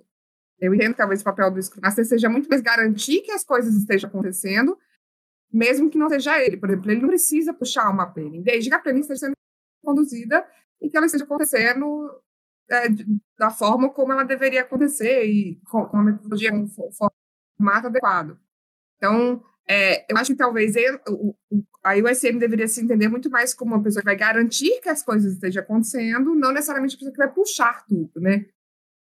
eu 0.59 0.75
entendo 0.75 0.93
que 0.93 0.99
talvez 0.99 1.21
o 1.21 1.25
papel 1.25 1.51
do 1.51 1.63
Scrum 1.63 1.81
Master 1.83 2.05
seja 2.05 2.29
muito 2.29 2.49
mais 2.49 2.61
garantir 2.61 3.21
que 3.23 3.31
as 3.31 3.45
coisas 3.45 3.75
estejam 3.75 4.09
acontecendo, 4.09 4.77
mesmo 5.53 5.89
que 5.89 5.99
não 5.99 6.09
seja 6.09 6.43
ele. 6.43 6.57
Por 6.57 6.69
exemplo, 6.69 6.91
ele 6.91 7.01
não 7.01 7.09
precisa 7.09 7.55
puxar 7.55 7.91
uma 7.91 8.07
planning, 8.07 8.43
desde 8.43 8.71
que 8.71 8.75
a 8.75 8.79
planning 8.79 9.01
esteja 9.01 9.21
sendo 9.21 9.35
conduzida 9.85 10.47
e 10.81 10.91
que 10.91 10.97
ela 10.97 11.07
esteja 11.07 11.25
acontecendo 11.25 12.11
é, 12.71 12.89
da 13.39 13.51
forma 13.51 13.91
como 13.91 14.13
ela 14.13 14.25
deveria 14.25 14.63
acontecer 14.63 15.25
e 15.25 15.61
com, 15.71 15.85
com 15.87 15.97
a 15.99 16.03
metodologia, 16.03 16.53
o 16.55 16.69
formato 17.59 17.87
adequado. 17.87 18.39
Então, 18.97 19.43
é, 19.69 20.11
eu 20.11 20.17
acho 20.17 20.33
que 20.33 20.39
talvez 20.39 20.75
o, 21.09 21.35
a 21.85 21.95
USM 21.95 22.39
deveria 22.39 22.69
se 22.69 22.83
entender 22.83 23.09
muito 23.09 23.31
mais 23.31 23.55
como 23.55 23.75
uma 23.75 23.83
pessoa 23.83 24.01
que 24.01 24.07
vai 24.07 24.17
garantir 24.17 24.81
que 24.81 24.89
as 24.89 25.03
coisas 25.03 25.35
estejam 25.35 25.63
acontecendo, 25.63 26.35
não 26.35 26.53
necessariamente 26.53 26.95
a 26.95 26.99
pessoa 26.99 27.13
que 27.13 27.19
vai 27.19 27.33
puxar 27.33 27.85
tudo, 27.87 28.21
né? 28.21 28.47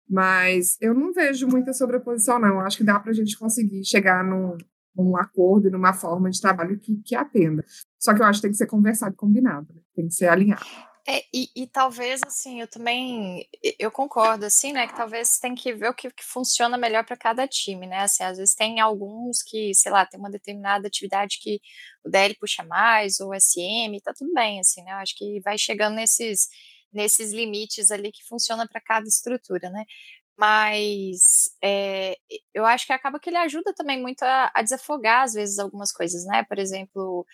Mas 0.10 0.78
eu 0.82 0.94
não 0.94 1.14
vejo 1.14 1.48
muita 1.48 1.72
sobreposição, 1.72 2.40
não. 2.40 2.56
Eu 2.56 2.60
acho 2.62 2.78
que 2.78 2.84
dá 2.84 3.00
para 3.00 3.12
a 3.12 3.14
gente 3.14 3.38
conseguir 3.38 3.86
chegar 3.86 4.24
num, 4.24 4.58
num 4.96 5.16
acordo 5.16 5.68
e 5.68 5.72
numa 5.72 5.94
forma 5.94 6.30
de 6.30 6.42
trabalho 6.42 6.80
que, 6.80 7.00
que 7.06 7.16
atenda. 7.16 7.64
Só 8.00 8.14
que 8.14 8.22
eu 8.22 8.26
acho 8.26 8.40
que 8.40 8.44
tem 8.44 8.52
que 8.52 8.58
ser 8.58 8.66
conversado 8.66 9.14
e 9.14 9.18
combinado, 9.18 9.74
né? 9.74 9.82
tem 9.96 10.08
que 10.08 10.14
ser 10.14 10.28
alinhado. 10.28 10.66
É, 11.12 11.24
e, 11.34 11.50
e, 11.56 11.66
talvez, 11.68 12.22
assim, 12.24 12.62
eu 12.62 12.68
também, 12.68 13.44
eu 13.80 13.90
concordo, 13.90 14.46
assim, 14.46 14.72
né, 14.72 14.86
que 14.86 14.96
talvez 14.96 15.40
tem 15.40 15.56
que 15.56 15.74
ver 15.74 15.90
o 15.90 15.94
que, 15.94 16.12
que 16.12 16.24
funciona 16.24 16.78
melhor 16.78 17.04
para 17.04 17.18
cada 17.18 17.48
time, 17.48 17.88
né, 17.88 18.02
assim, 18.02 18.22
às 18.24 18.38
vezes 18.38 18.54
tem 18.54 18.80
alguns 18.80 19.42
que, 19.42 19.74
sei 19.74 19.92
lá, 19.92 20.06
tem 20.06 20.20
uma 20.20 20.30
determinada 20.30 20.88
atividade 20.88 21.40
que 21.42 21.60
o 22.04 22.10
DL 22.10 22.36
puxa 22.36 22.64
mais, 22.64 23.20
ou 23.20 23.32
o 23.32 23.34
SM, 23.34 24.00
tá 24.04 24.14
tudo 24.16 24.32
bem, 24.36 24.60
assim, 24.60 24.84
né, 24.84 24.92
eu 24.92 24.98
acho 24.98 25.16
que 25.18 25.40
vai 25.42 25.58
chegando 25.58 25.96
nesses, 25.96 26.48
nesses 26.94 27.32
limites 27.34 27.90
ali 27.90 28.12
que 28.12 28.24
funciona 28.28 28.68
para 28.68 28.80
cada 28.80 29.08
estrutura, 29.08 29.68
né, 29.72 29.86
mas 30.38 31.50
é, 31.64 32.16
eu 32.54 32.66
acho 32.68 32.86
que 32.86 32.94
acaba 32.94 33.20
que 33.20 33.32
ele 33.32 33.38
ajuda 33.38 33.74
também 33.74 34.00
muito 34.00 34.22
a, 34.22 34.52
a 34.54 34.62
desafogar, 34.62 35.24
às 35.24 35.34
vezes, 35.34 35.58
algumas 35.58 35.92
coisas, 35.92 36.24
né, 36.26 36.44
por 36.44 36.60
exemplo 36.60 37.26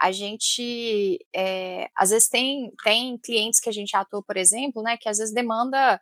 a 0.00 0.12
gente 0.12 1.18
é, 1.34 1.88
às 1.94 2.10
vezes 2.10 2.28
tem, 2.28 2.72
tem 2.82 3.18
clientes 3.18 3.60
que 3.60 3.68
a 3.68 3.72
gente 3.72 3.96
atua, 3.96 4.22
por 4.22 4.36
exemplo, 4.36 4.82
né, 4.82 4.96
que 4.96 5.08
às 5.08 5.18
vezes 5.18 5.34
demanda, 5.34 6.00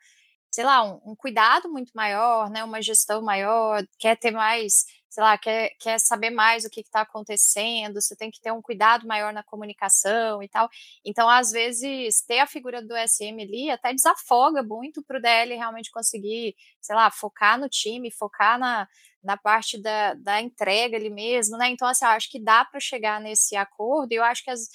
sei 0.50 0.64
lá, 0.64 0.82
um, 0.84 1.12
um 1.12 1.16
cuidado 1.16 1.70
muito 1.70 1.92
maior, 1.94 2.50
né, 2.50 2.64
uma 2.64 2.82
gestão 2.82 3.22
maior, 3.22 3.84
quer 3.98 4.16
ter 4.16 4.30
mais, 4.30 4.86
sei 5.08 5.22
lá, 5.22 5.36
quer, 5.38 5.70
quer 5.78 5.98
saber 6.00 6.30
mais 6.30 6.64
o 6.64 6.70
que 6.70 6.80
está 6.80 7.02
acontecendo, 7.02 8.00
você 8.00 8.16
tem 8.16 8.30
que 8.30 8.40
ter 8.40 8.52
um 8.52 8.62
cuidado 8.62 9.06
maior 9.06 9.32
na 9.32 9.42
comunicação 9.42 10.42
e 10.42 10.48
tal. 10.48 10.68
Então, 11.04 11.28
às 11.28 11.50
vezes, 11.50 12.22
ter 12.22 12.40
a 12.40 12.46
figura 12.46 12.82
do 12.82 12.94
SM 12.96 13.42
ali 13.42 13.70
até 13.70 13.92
desafoga 13.92 14.62
muito 14.62 15.02
para 15.02 15.18
o 15.18 15.22
DL 15.22 15.54
realmente 15.54 15.90
conseguir, 15.90 16.56
sei 16.80 16.96
lá, 16.96 17.10
focar 17.10 17.58
no 17.58 17.68
time, 17.68 18.10
focar 18.10 18.58
na, 18.58 18.88
na 19.22 19.36
parte 19.36 19.80
da, 19.80 20.14
da 20.14 20.40
entrega 20.40 20.96
ali 20.96 21.10
mesmo, 21.10 21.56
né? 21.56 21.68
Então, 21.68 21.88
assim, 21.88 22.04
eu 22.04 22.10
acho 22.10 22.30
que 22.30 22.42
dá 22.42 22.64
para 22.64 22.80
chegar 22.80 23.20
nesse 23.20 23.56
acordo. 23.56 24.12
Eu 24.12 24.24
acho 24.24 24.42
que 24.44 24.50
as, 24.50 24.68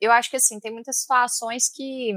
eu 0.00 0.12
acho 0.12 0.30
que 0.30 0.36
assim 0.36 0.60
tem 0.60 0.72
muitas 0.72 1.00
situações 1.00 1.68
que 1.68 2.12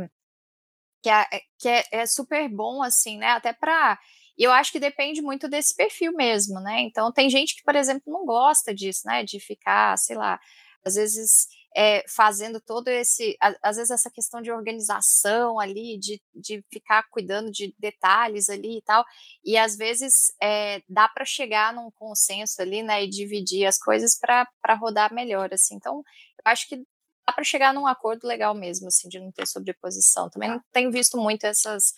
que, 1.02 1.10
é, 1.10 1.26
que 1.58 1.70
é, 1.70 1.84
é 1.92 2.06
super 2.06 2.50
bom 2.50 2.84
assim, 2.84 3.18
né? 3.18 3.28
Até 3.28 3.54
para 3.54 3.98
eu 4.38 4.52
acho 4.54 4.72
que 4.72 4.80
depende 4.80 5.22
muito 5.22 5.50
desse 5.50 5.76
perfil 5.76 6.14
mesmo, 6.14 6.62
né? 6.62 6.82
Então, 6.82 7.12
tem 7.12 7.30
gente 7.30 7.56
que, 7.56 7.64
por 7.64 7.76
exemplo, 7.76 8.04
não 8.08 8.26
gosta 8.26 8.74
disso, 8.74 9.02
né? 9.06 9.24
De 9.24 9.38
ficar, 9.40 9.98
sei 9.98 10.16
lá, 10.16 10.40
às 10.86 10.96
vezes 10.96 11.48
é, 11.76 12.04
fazendo 12.08 12.60
todo 12.60 12.88
esse, 12.88 13.38
às 13.62 13.78
vezes 13.78 13.92
essa 13.92 14.10
questão 14.10 14.42
de 14.42 14.52
organização 14.52 15.60
ali, 15.60 15.98
de, 15.98 16.22
de 16.34 16.64
ficar 16.72 17.04
cuidando 17.10 17.52
de 17.52 17.74
detalhes 17.78 18.50
ali 18.50 18.78
e 18.78 18.82
tal, 18.82 19.06
e 19.44 19.58
às 19.58 19.76
vezes 19.76 20.34
é, 20.42 20.82
dá 20.90 21.08
para 21.08 21.26
chegar 21.26 21.74
num 21.74 21.92
consenso 21.92 22.62
ali, 22.62 22.82
né, 22.82 23.04
e 23.04 23.10
dividir 23.10 23.66
as 23.66 23.78
coisas 23.78 24.18
para 24.18 24.74
rodar 24.76 25.14
melhor, 25.14 25.54
assim. 25.54 25.76
Então, 25.76 25.98
eu 25.98 26.52
acho 26.52 26.68
que 26.68 26.78
dá 26.78 27.34
para 27.34 27.44
chegar 27.44 27.74
num 27.74 27.86
acordo 27.86 28.28
legal 28.28 28.56
mesmo, 28.56 28.88
assim, 28.88 29.08
de 29.08 29.20
não 29.20 29.32
ter 29.32 29.48
sobreposição. 29.48 30.30
Também 30.30 30.50
não 30.50 30.62
tenho 30.72 30.92
visto 30.92 31.18
muito 31.18 31.46
essas 31.46 31.94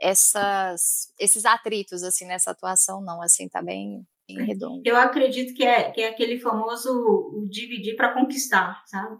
essas 0.00 1.12
esses 1.16 1.44
atritos 1.44 2.02
assim 2.02 2.26
nessa 2.26 2.50
atuação 2.50 3.00
não, 3.00 3.22
assim, 3.22 3.48
tá 3.48 3.62
bem 3.62 4.04
redondo. 4.40 4.82
Eu 4.84 4.96
acredito 4.96 5.54
que 5.54 5.64
é, 5.64 5.90
que 5.90 6.00
é 6.00 6.08
aquele 6.08 6.38
famoso 6.38 7.46
dividir 7.50 7.96
para 7.96 8.14
conquistar, 8.14 8.82
sabe? 8.86 9.16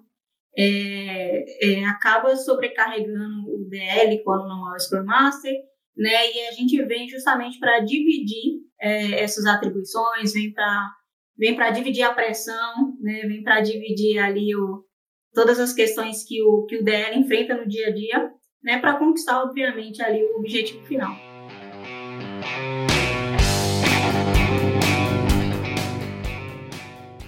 É, 0.56 1.44
é, 1.70 1.84
acaba 1.86 2.36
sobrecarregando 2.36 3.48
o 3.48 3.66
DL 3.68 4.22
quando 4.22 4.48
não 4.48 4.72
é 4.72 4.76
o 4.76 4.78
Scrum 4.78 5.04
Master, 5.04 5.54
né? 5.96 6.30
E 6.30 6.48
a 6.48 6.52
gente 6.52 6.82
vem 6.84 7.08
justamente 7.08 7.58
para 7.58 7.80
dividir 7.80 8.60
é, 8.80 9.22
essas 9.22 9.46
atribuições, 9.46 10.32
vem 10.32 10.52
para 10.52 10.90
vem 11.38 11.56
para 11.56 11.70
dividir 11.70 12.02
a 12.02 12.12
pressão, 12.12 12.96
né? 13.00 13.22
Vem 13.22 13.42
para 13.42 13.60
dividir 13.60 14.18
ali 14.18 14.54
o, 14.54 14.84
todas 15.32 15.58
as 15.58 15.72
questões 15.72 16.24
que 16.24 16.42
o 16.42 16.66
que 16.66 16.76
o 16.76 16.84
DL 16.84 17.18
enfrenta 17.18 17.56
no 17.56 17.66
dia 17.66 17.88
a 17.88 17.92
dia, 17.92 18.30
né? 18.62 18.78
Para 18.78 18.98
conquistar, 18.98 19.42
obviamente, 19.42 20.02
ali 20.02 20.22
o 20.22 20.38
objetivo 20.38 20.84
final. 20.84 21.31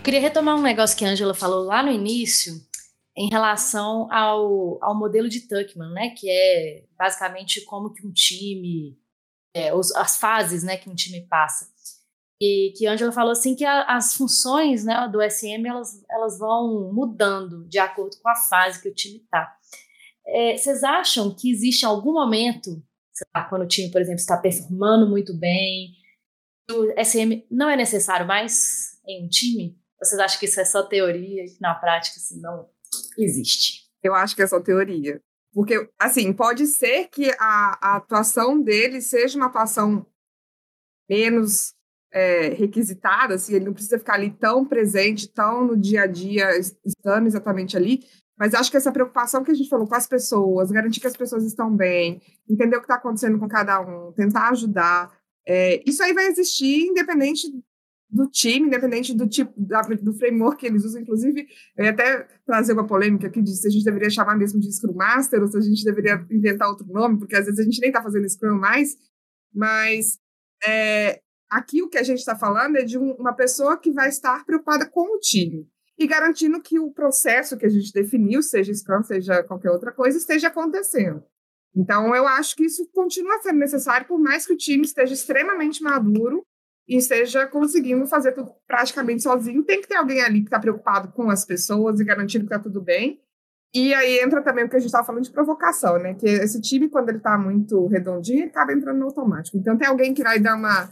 Queria 0.05 0.21
retomar 0.21 0.55
um 0.55 0.62
negócio 0.62 0.97
que 0.97 1.05
a 1.05 1.09
Angela 1.09 1.35
falou 1.35 1.64
lá 1.64 1.83
no 1.83 1.90
início, 1.90 2.55
em 3.17 3.29
relação 3.29 4.12
ao, 4.12 4.79
ao 4.83 4.95
modelo 4.95 5.29
de 5.29 5.49
Tuckman, 5.49 5.90
né, 5.93 6.11
que 6.11 6.29
é 6.31 6.85
basicamente 6.97 7.62
como 7.62 7.93
que 7.93 8.07
um 8.07 8.12
time, 8.12 8.99
é, 9.55 9.75
os, 9.75 9.95
as 9.97 10.19
fases, 10.19 10.62
né, 10.62 10.77
que 10.77 10.90
um 10.90 10.95
time 10.95 11.27
passa. 11.27 11.73
E 12.40 12.75
que 12.77 12.87
a 12.87 12.93
Angela 12.93 13.12
falou 13.12 13.33
assim 13.33 13.55
que 13.55 13.64
a, 13.64 13.83
as 13.85 14.14
funções, 14.14 14.85
né, 14.85 15.09
do 15.09 15.23
SM, 15.23 15.67
elas, 15.67 16.05
elas 16.11 16.38
vão 16.38 16.93
mudando 16.93 17.67
de 17.67 17.79
acordo 17.79 18.17
com 18.21 18.29
a 18.29 18.37
fase 18.37 18.83
que 18.83 18.88
o 18.88 18.95
time 18.95 19.19
está. 19.19 19.57
É, 20.27 20.57
vocês 20.57 20.83
acham 20.83 21.35
que 21.35 21.51
existe 21.51 21.87
algum 21.87 22.12
momento, 22.12 22.83
lá, 23.35 23.45
quando 23.45 23.62
o 23.62 23.69
time, 23.69 23.90
por 23.90 24.01
exemplo, 24.01 24.21
está 24.21 24.37
performando 24.37 25.09
muito 25.09 25.33
bem, 25.35 25.95
o 26.71 26.93
SM 27.03 27.47
não 27.51 27.71
é 27.71 27.77
necessário 27.77 28.27
mais 28.27 28.99
em 29.07 29.25
um 29.25 29.29
time? 29.29 29.79
Vocês 30.05 30.21
acham 30.21 30.38
que 30.38 30.47
isso 30.47 30.61
é 30.61 30.64
só 30.64 30.83
teoria 30.83 31.45
e 31.45 31.51
que 31.51 31.61
na 31.61 31.75
prática 31.75 32.19
isso 32.19 32.40
não 32.40 32.69
existe? 33.19 33.85
Eu 34.03 34.14
acho 34.14 34.37
que 34.37 34.43
é 34.43 34.47
só 34.47 34.61
teoria. 34.61 35.21
Porque, 35.53 35.88
assim, 35.99 36.33
pode 36.33 36.67
ser 36.67 37.09
que 37.09 37.31
a, 37.38 37.79
a 37.81 37.97
atuação 37.97 38.61
dele 38.61 39.01
seja 39.01 39.38
uma 39.38 39.47
atuação 39.47 40.05
menos 41.09 41.75
é, 42.12 42.49
requisitada, 42.49 43.35
assim, 43.35 43.55
ele 43.55 43.64
não 43.64 43.73
precisa 43.73 43.99
ficar 43.99 44.14
ali 44.14 44.31
tão 44.31 44.64
presente, 44.64 45.29
tão 45.29 45.67
no 45.67 45.77
dia 45.77 46.03
a 46.03 46.07
dia, 46.07 46.49
estando 46.59 47.27
exatamente 47.27 47.77
ali, 47.77 48.05
mas 48.38 48.55
acho 48.55 48.71
que 48.71 48.77
essa 48.77 48.92
preocupação 48.92 49.44
que 49.44 49.50
a 49.50 49.55
gente 49.55 49.69
falou 49.69 49.87
com 49.87 49.94
as 49.94 50.07
pessoas, 50.07 50.71
garantir 50.71 51.00
que 51.00 51.07
as 51.07 51.17
pessoas 51.17 51.44
estão 51.44 51.75
bem, 51.75 52.21
entender 52.48 52.77
o 52.77 52.81
que 52.81 52.85
está 52.85 52.96
acontecendo 52.96 53.38
com 53.38 53.48
cada 53.48 53.81
um, 53.81 54.13
tentar 54.13 54.50
ajudar, 54.50 55.17
é, 55.46 55.83
isso 55.88 56.02
aí 56.02 56.13
vai 56.13 56.27
existir 56.27 56.87
independente 56.87 57.48
do 58.15 58.29
time, 58.29 58.69
independente 58.69 59.12
do 59.12 59.29
tipo, 59.29 59.52
do 59.56 60.15
framework 60.15 60.60
que 60.60 60.67
eles 60.67 60.85
usam. 60.85 61.02
Inclusive, 61.02 61.48
eu 61.77 61.85
ia 61.85 61.90
até 61.90 62.29
trazer 62.46 62.73
uma 62.73 62.87
polêmica 62.87 63.27
aqui 63.27 63.42
de 63.42 63.50
se 63.56 63.67
a 63.67 63.71
gente 63.71 63.85
deveria 63.85 64.08
chamar 64.08 64.37
mesmo 64.37 64.60
de 64.60 64.73
Scrum 64.73 64.94
Master 64.94 65.42
ou 65.42 65.48
se 65.48 65.58
a 65.58 65.60
gente 65.60 65.85
deveria 65.85 66.25
inventar 66.31 66.69
outro 66.69 66.87
nome, 66.87 67.19
porque 67.19 67.35
às 67.35 67.46
vezes 67.46 67.58
a 67.58 67.65
gente 67.65 67.81
nem 67.81 67.90
está 67.90 68.00
fazendo 68.00 68.29
Scrum 68.29 68.56
mais. 68.56 68.96
Mas 69.52 70.21
é, 70.65 71.21
aqui 71.50 71.83
o 71.83 71.88
que 71.88 71.98
a 71.98 72.04
gente 72.04 72.21
está 72.21 72.37
falando 72.37 72.77
é 72.77 72.85
de 72.85 72.96
um, 72.96 73.15
uma 73.15 73.33
pessoa 73.33 73.77
que 73.77 73.90
vai 73.90 74.08
estar 74.08 74.44
preocupada 74.44 74.88
com 74.88 75.17
o 75.17 75.19
time 75.19 75.69
e 75.98 76.06
garantindo 76.06 76.62
que 76.62 76.79
o 76.79 76.92
processo 76.92 77.56
que 77.56 77.67
a 77.67 77.69
gente 77.69 77.92
definiu, 77.92 78.42
seja 78.42 78.73
Scrum, 78.73 79.02
seja 79.02 79.42
qualquer 79.42 79.71
outra 79.71 79.90
coisa, 79.90 80.17
esteja 80.17 80.48
acontecendo. 80.48 81.25
Então, 81.77 82.15
eu 82.15 82.29
acho 82.29 82.54
que 82.54 82.65
isso 82.65 82.88
continua 82.92 83.40
sendo 83.42 83.58
necessário, 83.58 84.06
por 84.06 84.21
mais 84.21 84.46
que 84.46 84.52
o 84.52 84.56
time 84.56 84.85
esteja 84.85 85.12
extremamente 85.12 85.83
maduro 85.83 86.46
e 86.88 86.96
esteja 86.96 87.46
conseguindo 87.46 88.06
fazer 88.06 88.32
tudo 88.32 88.52
praticamente 88.66 89.22
sozinho. 89.22 89.64
Tem 89.64 89.80
que 89.80 89.88
ter 89.88 89.96
alguém 89.96 90.22
ali 90.22 90.40
que 90.40 90.46
está 90.46 90.58
preocupado 90.58 91.12
com 91.12 91.30
as 91.30 91.44
pessoas 91.44 91.98
e 91.98 92.04
garantindo 92.04 92.46
que 92.46 92.54
está 92.54 92.62
tudo 92.62 92.80
bem. 92.80 93.20
E 93.74 93.92
aí 93.92 94.20
entra 94.20 94.40
também 94.40 94.64
o 94.64 94.68
que 94.68 94.76
a 94.76 94.78
gente 94.78 94.87
estava 94.87 95.04
falando 95.04 95.24
de 95.24 95.32
provocação, 95.32 95.98
né? 95.98 96.14
Que 96.14 96.26
esse 96.26 96.60
time, 96.60 96.88
quando 96.88 97.08
ele 97.08 97.18
está 97.18 97.37
muito 97.37 97.87
redondinho, 97.88 98.46
acaba 98.46 98.72
entrando 98.72 98.98
no 98.98 99.06
automático. 99.06 99.56
Então 99.56 99.76
tem 99.76 99.88
alguém 99.88 100.14
que 100.14 100.22
vai 100.22 100.38
dar 100.38 100.54
uma. 100.54 100.88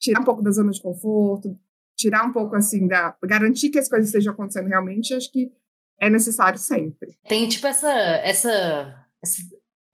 tirar 0.00 0.20
um 0.20 0.24
pouco 0.24 0.42
da 0.42 0.50
zona 0.50 0.70
de 0.70 0.80
conforto, 0.80 1.58
tirar 1.94 2.24
um 2.24 2.32
pouco 2.32 2.56
assim 2.56 2.86
da. 2.88 3.14
garantir 3.24 3.68
que 3.68 3.78
as 3.78 3.88
coisas 3.88 4.08
estejam 4.08 4.32
acontecendo 4.32 4.68
realmente, 4.68 5.12
acho 5.12 5.30
que 5.30 5.52
é 6.00 6.08
necessário 6.08 6.58
sempre. 6.58 7.18
Tem 7.28 7.46
tipo 7.48 7.66
essa. 7.66 7.90
essa, 7.90 9.06
essa 9.22 9.42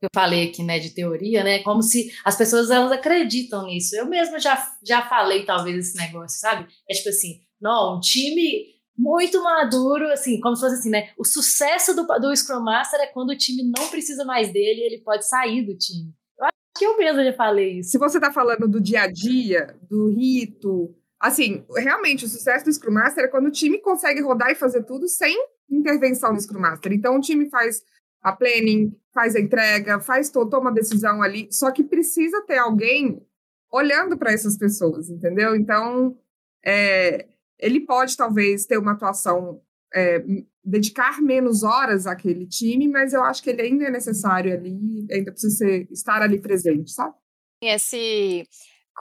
que 0.03 0.07
eu 0.07 0.11
falei 0.13 0.49
aqui, 0.49 0.65
né, 0.65 0.81
de 0.81 0.91
teoria, 0.91 1.45
né, 1.45 1.61
como 1.61 1.81
se 1.81 2.13
as 2.25 2.37
pessoas 2.37 2.71
elas 2.71 2.91
acreditam 2.91 3.67
nisso. 3.67 3.95
Eu 3.95 4.07
mesma 4.07 4.41
já, 4.41 4.61
já 4.85 5.03
falei 5.03 5.45
talvez 5.45 5.77
esse 5.77 5.97
negócio, 5.97 6.41
sabe? 6.41 6.67
É 6.91 6.93
tipo 6.93 7.09
assim, 7.09 7.41
não, 7.61 7.99
um 7.99 8.01
time 8.01 8.67
muito 8.99 9.43
maduro, 9.45 10.11
assim, 10.11 10.41
como 10.41 10.57
se 10.57 10.63
fosse 10.63 10.75
assim, 10.75 10.91
né? 10.91 11.11
O 11.17 11.25
sucesso 11.25 11.95
do, 11.95 12.05
do 12.05 12.37
Scrum 12.37 12.65
Master 12.65 13.01
é 13.01 13.07
quando 13.07 13.31
o 13.31 13.39
time 13.39 13.63
não 13.63 13.89
precisa 13.89 14.25
mais 14.25 14.53
dele 14.53 14.81
ele 14.81 15.03
pode 15.03 15.25
sair 15.25 15.63
do 15.63 15.79
time. 15.79 16.13
Eu 16.37 16.47
acho 16.47 16.53
que 16.77 16.85
eu 16.85 16.99
mesma 16.99 17.25
já 17.25 17.33
falei 17.33 17.79
isso. 17.79 17.93
Se 17.93 17.99
você 17.99 18.19
está 18.19 18.33
falando 18.33 18.67
do 18.67 18.81
dia 18.81 19.03
a 19.03 19.07
dia, 19.07 19.77
do 19.89 20.09
rito, 20.09 20.93
assim, 21.21 21.65
realmente 21.77 22.25
o 22.25 22.29
sucesso 22.29 22.65
do 22.65 22.73
Scrum 22.73 22.95
Master 22.95 23.25
é 23.27 23.29
quando 23.29 23.47
o 23.47 23.53
time 23.53 23.79
consegue 23.79 24.21
rodar 24.21 24.51
e 24.51 24.57
fazer 24.57 24.83
tudo 24.83 25.07
sem 25.07 25.37
intervenção 25.71 26.35
do 26.35 26.41
Scrum 26.41 26.61
Master. 26.61 26.93
Então 26.93 27.17
o 27.17 27.21
time 27.21 27.49
faz 27.49 27.83
a 28.21 28.33
planning, 28.33 28.97
faz 29.13 29.37
a 29.37 29.41
entrega, 29.41 30.01
faz 30.01 30.31
toma 30.31 30.71
a 30.71 30.73
decisão 30.73 31.23
ali, 31.23 31.49
só 31.51 31.71
que 31.71 31.85
precisa 31.85 32.43
ter 32.43 32.59
alguém 32.59 33.25
olhando 33.71 34.17
para 34.17 34.33
essas 34.33 34.57
pessoas, 34.57 35.09
entendeu? 35.09 35.57
Então, 35.57 36.17
é, 36.65 37.27
ele 37.59 37.81
pode 37.81 38.17
talvez 38.17 38.67
ter 38.67 38.79
uma 38.79 38.93
atuação, 38.93 39.63
é, 39.95 40.23
dedicar 40.65 41.21
menos 41.23 41.63
horas 41.63 42.07
àquele 42.07 42.47
time, 42.47 42.89
mas 42.89 43.13
eu 43.13 43.23
acho 43.23 43.43
que 43.43 43.51
ele 43.51 43.63
ainda 43.63 43.85
é 43.85 43.91
necessário 43.91 44.53
ali, 44.53 45.07
ainda 45.11 45.33
precisa 45.33 45.57
ser, 45.57 45.89
estar 45.91 46.21
ali 46.23 46.41
presente, 46.41 46.91
sabe? 46.91 47.15
Esse 47.63 48.47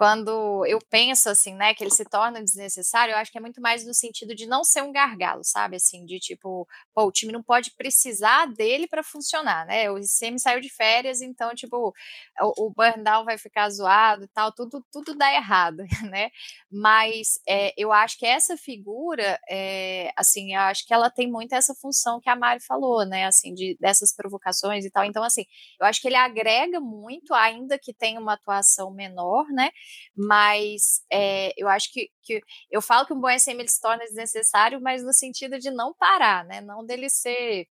quando 0.02 0.66
eu 0.66 0.80
penso 0.89 1.30
assim, 1.30 1.54
né, 1.54 1.76
que 1.76 1.84
ele 1.84 1.91
se 1.91 2.04
torna 2.04 2.41
desnecessário, 2.41 3.12
eu 3.12 3.18
acho 3.20 3.32
que 3.32 3.38
é 3.38 3.41
muito 3.41 3.62
mais 3.62 3.86
no 3.86 3.93
sentido 3.93 4.34
de 4.34 4.47
não 4.47 4.64
ser 4.64 4.82
um 4.82 4.91
gargalo, 4.91 5.43
sabe? 5.43 5.76
Assim, 5.76 6.04
de 6.08 6.20
tipo, 6.20 6.68
pô, 6.91 7.04
o 7.06 7.12
time 7.12 7.32
não 7.32 7.43
pode 7.43 7.70
precisar 7.78 8.47
dele 8.47 8.88
para 8.88 9.04
funcionar, 9.04 9.64
né? 9.68 9.91
O 9.91 9.99
ICM 9.99 10.39
saiu 10.39 10.60
de 10.60 10.74
férias, 10.74 11.22
então, 11.22 11.54
tipo, 11.54 11.93
o, 12.41 12.66
o 12.66 12.72
burndown 12.72 13.24
vai 13.26 13.38
ficar 13.38 13.70
zoado 13.70 14.24
e 14.24 14.28
tal, 14.30 14.52
tudo, 14.52 14.84
tudo 14.91 15.14
dá 15.14 15.32
errado, 15.36 15.84
né? 16.12 16.32
Mas 16.72 17.39
é, 17.47 17.72
eu 17.78 17.91
acho 17.91 18.18
que 18.18 18.26
essa 18.26 18.58
figura, 18.58 19.39
é, 19.47 20.12
assim, 20.18 20.56
eu 20.56 20.62
acho 20.62 20.84
que 20.88 20.95
ela 20.95 21.12
tem 21.12 21.30
muito 21.30 21.54
essa 21.54 21.76
função 21.76 22.20
que 22.20 22.28
a 22.28 22.36
Mari 22.36 22.60
falou, 22.60 23.06
né? 23.06 23.28
Assim, 23.28 23.54
de, 23.54 23.78
dessas 23.80 24.16
provocações 24.16 24.84
e 24.84 24.89
tal. 24.89 25.06
Então, 25.06 25.24
assim, 25.24 25.45
eu 25.80 25.86
acho 25.86 26.02
que 26.02 26.08
ele 26.08 26.16
agrega 26.16 26.80
muito, 26.80 27.36
ainda 27.36 27.78
que 27.78 27.93
tenha 27.93 28.20
uma 28.20 28.34
atuação 28.34 28.89
menor, 28.89 29.45
né? 29.49 29.70
Mas 30.16 31.02
é, 31.12 31.52
eu 31.58 31.68
acho 31.68 31.92
que, 31.92 32.10
que, 32.24 32.42
eu 32.70 32.82
falo 32.82 33.06
que 33.06 33.14
um 33.14 33.20
bom 33.20 33.30
SM 33.30 33.60
ele 33.60 33.68
se 33.68 33.82
torna 33.82 34.04
desnecessário, 34.04 34.82
mas 34.82 35.04
no 35.04 35.14
sentido 35.14 35.60
de 35.60 35.72
não 35.72 35.94
parar, 35.94 36.46
né? 36.46 36.62
Não 36.62 36.86
dele 36.86 37.10
ser 37.10 37.68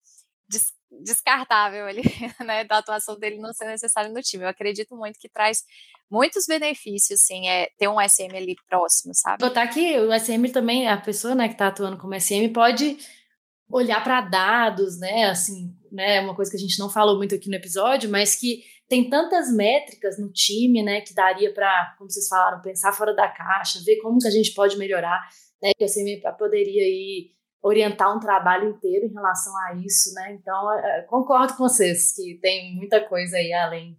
des, 0.47 0.73
descartável 1.03 1.85
ali, 1.85 2.01
né? 2.45 2.63
Da 2.65 2.77
atuação 2.79 3.17
dele 3.17 3.37
não 3.37 3.53
ser 3.53 3.65
necessário 3.65 4.13
no 4.13 4.21
time. 4.21 4.43
Eu 4.43 4.49
acredito 4.49 4.95
muito 4.95 5.19
que 5.19 5.29
traz 5.29 5.63
muitos 6.09 6.45
benefícios, 6.45 7.21
sim, 7.21 7.47
é 7.47 7.69
ter 7.77 7.87
um 7.87 7.97
SM 8.01 8.35
ali 8.35 8.55
próximo, 8.69 9.15
sabe? 9.15 9.37
Botar 9.39 9.67
que 9.67 9.97
o 9.97 10.11
SM 10.11 10.51
também, 10.51 10.89
a 10.89 10.97
pessoa, 10.97 11.33
né, 11.33 11.47
que 11.47 11.55
tá 11.55 11.67
atuando 11.67 11.97
como 11.97 12.19
SM 12.19 12.49
pode 12.53 12.97
olhar 13.69 14.03
para 14.03 14.19
dados, 14.19 14.99
né, 14.99 15.29
assim, 15.29 15.73
né, 15.89 16.19
uma 16.19 16.35
coisa 16.35 16.51
que 16.51 16.57
a 16.57 16.59
gente 16.59 16.77
não 16.77 16.89
falou 16.89 17.15
muito 17.15 17.33
aqui 17.33 17.49
no 17.49 17.55
episódio, 17.55 18.09
mas 18.09 18.35
que 18.35 18.61
tem 18.91 19.09
tantas 19.09 19.49
métricas 19.49 20.19
no 20.19 20.29
time, 20.29 20.83
né, 20.83 20.99
que 20.99 21.13
daria 21.13 21.53
para, 21.53 21.95
como 21.97 22.11
vocês 22.11 22.27
falaram, 22.27 22.61
pensar 22.61 22.91
fora 22.91 23.15
da 23.15 23.25
caixa, 23.25 23.79
ver 23.85 24.01
como 24.01 24.19
que 24.19 24.27
a 24.27 24.31
gente 24.31 24.53
pode 24.53 24.77
melhorar, 24.77 25.17
né, 25.63 25.71
que 25.77 25.85
a 25.85 25.87
CME 25.87 26.21
poderia 26.37 26.83
aí 26.83 27.29
orientar 27.63 28.13
um 28.13 28.19
trabalho 28.19 28.71
inteiro 28.71 29.05
em 29.05 29.13
relação 29.13 29.53
a 29.59 29.75
isso, 29.75 30.13
né? 30.13 30.33
Então, 30.33 30.73
é, 30.73 30.99
é, 30.99 31.01
concordo 31.03 31.53
com 31.53 31.69
vocês 31.69 32.11
que 32.13 32.37
tem 32.41 32.75
muita 32.75 32.99
coisa 32.99 33.37
aí 33.37 33.53
além 33.53 33.97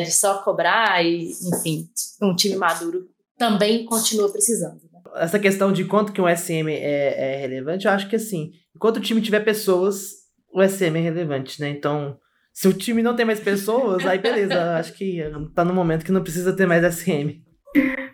de 0.00 0.10
só 0.10 0.42
cobrar 0.42 1.04
e, 1.04 1.30
enfim, 1.52 1.86
um 2.22 2.34
time 2.34 2.56
maduro 2.56 3.06
também 3.36 3.84
continua 3.84 4.32
precisando. 4.32 4.80
Né? 4.90 5.02
Essa 5.16 5.38
questão 5.38 5.70
de 5.70 5.84
quanto 5.84 6.14
que 6.14 6.20
um 6.22 6.34
SM 6.34 6.70
é, 6.70 7.34
é 7.34 7.36
relevante, 7.42 7.84
eu 7.84 7.92
acho 7.92 8.08
que 8.08 8.16
assim, 8.16 8.52
enquanto 8.74 8.96
o 8.96 9.02
time 9.02 9.20
tiver 9.20 9.40
pessoas, 9.40 10.12
o 10.50 10.66
SM 10.66 10.96
é 10.96 11.00
relevante, 11.00 11.60
né? 11.60 11.68
Então, 11.68 12.18
se 12.54 12.68
o 12.68 12.72
time 12.72 13.02
não 13.02 13.16
tem 13.16 13.26
mais 13.26 13.40
pessoas, 13.40 14.06
aí 14.06 14.18
beleza. 14.18 14.76
acho 14.76 14.94
que 14.94 15.20
tá 15.54 15.64
no 15.64 15.74
momento 15.74 16.04
que 16.04 16.12
não 16.12 16.22
precisa 16.22 16.54
ter 16.54 16.66
mais 16.66 16.94
SM. 16.94 17.42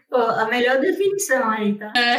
Pô, 0.08 0.16
a 0.16 0.48
melhor 0.48 0.80
definição 0.80 1.48
aí, 1.50 1.78
tá? 1.78 1.92
É. 1.94 2.16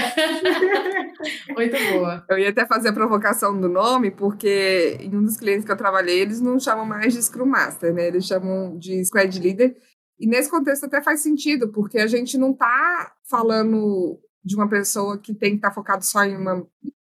Muito 1.52 1.76
boa. 1.92 2.24
Eu 2.30 2.38
ia 2.38 2.50
até 2.50 2.66
fazer 2.66 2.90
a 2.90 2.94
provocação 2.94 3.60
do 3.60 3.68
nome, 3.68 4.12
porque 4.12 4.98
em 5.02 5.14
um 5.18 5.24
dos 5.24 5.36
clientes 5.36 5.66
que 5.66 5.72
eu 5.72 5.78
trabalhei, 5.78 6.20
eles 6.22 6.40
não 6.40 6.60
chamam 6.60 6.86
mais 6.86 7.12
de 7.12 7.22
Scrum 7.22 7.48
Master, 7.48 7.92
né? 7.94 8.08
Eles 8.08 8.26
chamam 8.26 8.78
de 8.78 9.04
Squad 9.04 9.38
Leader. 9.40 9.76
E 10.20 10.28
nesse 10.28 10.50
contexto 10.50 10.86
até 10.86 11.02
faz 11.02 11.22
sentido, 11.22 11.70
porque 11.72 11.98
a 11.98 12.08
gente 12.08 12.38
não 12.38 12.54
tá 12.54 13.12
falando 13.28 14.20
de 14.46 14.56
uma 14.56 14.70
pessoa 14.70 15.20
que 15.20 15.34
tem 15.34 15.52
que 15.52 15.56
estar 15.58 15.70
tá 15.70 15.76
focado 15.76 16.06
só 16.06 16.24
em 16.24 16.38
uma, 16.38 16.66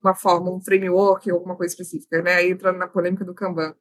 uma 0.03 0.15
forma, 0.15 0.51
um 0.51 0.59
framework 0.59 1.31
ou 1.31 1.37
alguma 1.37 1.55
coisa 1.55 1.71
específica, 1.71 2.21
né? 2.23 2.33
Aí 2.35 2.51
entrando 2.51 2.79
na 2.79 2.87
polêmica 2.87 3.23
do 3.23 3.35
Kanban 3.35 3.73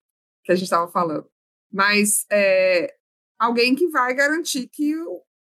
que 0.44 0.52
a 0.52 0.54
gente 0.54 0.64
estava 0.64 0.90
falando. 0.90 1.26
Mas 1.72 2.26
é, 2.30 2.94
alguém 3.38 3.74
que 3.74 3.88
vai 3.88 4.14
garantir 4.14 4.68
que, 4.68 4.94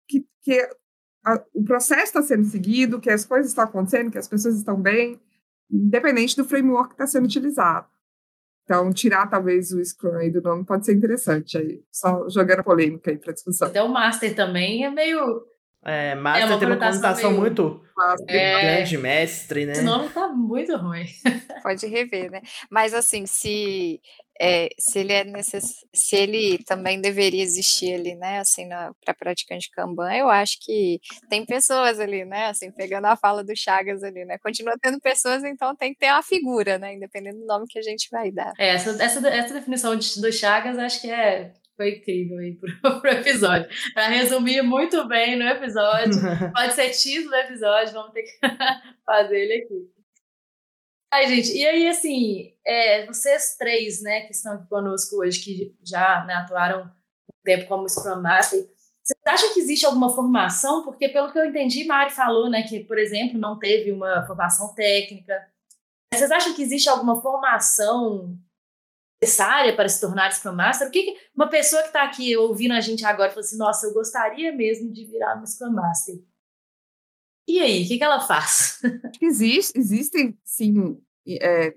que, 0.08 0.26
que 0.42 0.68
a, 1.24 1.42
o 1.52 1.64
processo 1.64 2.04
está 2.04 2.22
sendo 2.22 2.44
seguido, 2.44 3.00
que 3.00 3.10
as 3.10 3.24
coisas 3.24 3.50
estão 3.50 3.64
acontecendo, 3.64 4.10
que 4.10 4.18
as 4.18 4.28
pessoas 4.28 4.56
estão 4.56 4.80
bem, 4.80 5.20
independente 5.70 6.36
do 6.36 6.44
framework 6.44 6.88
que 6.88 6.94
está 6.94 7.06
sendo 7.06 7.24
utilizado. 7.24 7.88
Então, 8.64 8.90
tirar 8.92 9.28
talvez 9.28 9.72
o 9.72 9.84
Scrum 9.84 10.16
aí 10.16 10.30
do 10.30 10.40
nome 10.40 10.64
pode 10.64 10.86
ser 10.86 10.94
interessante, 10.94 11.58
aí, 11.58 11.84
só 11.92 12.26
jogando 12.30 12.64
polêmica 12.64 13.10
aí 13.10 13.18
para 13.18 13.34
discussão. 13.34 13.68
Até 13.68 13.82
o 13.82 13.88
Master 13.88 14.34
também 14.34 14.86
é 14.86 14.90
meio 14.90 15.44
é, 15.84 16.14
Master 16.14 16.44
é 16.44 16.58
tem 16.58 16.68
uma 16.68 16.76
conotação 16.76 17.30
meio... 17.30 17.40
muito 17.40 17.84
é... 18.28 18.76
grande, 18.76 18.98
mestre, 18.98 19.66
né? 19.66 19.72
Esse 19.72 19.82
nome 19.82 20.08
tá 20.08 20.28
muito 20.28 20.74
ruim. 20.76 21.04
Pode 21.62 21.86
rever, 21.86 22.30
né? 22.30 22.40
Mas 22.70 22.94
assim, 22.94 23.26
se 23.26 24.00
é, 24.40 24.68
se 24.78 24.98
ele 24.98 25.12
é 25.12 25.24
necess... 25.24 25.84
se 25.94 26.16
ele 26.16 26.58
também 26.64 27.00
deveria 27.00 27.42
existir 27.42 27.94
ali, 27.94 28.14
né, 28.16 28.40
assim, 28.40 28.68
para 28.68 29.14
praticante 29.14 29.70
Kanban, 29.70 30.12
eu 30.12 30.28
acho 30.28 30.56
que 30.60 31.00
tem 31.28 31.44
pessoas 31.44 32.00
ali, 32.00 32.24
né, 32.24 32.46
assim, 32.46 32.72
pegando 32.72 33.06
a 33.06 33.16
fala 33.16 33.44
do 33.44 33.54
Chagas 33.54 34.02
ali, 34.02 34.24
né, 34.24 34.36
continua 34.38 34.74
tendo 34.80 34.98
pessoas, 35.00 35.44
então 35.44 35.76
tem 35.76 35.92
que 35.92 36.00
ter 36.00 36.10
uma 36.10 36.22
figura, 36.22 36.78
né, 36.78 36.94
independente 36.94 37.38
do 37.38 37.46
nome 37.46 37.66
que 37.68 37.78
a 37.78 37.82
gente 37.82 38.08
vai 38.10 38.32
dar. 38.32 38.52
É, 38.58 38.70
essa, 38.70 38.90
essa, 39.02 39.28
essa 39.28 39.54
definição 39.54 39.94
de, 39.94 40.20
do 40.20 40.32
Chagas, 40.32 40.78
acho 40.78 41.00
que 41.00 41.10
é 41.10 41.52
foi 41.76 41.96
incrível 41.96 42.38
aí 42.38 42.54
pro, 42.80 43.00
pro 43.00 43.10
episódio. 43.10 43.68
Para 43.92 44.08
resumir 44.08 44.62
muito 44.62 45.06
bem 45.08 45.36
no 45.36 45.44
episódio, 45.44 46.20
pode 46.52 46.74
ser 46.74 46.90
título 46.90 47.30
do 47.30 47.36
episódio, 47.36 47.92
vamos 47.92 48.12
ter 48.12 48.22
que 48.22 48.38
fazer 49.04 49.38
ele 49.38 49.64
aqui. 49.64 49.94
Ai, 51.12 51.28
gente, 51.28 51.56
e 51.56 51.64
aí, 51.64 51.86
assim, 51.86 52.52
é, 52.66 53.06
vocês 53.06 53.56
três, 53.56 54.02
né, 54.02 54.22
que 54.22 54.32
estão 54.32 54.54
aqui 54.54 54.68
conosco 54.68 55.16
hoje, 55.16 55.40
que 55.40 55.76
já 55.84 56.24
né, 56.24 56.34
atuaram 56.34 56.86
um 56.86 57.44
tempo 57.44 57.68
como 57.68 57.88
Scrum 57.88 58.20
Master, 58.20 58.66
vocês 59.04 59.20
acham 59.24 59.52
que 59.52 59.60
existe 59.60 59.86
alguma 59.86 60.12
formação? 60.12 60.82
Porque, 60.82 61.08
pelo 61.08 61.30
que 61.30 61.38
eu 61.38 61.44
entendi, 61.44 61.84
Mari 61.84 62.10
falou, 62.10 62.50
né, 62.50 62.62
que, 62.62 62.80
por 62.80 62.98
exemplo, 62.98 63.38
não 63.38 63.58
teve 63.58 63.92
uma 63.92 64.26
formação 64.26 64.74
técnica. 64.74 65.46
Vocês 66.12 66.30
acham 66.30 66.54
que 66.54 66.62
existe 66.62 66.88
alguma 66.88 67.20
formação 67.20 68.36
necessária 69.22 69.74
para 69.74 69.88
se 69.88 70.00
tornar 70.00 70.32
Scrum 70.32 70.54
Master? 70.54 70.88
O 70.88 70.90
que, 70.90 71.02
que 71.02 71.20
uma 71.34 71.48
pessoa 71.48 71.82
que 71.82 71.88
está 71.88 72.04
aqui 72.04 72.36
ouvindo 72.36 72.72
a 72.72 72.80
gente 72.80 73.04
agora 73.04 73.30
falou 73.30 73.44
assim, 73.44 73.56
nossa, 73.56 73.86
eu 73.86 73.94
gostaria 73.94 74.52
mesmo 74.52 74.92
de 74.92 75.04
virar 75.04 75.36
uma 75.36 75.46
Scrum 75.46 75.72
Master. 75.72 76.16
E 77.46 77.60
aí, 77.60 77.84
o 77.84 77.88
que, 77.88 77.98
que 77.98 78.04
ela 78.04 78.20
faz? 78.20 78.80
Existe, 79.20 79.78
existem, 79.78 80.38
sim, 80.42 80.98
é, 81.28 81.74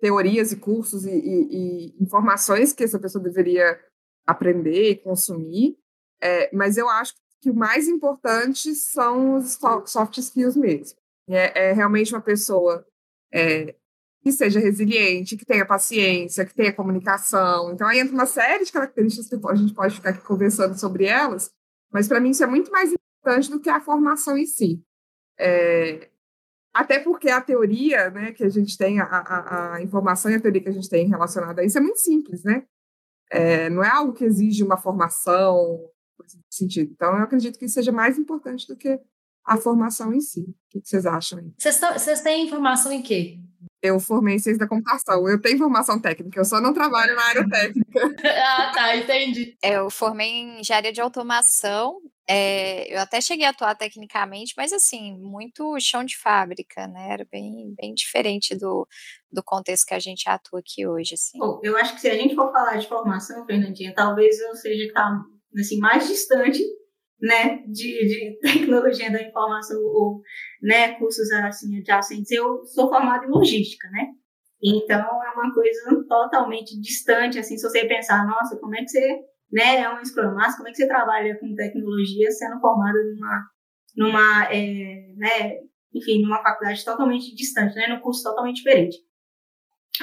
teorias 0.00 0.50
e 0.50 0.56
cursos 0.56 1.04
e, 1.04 1.10
e, 1.10 1.48
e, 1.50 2.02
informações 2.02 2.72
que 2.72 2.82
essa 2.82 2.98
pessoa 2.98 3.22
deveria 3.22 3.78
aprender 4.26 4.90
e 4.90 4.96
consumir, 4.96 5.78
é, 6.20 6.54
mas 6.54 6.76
eu 6.76 6.88
acho 6.88 7.14
que 7.40 7.50
o 7.50 7.54
mais 7.54 7.88
importante 7.88 8.74
são 8.74 9.36
os 9.36 9.58
soft 9.86 10.18
skills 10.18 10.56
mesmo. 10.56 10.98
É, 11.28 11.68
é 11.68 11.72
realmente 11.72 12.12
uma 12.12 12.20
pessoa 12.20 12.84
é, 13.32 13.74
que 14.22 14.30
seja 14.32 14.60
resiliente, 14.60 15.36
que 15.36 15.46
tenha 15.46 15.64
paciência, 15.64 16.44
que 16.44 16.54
tenha 16.54 16.72
comunicação. 16.72 17.72
Então, 17.72 17.86
aí 17.86 17.98
entra 17.98 18.14
uma 18.14 18.26
série 18.26 18.64
de 18.64 18.72
características 18.72 19.28
que 19.28 19.46
a 19.48 19.54
gente 19.54 19.74
pode 19.74 19.94
ficar 19.94 20.10
aqui 20.10 20.22
conversando 20.22 20.78
sobre 20.78 21.06
elas, 21.06 21.50
mas 21.90 22.06
para 22.06 22.20
mim 22.20 22.30
isso 22.30 22.44
é 22.44 22.46
muito 22.46 22.70
mais 22.70 22.92
importante 22.92 23.50
do 23.50 23.60
que 23.60 23.70
a 23.70 23.80
formação 23.80 24.36
em 24.36 24.46
si. 24.46 24.82
É, 25.38 26.10
até 26.72 26.98
porque 26.98 27.30
a 27.30 27.40
teoria 27.40 28.10
né, 28.10 28.32
que 28.32 28.44
a 28.44 28.48
gente 28.48 28.76
tem, 28.76 29.00
a, 29.00 29.04
a, 29.04 29.74
a, 29.74 29.82
informação 29.82 30.30
e 30.30 30.34
a 30.34 30.40
teoria 30.40 30.62
que 30.62 30.68
a 30.68 30.72
gente 30.72 30.88
tem 30.88 31.08
relacionada 31.08 31.62
a 31.62 31.64
isso 31.64 31.78
é 31.78 31.80
muito 31.80 31.98
simples, 31.98 32.44
né? 32.44 32.64
É, 33.30 33.70
não 33.70 33.82
é 33.82 33.88
algo 33.88 34.12
que 34.12 34.24
exige 34.24 34.62
uma 34.62 34.76
formação, 34.76 35.88
coisa 36.16 36.36
nesse 36.36 36.58
sentido. 36.58 36.92
Então, 36.92 37.16
eu 37.16 37.22
acredito 37.22 37.58
que 37.58 37.68
seja 37.68 37.90
mais 37.90 38.18
importante 38.18 38.66
do 38.68 38.76
que 38.76 39.00
a 39.44 39.56
formação 39.56 40.12
em 40.12 40.20
si. 40.20 40.42
O 40.42 40.54
que 40.68 40.80
vocês 40.84 41.06
acham? 41.06 41.52
Vocês 41.58 42.20
têm 42.20 42.46
informação 42.46 42.92
em 42.92 43.02
quê? 43.02 43.40
Eu 43.82 43.98
formei 43.98 44.36
em 44.36 44.38
ciência 44.38 44.58
da 44.58 44.68
computação. 44.68 45.28
Eu 45.28 45.40
tenho 45.40 45.58
formação 45.58 46.00
técnica, 46.00 46.38
eu 46.38 46.44
só 46.44 46.60
não 46.60 46.72
trabalho 46.72 47.14
na 47.14 47.22
área 47.22 47.48
técnica. 47.48 47.90
ah, 48.24 48.72
tá, 48.74 48.96
entendi. 48.96 49.56
Eu 49.62 49.90
formei 49.90 50.28
em 50.28 50.60
engenharia 50.60 50.92
de 50.92 51.00
automação. 51.00 52.00
É, 52.28 52.94
eu 52.94 53.00
até 53.00 53.20
cheguei 53.20 53.44
a 53.44 53.50
atuar 53.50 53.74
tecnicamente, 53.74 54.54
mas 54.56 54.72
assim, 54.72 55.18
muito 55.18 55.76
chão 55.80 56.04
de 56.04 56.16
fábrica, 56.16 56.86
né? 56.86 57.08
Era 57.10 57.26
bem, 57.30 57.74
bem 57.76 57.92
diferente 57.92 58.56
do, 58.56 58.86
do 59.32 59.42
contexto 59.42 59.86
que 59.86 59.94
a 59.94 59.98
gente 59.98 60.28
atua 60.28 60.60
aqui 60.60 60.86
hoje. 60.86 61.14
Assim. 61.14 61.38
Bom, 61.38 61.58
eu 61.62 61.76
acho 61.76 61.94
que 61.94 62.00
se 62.00 62.08
a 62.08 62.14
gente 62.14 62.36
for 62.36 62.52
falar 62.52 62.76
de 62.76 62.88
formação, 62.88 63.44
Fernandinha, 63.46 63.92
talvez 63.94 64.38
eu 64.38 64.54
seja 64.54 64.92
tá, 64.92 65.10
assim, 65.58 65.78
mais 65.78 66.06
distante 66.06 66.62
né, 67.20 67.62
de, 67.66 68.06
de 68.06 68.38
tecnologia 68.42 69.10
da 69.10 69.22
informação 69.22 69.78
ou 69.80 70.22
né, 70.62 70.94
cursos 70.98 71.30
assim 71.30 71.78
adjacentes. 71.78 72.30
Eu 72.30 72.64
sou 72.64 72.88
formada 72.88 73.26
em 73.26 73.30
logística, 73.30 73.88
né? 73.90 74.08
Então 74.62 74.98
é 74.98 75.30
uma 75.30 75.54
coisa 75.54 76.04
totalmente 76.06 76.78
distante, 76.80 77.38
assim, 77.38 77.56
se 77.56 77.66
você 77.66 77.86
pensar, 77.86 78.26
nossa, 78.26 78.58
como 78.58 78.76
é 78.76 78.80
que 78.80 78.88
você, 78.88 79.18
né, 79.50 79.80
é 79.80 79.94
um 79.94 80.04
Scrum 80.04 80.34
Master, 80.34 80.56
como 80.58 80.68
é 80.68 80.70
que 80.72 80.76
você 80.76 80.86
trabalha 80.86 81.38
com 81.38 81.54
tecnologia 81.54 82.30
sendo 82.30 82.60
formada 82.60 82.98
numa, 83.02 83.46
numa, 83.96 84.44
é, 84.52 85.14
né, 85.16 85.60
enfim, 85.94 86.22
numa 86.22 86.42
faculdade 86.42 86.84
totalmente 86.84 87.34
distante, 87.34 87.74
né, 87.74 87.86
num 87.88 88.00
curso 88.00 88.22
totalmente 88.22 88.56
diferente. 88.56 88.98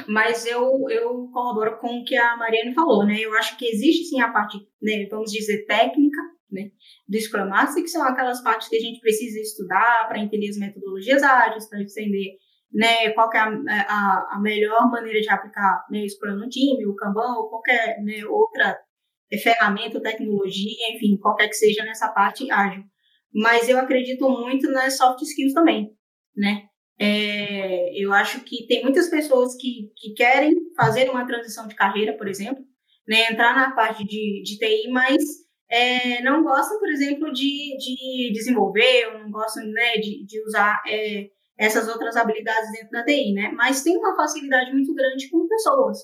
Mas 0.07 0.45
eu, 0.45 0.89
eu 0.89 1.29
corroboro 1.31 1.79
com 1.79 1.99
o 1.99 2.03
que 2.03 2.15
a 2.15 2.35
Mariane 2.35 2.73
falou, 2.73 3.05
né, 3.05 3.19
eu 3.19 3.33
acho 3.37 3.57
que 3.57 3.65
existe 3.67 4.05
sim 4.05 4.21
a 4.21 4.31
parte, 4.31 4.57
né, 4.81 5.05
vamos 5.07 5.31
dizer, 5.31 5.65
técnica, 5.65 6.19
né, 6.51 6.71
do 7.07 7.19
Scrum 7.19 7.49
Master, 7.49 7.83
que 7.83 7.89
são 7.89 8.03
aquelas 8.03 8.41
partes 8.41 8.67
que 8.67 8.75
a 8.75 8.79
gente 8.79 8.99
precisa 8.99 9.39
estudar 9.39 10.07
para 10.07 10.19
entender 10.19 10.49
as 10.49 10.57
metodologias 10.57 11.23
ágeis, 11.23 11.69
para 11.69 11.81
entender 11.81 12.37
né, 12.71 13.09
qual 13.11 13.31
é 13.33 13.39
a, 13.39 13.47
a, 13.47 14.35
a, 14.35 14.39
melhor 14.41 14.89
maneira 14.91 15.21
de 15.21 15.29
aplicar 15.29 15.85
né, 15.89 16.03
o 16.03 16.09
Scrum 16.09 16.35
no 16.35 16.49
time, 16.49 16.85
o 16.85 16.95
Kanban, 16.95 17.37
ou 17.37 17.49
qualquer 17.49 18.01
né, 18.03 18.25
outra 18.25 18.77
ferramenta, 19.41 20.01
tecnologia, 20.01 20.95
enfim, 20.95 21.17
qualquer 21.17 21.47
que 21.47 21.55
seja 21.55 21.83
nessa 21.83 22.09
parte 22.09 22.49
ágil. 22.51 22.83
Mas 23.33 23.67
eu 23.67 23.77
acredito 23.77 24.29
muito 24.29 24.69
nas 24.71 24.97
soft 24.97 25.21
skills 25.21 25.53
também, 25.53 25.91
né? 26.35 26.63
É, 26.99 27.91
eu 27.93 28.11
acho 28.11 28.43
que 28.43 28.65
tem 28.65 28.81
muitas 28.81 29.09
pessoas 29.09 29.55
que, 29.55 29.91
que 29.95 30.13
querem 30.13 30.55
fazer 30.75 31.09
uma 31.09 31.27
transição 31.27 31.67
de 31.67 31.75
carreira, 31.75 32.17
por 32.17 32.27
exemplo, 32.27 32.63
né, 33.07 33.31
entrar 33.31 33.55
na 33.55 33.75
parte 33.75 34.03
de, 34.03 34.41
de 34.43 34.57
TI, 34.57 34.89
mas 34.89 35.21
é, 35.69 36.21
não 36.21 36.43
gostam, 36.43 36.79
por 36.79 36.89
exemplo, 36.89 37.31
de, 37.31 37.75
de 37.77 38.31
desenvolver, 38.33 39.07
ou 39.07 39.19
não 39.19 39.31
gostam 39.31 39.65
né, 39.65 39.97
de, 39.97 40.25
de 40.25 40.43
usar 40.45 40.81
é, 40.87 41.29
essas 41.57 41.87
outras 41.89 42.15
habilidades 42.15 42.71
dentro 42.71 42.91
da 42.91 43.03
TI, 43.03 43.33
né? 43.33 43.51
Mas 43.53 43.83
tem 43.83 43.97
uma 43.97 44.15
facilidade 44.15 44.71
muito 44.71 44.93
grande 44.93 45.29
com 45.29 45.47
pessoas, 45.47 45.97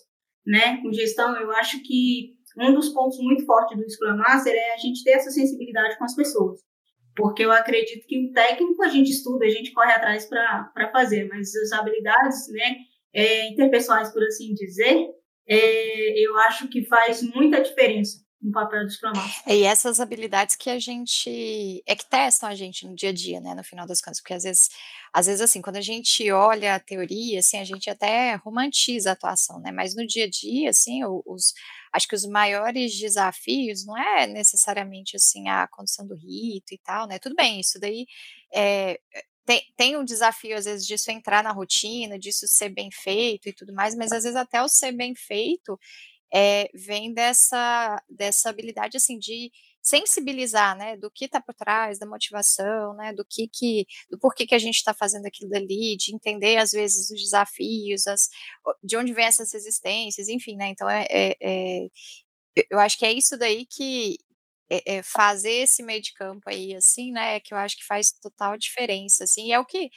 né? 0.45 0.82
Com 0.82 0.91
gestão, 0.91 1.36
eu 1.38 1.51
acho 1.51 1.82
que 1.84 2.34
um 2.59 2.74
dos 2.74 2.89
pontos 2.89 3.18
muito 3.20 3.45
fortes 3.45 3.78
do 3.78 3.89
Scrum 3.89 4.18
Master 4.18 4.53
é 4.53 4.74
a 4.74 4.78
gente 4.78 5.03
ter 5.03 5.11
essa 5.11 5.32
sensibilidade 5.32 5.97
com 5.97 6.03
as 6.03 6.16
pessoas. 6.16 6.59
Porque 7.16 7.45
eu 7.45 7.51
acredito 7.51 8.05
que 8.07 8.28
o 8.28 8.32
técnico 8.34 8.84
a 8.84 8.89
gente 8.89 9.11
estuda, 9.11 9.45
a 9.45 9.49
gente 9.49 9.72
corre 9.72 9.91
atrás 9.91 10.28
para 10.28 10.91
fazer, 10.91 11.28
mas 11.30 11.55
as 11.55 11.72
habilidades, 11.72 12.51
né, 12.51 12.76
é, 13.14 13.49
interpessoais, 13.49 14.11
por 14.11 14.24
assim 14.24 14.53
dizer, 14.55 15.07
é, 15.47 16.26
eu 16.26 16.36
acho 16.39 16.68
que 16.70 16.86
faz 16.86 17.22
muita 17.22 17.61
diferença 17.61 18.22
no 18.43 18.51
papel 18.51 18.89
Scrum 18.89 19.13
Master. 19.15 19.53
E 19.53 19.63
essas 19.63 19.99
habilidades 19.99 20.55
que 20.55 20.69
a 20.69 20.77
gente 20.77 21.81
é 21.87 21.95
que 21.95 22.05
testam 22.05 22.49
a 22.49 22.55
gente 22.55 22.85
no 22.85 22.93
dia 22.93 23.09
a 23.09 23.13
dia, 23.13 23.39
né, 23.39 23.55
no 23.55 23.63
final 23.63 23.87
das 23.87 24.01
contas, 24.01 24.19
porque 24.19 24.33
às 24.33 24.43
vezes, 24.43 24.69
às 25.13 25.27
vezes 25.27 25.41
assim, 25.41 25.61
quando 25.61 25.77
a 25.77 25.81
gente 25.81 26.29
olha 26.29 26.75
a 26.75 26.79
teoria, 26.79 27.39
assim, 27.39 27.57
a 27.57 27.63
gente 27.63 27.89
até 27.89 28.35
romantiza 28.35 29.11
a 29.11 29.13
atuação, 29.13 29.59
né, 29.59 29.71
mas 29.71 29.95
no 29.95 30.05
dia 30.05 30.25
a 30.25 30.29
dia, 30.29 30.69
assim, 30.69 31.01
os 31.05 31.53
acho 31.93 32.07
que 32.07 32.15
os 32.15 32.25
maiores 32.25 32.97
desafios 32.99 33.85
não 33.85 33.97
é 33.97 34.27
necessariamente 34.27 35.15
assim 35.15 35.47
a 35.47 35.67
condição 35.67 36.05
do 36.07 36.15
rito 36.15 36.73
e 36.73 36.77
tal, 36.79 37.07
né? 37.07 37.19
Tudo 37.19 37.35
bem, 37.35 37.59
isso 37.59 37.79
daí 37.79 38.07
é, 38.53 38.99
tem, 39.45 39.61
tem 39.75 39.97
um 39.97 40.03
desafio, 40.03 40.57
às 40.57 40.65
vezes, 40.65 40.87
disso 40.87 41.11
entrar 41.11 41.43
na 41.43 41.51
rotina, 41.51 42.17
disso 42.17 42.47
ser 42.47 42.69
bem 42.69 42.89
feito 42.91 43.49
e 43.49 43.53
tudo 43.53 43.73
mais, 43.73 43.95
mas 43.95 44.11
às 44.11 44.23
vezes 44.23 44.35
até 44.35 44.61
o 44.61 44.67
ser 44.67 44.91
bem 44.93 45.13
feito, 45.15 45.77
é, 46.34 46.69
vem 46.73 47.13
dessa, 47.13 48.01
dessa 48.09 48.49
habilidade 48.49 48.97
assim 48.97 49.19
de 49.19 49.51
sensibilizar, 49.81 50.77
né, 50.77 50.95
do 50.95 51.11
que 51.11 51.25
está 51.25 51.41
por 51.41 51.53
trás, 51.53 51.99
da 51.99 52.05
motivação, 52.05 52.93
né, 52.95 53.13
do 53.13 53.25
que 53.25 53.49
que, 53.49 53.86
do 54.09 54.17
porquê 54.17 54.47
que 54.47 54.55
a 54.55 54.59
gente 54.59 54.77
está 54.77 54.93
fazendo 54.93 55.25
aquilo 55.25 55.49
dali, 55.49 55.97
de 55.97 56.15
entender 56.15 56.55
às 56.57 56.71
vezes 56.71 57.11
os 57.11 57.21
desafios, 57.21 58.07
as, 58.07 58.29
de 58.81 58.95
onde 58.95 59.13
vem 59.13 59.25
essas 59.25 59.51
resistências, 59.51 60.29
enfim, 60.29 60.55
né, 60.55 60.69
então 60.69 60.89
é, 60.89 61.05
é, 61.09 61.38
é 61.41 61.88
eu 62.69 62.79
acho 62.79 62.97
que 62.97 63.05
é 63.05 63.11
isso 63.11 63.38
daí 63.38 63.65
que 63.65 64.17
é, 64.69 64.97
é, 64.97 65.03
fazer 65.03 65.51
esse 65.51 65.84
meio 65.84 66.01
de 66.01 66.13
campo 66.13 66.49
aí, 66.49 66.73
assim, 66.75 67.11
né, 67.11 67.39
que 67.41 67.53
eu 67.53 67.57
acho 67.57 67.77
que 67.77 67.86
faz 67.86 68.11
total 68.11 68.57
diferença, 68.57 69.25
assim, 69.25 69.51
é 69.51 69.59
o 69.59 69.65
que 69.65 69.89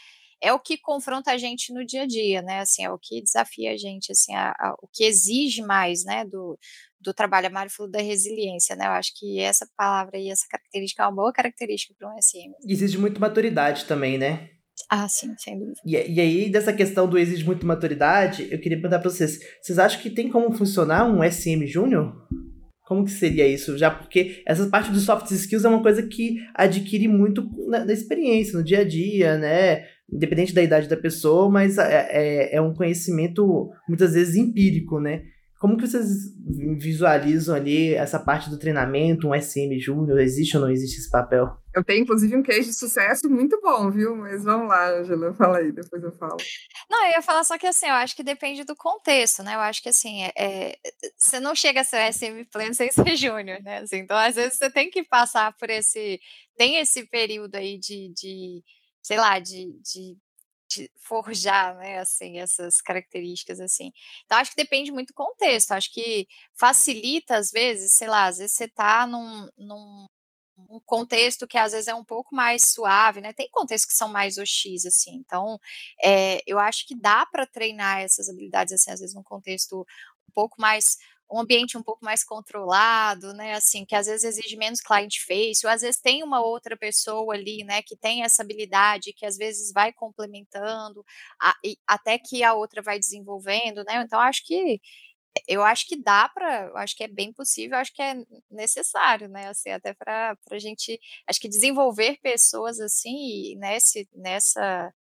é 0.43 0.53
o 0.53 0.59
que 0.59 0.77
confronta 0.77 1.33
a 1.33 1.39
gente 1.39 1.73
no 1.73 1.85
dia 1.85 2.03
a 2.03 2.07
dia, 2.07 2.43
né? 2.43 2.61
Assim, 2.61 2.85
é 2.85 2.91
o 2.91 2.99
que 2.99 3.23
desafia 3.23 3.73
a 3.73 3.77
gente, 3.77 4.13
assim, 4.13 4.35
a, 4.35 4.51
a, 4.51 4.75
o 4.83 4.89
que 4.93 5.05
exige 5.05 5.63
mais, 5.63 6.05
né, 6.05 6.25
do, 6.25 6.59
do 7.01 7.15
trabalho. 7.15 7.47
A 7.47 7.51
Mário 7.51 7.71
falou 7.71 7.91
da 7.91 8.01
resiliência, 8.01 8.77
né? 8.77 8.87
Eu 8.87 8.93
acho 8.93 9.13
que 9.17 9.41
essa 9.41 9.67
palavra 9.77 10.19
e 10.19 10.31
essa 10.31 10.47
característica 10.51 11.03
é 11.03 11.07
uma 11.07 11.15
boa 11.15 11.33
característica 11.33 11.95
para 11.99 12.09
um 12.09 12.21
SM. 12.21 12.53
Exige 12.69 12.99
muito 12.99 13.21
maturidade 13.21 13.85
também, 13.85 14.19
né? 14.19 14.51
Ah, 14.91 15.09
sim, 15.09 15.35
sem 15.39 15.59
dúvida. 15.59 15.81
E, 15.85 15.93
e 15.93 16.21
aí, 16.21 16.51
dessa 16.51 16.73
questão 16.73 17.09
do 17.09 17.19
exige 17.19 17.45
muito 17.45 17.67
maturidade, 17.67 18.47
eu 18.51 18.61
queria 18.61 18.77
perguntar 18.77 18.99
para 18.99 19.11
vocês: 19.11 19.39
vocês 19.63 19.79
acham 19.79 20.01
que 20.01 20.11
tem 20.11 20.29
como 20.29 20.53
funcionar 20.53 21.07
um 21.07 21.23
SM 21.23 21.67
Júnior? 21.67 22.15
Como 22.87 23.05
que 23.05 23.11
seria 23.11 23.49
isso? 23.49 23.77
Já 23.77 23.91
porque 23.91 24.45
essa 24.47 24.69
parte 24.69 24.93
dos 24.93 25.03
soft 25.03 25.29
skills 25.33 25.65
é 25.65 25.69
uma 25.69 25.83
coisa 25.83 26.07
que 26.07 26.37
adquire 26.55 27.09
muito 27.09 27.45
na, 27.69 27.85
na 27.85 27.93
experiência, 27.93 28.57
no 28.57 28.63
dia 28.63 28.81
a 28.81 28.85
dia, 28.85 29.37
né? 29.37 29.85
Independente 30.11 30.55
da 30.55 30.63
idade 30.63 30.89
da 30.89 30.97
pessoa, 30.97 31.51
mas 31.51 31.79
é, 31.79 32.09
é, 32.11 32.57
é 32.57 32.61
um 32.61 32.75
conhecimento 32.75 33.71
muitas 33.89 34.13
vezes 34.15 34.37
empírico, 34.37 35.01
né? 35.01 35.23
Como 35.59 35.79
que 35.79 35.87
vocês 35.87 36.07
visualizam 36.79 37.55
ali 37.57 37.95
essa 37.95 38.21
parte 38.21 38.51
do 38.51 38.59
treinamento, 38.59 39.27
um 39.27 39.35
SM 39.35 39.79
Júnior? 39.81 40.21
Existe 40.21 40.55
ou 40.57 40.63
não 40.63 40.71
existe 40.71 41.01
esse 41.01 41.11
papel? 41.11 41.49
Eu 41.75 41.83
tenho, 41.83 42.03
inclusive, 42.03 42.37
um 42.37 42.43
case 42.43 42.69
de 42.69 42.75
sucesso 42.75 43.29
muito 43.29 43.59
bom, 43.63 43.91
viu? 43.91 44.15
Mas 44.15 44.45
vamos 44.45 44.69
lá, 44.69 44.91
Angela, 44.91 45.33
fala 45.33 45.59
aí, 45.59 45.73
depois 45.73 46.03
eu 46.03 46.13
falo. 46.13 46.37
Não, 46.91 47.07
eu 47.07 47.13
ia 47.13 47.23
falar 47.23 47.43
só 47.43 47.57
que, 47.57 47.67
assim, 47.67 47.87
eu 47.87 47.95
acho 47.95 48.15
que 48.15 48.23
depende 48.23 48.65
do 48.65 48.77
contexto, 48.77 49.43
né? 49.43 49.55
Eu 49.55 49.61
acho 49.61 49.83
que, 49.83 49.89
assim, 49.89 50.25
é, 50.25 50.33
é 50.37 50.79
você 51.17 51.41
não 51.41 51.55
chega 51.55 51.81
a 51.81 51.85
ser 51.85 52.13
SM 52.13 52.45
pleno 52.53 52.75
sem 52.75 52.93
ser 52.93 53.17
júnior, 53.17 53.63
né? 53.63 53.79
Assim, 53.79 53.97
então, 53.97 54.17
às 54.17 54.37
vezes, 54.37 54.59
você 54.59 54.71
tem 54.71 54.91
que 54.91 55.05
passar 55.05 55.57
por 55.57 55.71
esse... 55.71 56.21
Tem 56.55 56.77
esse 56.77 57.07
período 57.07 57.55
aí 57.55 57.79
de, 57.79 58.13
de 58.15 58.63
sei 59.07 59.19
lá, 59.19 59.39
de, 59.39 59.73
de, 59.83 60.19
de, 60.69 60.91
forjar, 60.99 61.77
né, 61.77 61.99
assim, 62.01 62.39
essas 62.41 62.81
características, 62.81 63.61
assim. 63.61 63.93
Então, 64.25 64.37
acho 64.39 64.51
que 64.51 64.57
depende 64.57 64.91
muito 64.91 65.09
do 65.09 65.15
contexto, 65.15 65.71
acho 65.71 65.93
que 65.93 66.27
facilita, 66.55 67.37
às 67.37 67.53
vezes, 67.53 67.93
sei 67.93 68.09
lá, 68.09 68.27
às 68.27 68.39
vezes 68.39 68.57
você 68.57 68.67
tá 68.67 69.07
num, 69.07 69.49
num 69.57 70.07
um 70.71 70.81
contexto 70.81 71.47
que 71.47 71.59
às 71.59 71.73
vezes 71.73 71.87
é 71.87 71.95
um 71.95 72.05
pouco 72.05 72.35
mais 72.35 72.63
suave, 72.63 73.21
né? 73.21 73.33
Tem 73.33 73.49
contextos 73.51 73.93
que 73.93 73.97
são 73.97 74.09
mais 74.09 74.39
hostis, 74.39 74.87
assim. 74.87 75.15
Então, 75.17 75.61
é, 76.03 76.41
eu 76.47 76.59
acho 76.59 76.87
que 76.87 76.99
dá 76.99 77.27
para 77.27 77.47
treinar 77.47 78.01
essas 78.01 78.29
habilidades, 78.29 78.73
assim, 78.73 78.91
às 78.91 79.01
vezes 79.01 79.15
num 79.15 79.23
contexto 79.23 79.87
um 80.29 80.33
pouco 80.33 80.61
mais 80.61 80.97
um 81.31 81.41
ambiente 81.41 81.77
um 81.77 81.83
pouco 81.83 82.05
mais 82.05 82.23
controlado, 82.25 83.33
né, 83.35 83.55
assim, 83.55 83.85
que 83.85 83.95
às 83.97 84.07
vezes 84.07 84.25
exige 84.39 84.57
menos 84.57 84.81
client 84.81 85.17
face, 85.27 85.67
ou 85.67 85.71
às 85.73 85.83
vezes 85.83 86.01
tem 86.01 86.23
uma 86.23 86.41
outra 86.41 86.77
pessoa 86.77 87.35
ali, 87.35 87.65
né, 87.65 87.83
que 87.83 87.97
tem 87.97 88.23
essa 88.25 88.43
habilidade, 88.43 89.13
que 89.13 89.27
às 89.27 89.37
vezes 89.37 89.73
vai 89.73 89.93
complementando, 89.93 91.05
a, 91.41 91.55
e, 91.65 91.77
até 91.87 92.19
que 92.19 92.43
a 92.45 92.55
outra 92.55 92.81
vai 92.83 92.99
desenvolvendo, 92.99 93.85
né, 93.85 94.03
então 94.05 94.21
acho 94.21 94.45
que 94.47 94.81
eu 95.49 95.63
acho 95.63 95.87
que 95.87 95.97
dá 95.97 96.29
para, 96.29 96.73
acho 96.77 96.97
que 96.97 97.05
é 97.05 97.09
bem 97.09 97.33
possível, 97.33 97.77
acho 97.79 97.93
que 97.95 98.03
é 98.03 98.15
necessário, 98.51 99.29
né, 99.29 99.49
assim, 99.49 99.71
até 99.71 99.95
para 99.95 100.37
a 100.51 100.59
gente, 100.59 100.99
acho 101.29 101.41
que 101.41 101.49
desenvolver 101.49 102.19
pessoas 102.23 102.81
assim, 102.81 103.55
nesse, 103.57 104.09
nessa, 104.15 104.93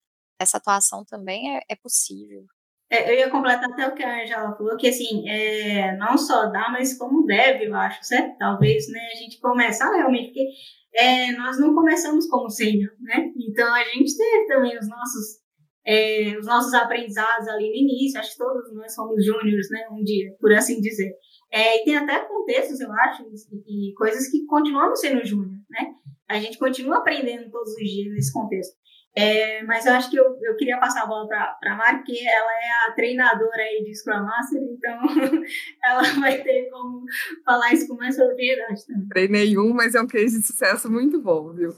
essa 0.40 0.58
atuação 0.58 1.04
também 1.04 1.56
é, 1.58 1.62
é 1.68 1.76
possível. 1.76 2.46
É, 2.90 3.10
eu 3.10 3.18
ia 3.18 3.30
completar 3.30 3.64
até 3.64 3.88
o 3.88 3.94
que 3.94 4.02
a 4.02 4.22
Angela 4.22 4.54
falou, 4.56 4.76
que 4.76 4.88
assim, 4.88 5.28
é, 5.28 5.96
não 5.96 6.16
só 6.18 6.46
dá, 6.46 6.68
mas 6.70 6.96
como 6.96 7.24
deve, 7.24 7.66
eu 7.66 7.74
acho, 7.74 8.04
certo? 8.04 8.36
Talvez, 8.38 8.90
né, 8.90 9.00
a 9.12 9.16
gente 9.16 9.40
começar 9.40 9.90
realmente, 9.90 10.26
porque 10.26 10.48
é, 10.94 11.32
nós 11.32 11.58
não 11.58 11.74
começamos 11.74 12.26
como 12.28 12.48
sênior, 12.48 12.90
né? 13.00 13.32
Então 13.36 13.72
a 13.74 13.84
gente 13.84 14.16
teve 14.16 14.46
também 14.46 14.78
os 14.78 14.88
nossos, 14.88 15.40
é, 15.84 16.36
os 16.38 16.46
nossos 16.46 16.72
aprendizados 16.74 17.48
ali 17.48 17.70
no 17.70 17.76
início, 17.76 18.20
acho 18.20 18.32
que 18.32 18.38
todos 18.38 18.74
nós 18.74 18.94
somos 18.94 19.24
júniores, 19.24 19.68
né, 19.70 19.88
um 19.90 20.04
dia, 20.04 20.34
por 20.38 20.52
assim 20.52 20.80
dizer. 20.80 21.12
É, 21.50 21.80
e 21.80 21.84
tem 21.84 21.96
até 21.96 22.20
contextos, 22.20 22.80
eu 22.80 22.92
acho, 22.92 23.24
e, 23.66 23.90
e 23.90 23.94
coisas 23.94 24.28
que 24.28 24.44
continuamos 24.46 25.00
sendo 25.00 25.24
júnior, 25.24 25.58
né? 25.70 25.94
A 26.28 26.38
gente 26.38 26.58
continua 26.58 26.98
aprendendo 26.98 27.50
todos 27.50 27.72
os 27.72 27.90
dias 27.90 28.12
nesse 28.12 28.32
contexto. 28.32 28.74
É, 29.16 29.62
mas 29.62 29.86
eu 29.86 29.92
acho 29.92 30.10
que 30.10 30.16
eu, 30.16 30.36
eu 30.42 30.56
queria 30.56 30.78
passar 30.78 31.02
a 31.04 31.06
bola 31.06 31.28
para 31.28 31.56
a 31.62 31.76
Mari, 31.76 31.98
porque 31.98 32.18
ela 32.26 32.52
é 32.52 32.88
a 32.88 32.92
treinadora 32.94 33.62
aí 33.62 33.84
de 33.84 33.94
Scrum 33.94 34.24
Master, 34.24 34.60
então 34.60 35.00
ela 35.84 36.02
vai 36.20 36.42
ter 36.42 36.68
como 36.70 37.04
falar 37.44 37.72
isso 37.72 37.86
com 37.86 37.94
mais 37.94 38.16
propriedade 38.16 38.84
também. 38.86 39.08
Treinei 39.08 39.56
um, 39.56 39.72
mas 39.72 39.94
é 39.94 40.00
um 40.00 40.06
case 40.06 40.40
de 40.40 40.46
sucesso 40.46 40.90
muito 40.90 41.20
bom, 41.20 41.52
viu? 41.52 41.72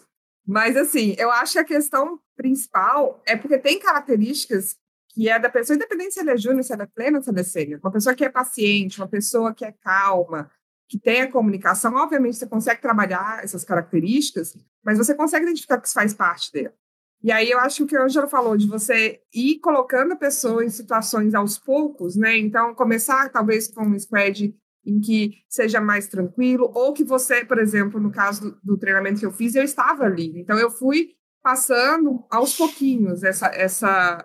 Mas 0.47 0.77
assim, 0.77 1.15
eu 1.19 1.31
acho 1.31 1.53
que 1.55 1.59
a 1.59 1.65
questão 1.65 2.19
principal 2.37 3.21
é 3.27 3.37
porque 3.37 3.59
tem 3.59 3.79
características 3.79 4.77
que 5.13 5.29
é 5.29 5.39
da 5.39 5.51
pessoa, 5.51 5.77
independente 5.77 6.15
se 6.15 6.21
ela 6.21 6.33
é 6.33 6.37
júnior, 6.37 6.63
se 6.63 6.73
ela 6.73 6.85
é 6.85 6.87
plena, 6.87 7.21
se 7.21 7.29
ela 7.29 7.41
é 7.41 7.43
sênior, 7.43 7.81
uma 7.83 7.93
pessoa 7.93 8.15
que 8.15 8.25
é 8.25 8.29
paciente, 8.31 9.01
uma 9.01 9.09
pessoa 9.09 9.55
que 9.55 9.65
é 9.65 9.73
calma, 9.73 10.51
que 10.89 10.99
tem 10.99 11.23
a 11.23 11.31
comunicação, 11.31 11.95
obviamente 11.95 12.37
você 12.37 12.47
consegue 12.47 12.81
trabalhar 12.81 13.43
essas 13.43 13.65
características, 13.65 14.57
mas 14.85 14.99
você 14.99 15.15
consegue 15.15 15.45
identificar 15.45 15.79
que 15.79 15.87
isso 15.87 15.95
faz 15.95 16.15
parte 16.15 16.53
dela. 16.53 16.75
E 17.23 17.33
aí 17.33 17.51
eu 17.51 17.59
acho 17.59 17.79
que 17.79 17.83
o 17.83 17.87
que 17.87 17.97
a 17.97 18.05
Angela 18.05 18.29
falou, 18.29 18.57
de 18.57 18.69
você 18.69 19.21
ir 19.35 19.59
colocando 19.59 20.13
a 20.13 20.17
pessoa 20.17 20.65
em 20.65 20.69
situações 20.69 21.35
aos 21.35 21.59
poucos, 21.59 22.17
né? 22.17 22.37
Então, 22.39 22.75
começar 22.75 23.31
talvez 23.31 23.69
com 23.69 23.85
um 23.85 23.99
squad 23.99 24.55
em 24.85 25.01
que 25.01 25.33
seja 25.49 25.81
mais 25.81 26.07
tranquilo, 26.07 26.71
ou 26.73 26.93
que 26.93 27.03
você, 27.03 27.45
por 27.45 27.59
exemplo, 27.59 27.99
no 27.99 28.13
caso 28.13 28.43
do, 28.43 28.61
do 28.63 28.79
treinamento 28.79 29.19
que 29.19 29.27
eu 29.27 29.33
fiz, 29.33 29.55
eu 29.55 29.65
estava 29.65 30.05
ali. 30.05 30.33
Então, 30.39 30.57
eu 30.59 30.71
fui 30.71 31.17
passando 31.43 32.25
aos 32.31 32.57
pouquinhos 32.57 33.25
essa, 33.25 33.47
essa, 33.49 34.25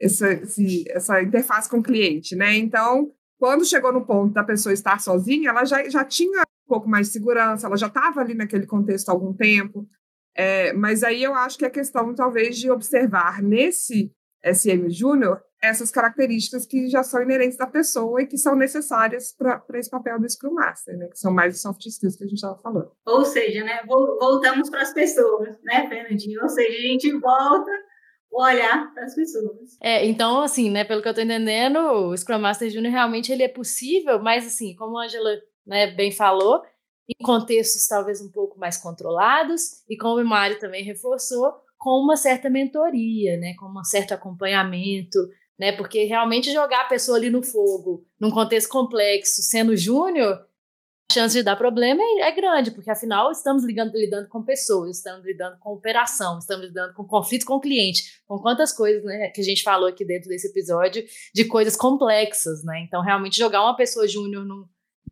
essa, 0.00 0.32
esse, 0.32 0.84
essa 0.88 1.22
interface 1.22 1.68
com 1.68 1.78
o 1.78 1.82
cliente, 1.82 2.36
né? 2.36 2.56
Então, 2.56 3.12
quando 3.38 3.64
chegou 3.64 3.92
no 3.92 4.04
ponto 4.04 4.34
da 4.34 4.44
pessoa 4.44 4.72
estar 4.72 5.00
sozinha, 5.00 5.50
ela 5.50 5.64
já, 5.64 5.88
já 5.88 6.04
tinha 6.04 6.40
um 6.40 6.68
pouco 6.68 6.88
mais 6.88 7.06
de 7.06 7.12
segurança, 7.12 7.66
ela 7.66 7.76
já 7.76 7.86
estava 7.86 8.20
ali 8.20 8.34
naquele 8.34 8.66
contexto 8.66 9.08
há 9.08 9.12
algum 9.12 9.32
tempo. 9.32 9.88
É, 10.38 10.72
mas 10.72 11.02
aí 11.02 11.20
eu 11.20 11.34
acho 11.34 11.58
que 11.58 11.64
é 11.64 11.70
questão, 11.70 12.14
talvez, 12.14 12.56
de 12.56 12.70
observar 12.70 13.42
nesse 13.42 14.12
SM 14.44 14.88
Júnior 14.88 15.42
essas 15.60 15.90
características 15.90 16.64
que 16.64 16.86
já 16.86 17.02
são 17.02 17.20
inerentes 17.20 17.58
da 17.58 17.66
pessoa 17.66 18.22
e 18.22 18.26
que 18.28 18.38
são 18.38 18.54
necessárias 18.54 19.34
para 19.36 19.64
esse 19.74 19.90
papel 19.90 20.20
do 20.20 20.30
Scrum 20.30 20.54
Master, 20.54 20.96
né? 20.96 21.08
Que 21.08 21.18
são 21.18 21.32
mais 21.32 21.56
os 21.56 21.60
soft 21.60 21.84
skills 21.84 22.14
que 22.14 22.22
a 22.22 22.26
gente 22.28 22.36
estava 22.36 22.56
falando. 22.62 22.92
Ou 23.04 23.24
seja, 23.24 23.64
né? 23.64 23.82
Voltamos 23.84 24.70
para 24.70 24.82
as 24.82 24.94
pessoas, 24.94 25.56
né, 25.64 25.88
Fernandinho? 25.88 26.40
Ou 26.40 26.48
seja, 26.48 26.78
a 26.78 26.82
gente 26.82 27.10
volta 27.18 27.72
o 28.30 28.40
olhar 28.40 28.94
para 28.94 29.06
as 29.06 29.16
pessoas. 29.16 29.76
É, 29.82 30.06
então, 30.06 30.40
assim, 30.40 30.70
né, 30.70 30.84
pelo 30.84 31.02
que 31.02 31.08
eu 31.08 31.10
estou 31.10 31.24
entendendo, 31.24 31.78
o 31.80 32.16
Scrum 32.16 32.38
Master 32.38 32.70
Júnior 32.70 32.92
realmente 32.92 33.32
ele 33.32 33.42
é 33.42 33.48
possível, 33.48 34.22
mas 34.22 34.46
assim, 34.46 34.76
como 34.76 34.96
a 34.96 35.06
Angela 35.06 35.30
né, 35.66 35.88
bem 35.88 36.12
falou, 36.12 36.62
em 37.08 37.24
contextos 37.24 37.86
talvez 37.86 38.20
um 38.20 38.30
pouco 38.30 38.58
mais 38.58 38.76
controlados, 38.76 39.82
e 39.88 39.96
como 39.96 40.20
o 40.20 40.24
Mário 40.24 40.58
também 40.58 40.84
reforçou, 40.84 41.52
com 41.78 42.00
uma 42.02 42.16
certa 42.16 42.50
mentoria, 42.50 43.36
né, 43.38 43.54
com 43.54 43.66
um 43.66 43.84
certo 43.84 44.12
acompanhamento, 44.12 45.18
né, 45.58 45.72
porque 45.72 46.04
realmente 46.04 46.52
jogar 46.52 46.82
a 46.82 46.88
pessoa 46.88 47.16
ali 47.16 47.30
no 47.30 47.42
fogo, 47.42 48.04
num 48.20 48.30
contexto 48.30 48.68
complexo, 48.68 49.42
sendo 49.42 49.76
júnior, 49.76 50.46
a 51.10 51.14
chance 51.14 51.34
de 51.34 51.42
dar 51.42 51.56
problema 51.56 52.02
é, 52.02 52.28
é 52.28 52.32
grande, 52.32 52.70
porque 52.70 52.90
afinal 52.90 53.30
estamos 53.30 53.64
ligando, 53.64 53.94
lidando 53.94 54.28
com 54.28 54.42
pessoas, 54.42 54.98
estamos 54.98 55.24
lidando 55.24 55.56
com 55.58 55.72
operação, 55.72 56.38
estamos 56.38 56.66
lidando 56.66 56.92
com 56.92 57.04
conflito 57.04 57.46
com 57.46 57.54
o 57.54 57.60
cliente, 57.60 58.20
com 58.26 58.38
quantas 58.38 58.72
coisas 58.72 59.02
né, 59.04 59.30
que 59.30 59.40
a 59.40 59.44
gente 59.44 59.62
falou 59.62 59.88
aqui 59.88 60.04
dentro 60.04 60.28
desse 60.28 60.48
episódio, 60.48 61.02
de 61.34 61.44
coisas 61.46 61.76
complexas, 61.76 62.62
né? 62.62 62.82
Então, 62.86 63.00
realmente, 63.00 63.38
jogar 63.38 63.62
uma 63.62 63.74
pessoa 63.74 64.06
júnior 64.06 64.44
no 64.44 64.68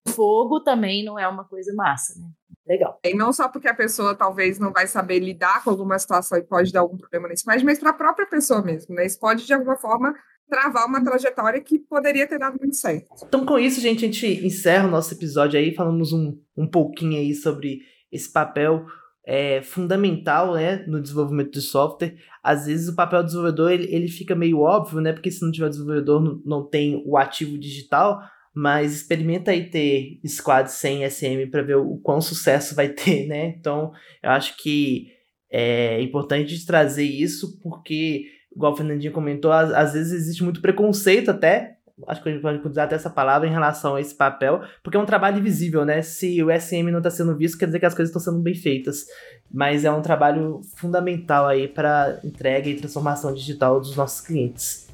fogo 0.09 0.61
também 0.61 1.05
não 1.05 1.19
é 1.19 1.27
uma 1.27 1.45
coisa 1.45 1.75
massa, 1.75 2.19
né? 2.21 2.29
Legal. 2.67 2.99
E 3.05 3.15
não 3.15 3.33
só 3.33 3.49
porque 3.49 3.69
a 3.69 3.75
pessoa 3.75 4.15
talvez 4.15 4.59
não 4.59 4.73
vai 4.73 4.87
saber 4.89 5.21
lidar 5.21 5.63
com 5.63 5.71
alguma 5.71 5.99
situação 5.99 6.37
e 6.37 6.43
pode 6.43 6.73
dar 6.73 6.81
algum 6.81 6.97
problema 6.97 7.29
nesse 7.29 7.47
mas 7.47 7.63
mas 7.63 7.79
para 7.79 7.91
a 7.91 7.95
própria 7.95 8.27
pessoa 8.27 8.61
mesmo, 8.61 8.95
né? 8.95 9.07
Isso 9.07 9.21
pode, 9.21 9.47
de 9.47 9.55
alguma 9.55 9.77
forma, 9.77 10.15
travar 10.49 10.87
uma 10.87 11.03
trajetória 11.03 11.61
que 11.61 11.79
poderia 11.79 12.27
ter 12.27 12.39
dado 12.39 12.59
muito 12.59 12.77
certo. 12.77 13.07
Então, 13.25 13.45
com 13.45 13.59
isso, 13.59 13.81
gente, 13.81 14.05
a 14.05 14.09
gente 14.09 14.47
encerra 14.47 14.89
o 14.89 14.91
nosso 14.91 15.15
episódio 15.15 15.59
aí, 15.59 15.75
falamos 15.75 16.13
um, 16.13 16.39
um 16.57 16.67
pouquinho 16.67 17.19
aí 17.19 17.35
sobre 17.35 17.81
esse 18.11 18.33
papel 18.33 18.85
é, 19.27 19.61
fundamental, 19.61 20.55
né, 20.55 20.85
no 20.87 21.03
desenvolvimento 21.03 21.51
de 21.51 21.61
software. 21.61 22.17
Às 22.43 22.67
vezes 22.67 22.89
o 22.89 22.95
papel 22.95 23.23
do 23.23 23.27
desenvolvedor, 23.27 23.73
ele, 23.73 23.93
ele 23.93 24.09
fica 24.09 24.37
meio 24.37 24.61
óbvio, 24.61 25.01
né, 25.01 25.13
porque 25.13 25.31
se 25.31 25.45
não 25.45 25.51
tiver 25.51 25.69
desenvolvedor, 25.69 26.23
não, 26.23 26.41
não 26.45 26.65
tem 26.65 27.03
o 27.05 27.17
ativo 27.17 27.59
digital, 27.59 28.23
mas 28.57 28.95
experimenta 28.95 29.51
aí 29.51 29.69
ter 29.69 30.19
squad 30.27 30.73
sem 30.73 31.09
SM 31.09 31.51
para 31.51 31.61
ver 31.61 31.77
o 31.77 31.99
quão 31.99 32.23
sucesso 32.23 32.75
vai 32.75 32.89
ter, 32.89 33.27
né? 33.29 33.49
Então, 33.49 33.93
eu 34.23 34.31
acho 34.31 34.57
que 34.57 35.09
é 35.53 36.01
importante 36.01 36.65
trazer 36.65 37.05
isso 37.05 37.61
porque 37.61 38.25
igual 38.51 38.73
o 38.73 38.77
Fernandinho 38.77 39.13
comentou, 39.13 39.53
às, 39.53 39.71
às 39.75 39.93
vezes 39.93 40.13
existe 40.15 40.43
muito 40.43 40.63
preconceito 40.63 41.31
até, 41.31 41.77
acho 42.09 42.23
que 42.23 42.31
a 42.31 42.33
gente 42.33 42.41
pode 42.41 42.67
usar 42.67 42.85
até 42.85 42.95
essa 42.95 43.11
palavra 43.11 43.47
em 43.47 43.53
relação 43.53 43.95
a 43.95 44.01
esse 44.01 44.15
papel, 44.15 44.63
porque 44.83 44.97
é 44.97 45.01
um 45.01 45.05
trabalho 45.05 45.39
invisível, 45.39 45.85
né? 45.85 46.01
Se 46.01 46.43
o 46.43 46.49
SM 46.51 46.91
não 46.91 46.99
está 46.99 47.11
sendo 47.11 47.37
visto, 47.37 47.59
quer 47.59 47.67
dizer 47.67 47.79
que 47.79 47.87
as 47.87 47.95
coisas 47.95 48.09
estão 48.09 48.33
sendo 48.33 48.43
bem 48.43 48.55
feitas. 48.55 49.05
Mas 49.53 49.85
é 49.85 49.91
um 49.91 50.01
trabalho 50.01 50.63
fundamental 50.77 51.47
aí 51.47 51.69
para 51.69 52.21
entrega 52.25 52.71
e 52.71 52.77
transformação 52.77 53.35
digital 53.35 53.79
dos 53.81 53.95
nossos 53.95 54.23
clientes. 54.23 54.89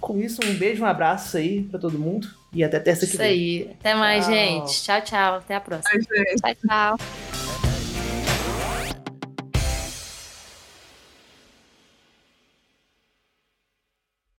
Com 0.00 0.18
isso, 0.18 0.40
um 0.44 0.54
beijo, 0.54 0.84
um 0.84 0.86
abraço 0.86 1.36
aí 1.36 1.64
para 1.64 1.80
todo 1.80 1.98
mundo 1.98 2.39
e 2.52 2.64
até 2.64 2.80
terça 2.80 3.06
que 3.06 3.16
vem. 3.16 3.32
Isso 3.32 3.68
aí. 3.68 3.76
Até 3.78 3.94
mais, 3.94 4.24
tchau. 4.24 4.34
gente. 4.34 4.82
Tchau, 4.82 5.00
tchau. 5.02 5.34
Até 5.36 5.54
a 5.54 5.60
próxima. 5.60 6.00
Tchau, 6.00 6.54
tchau. 6.66 7.49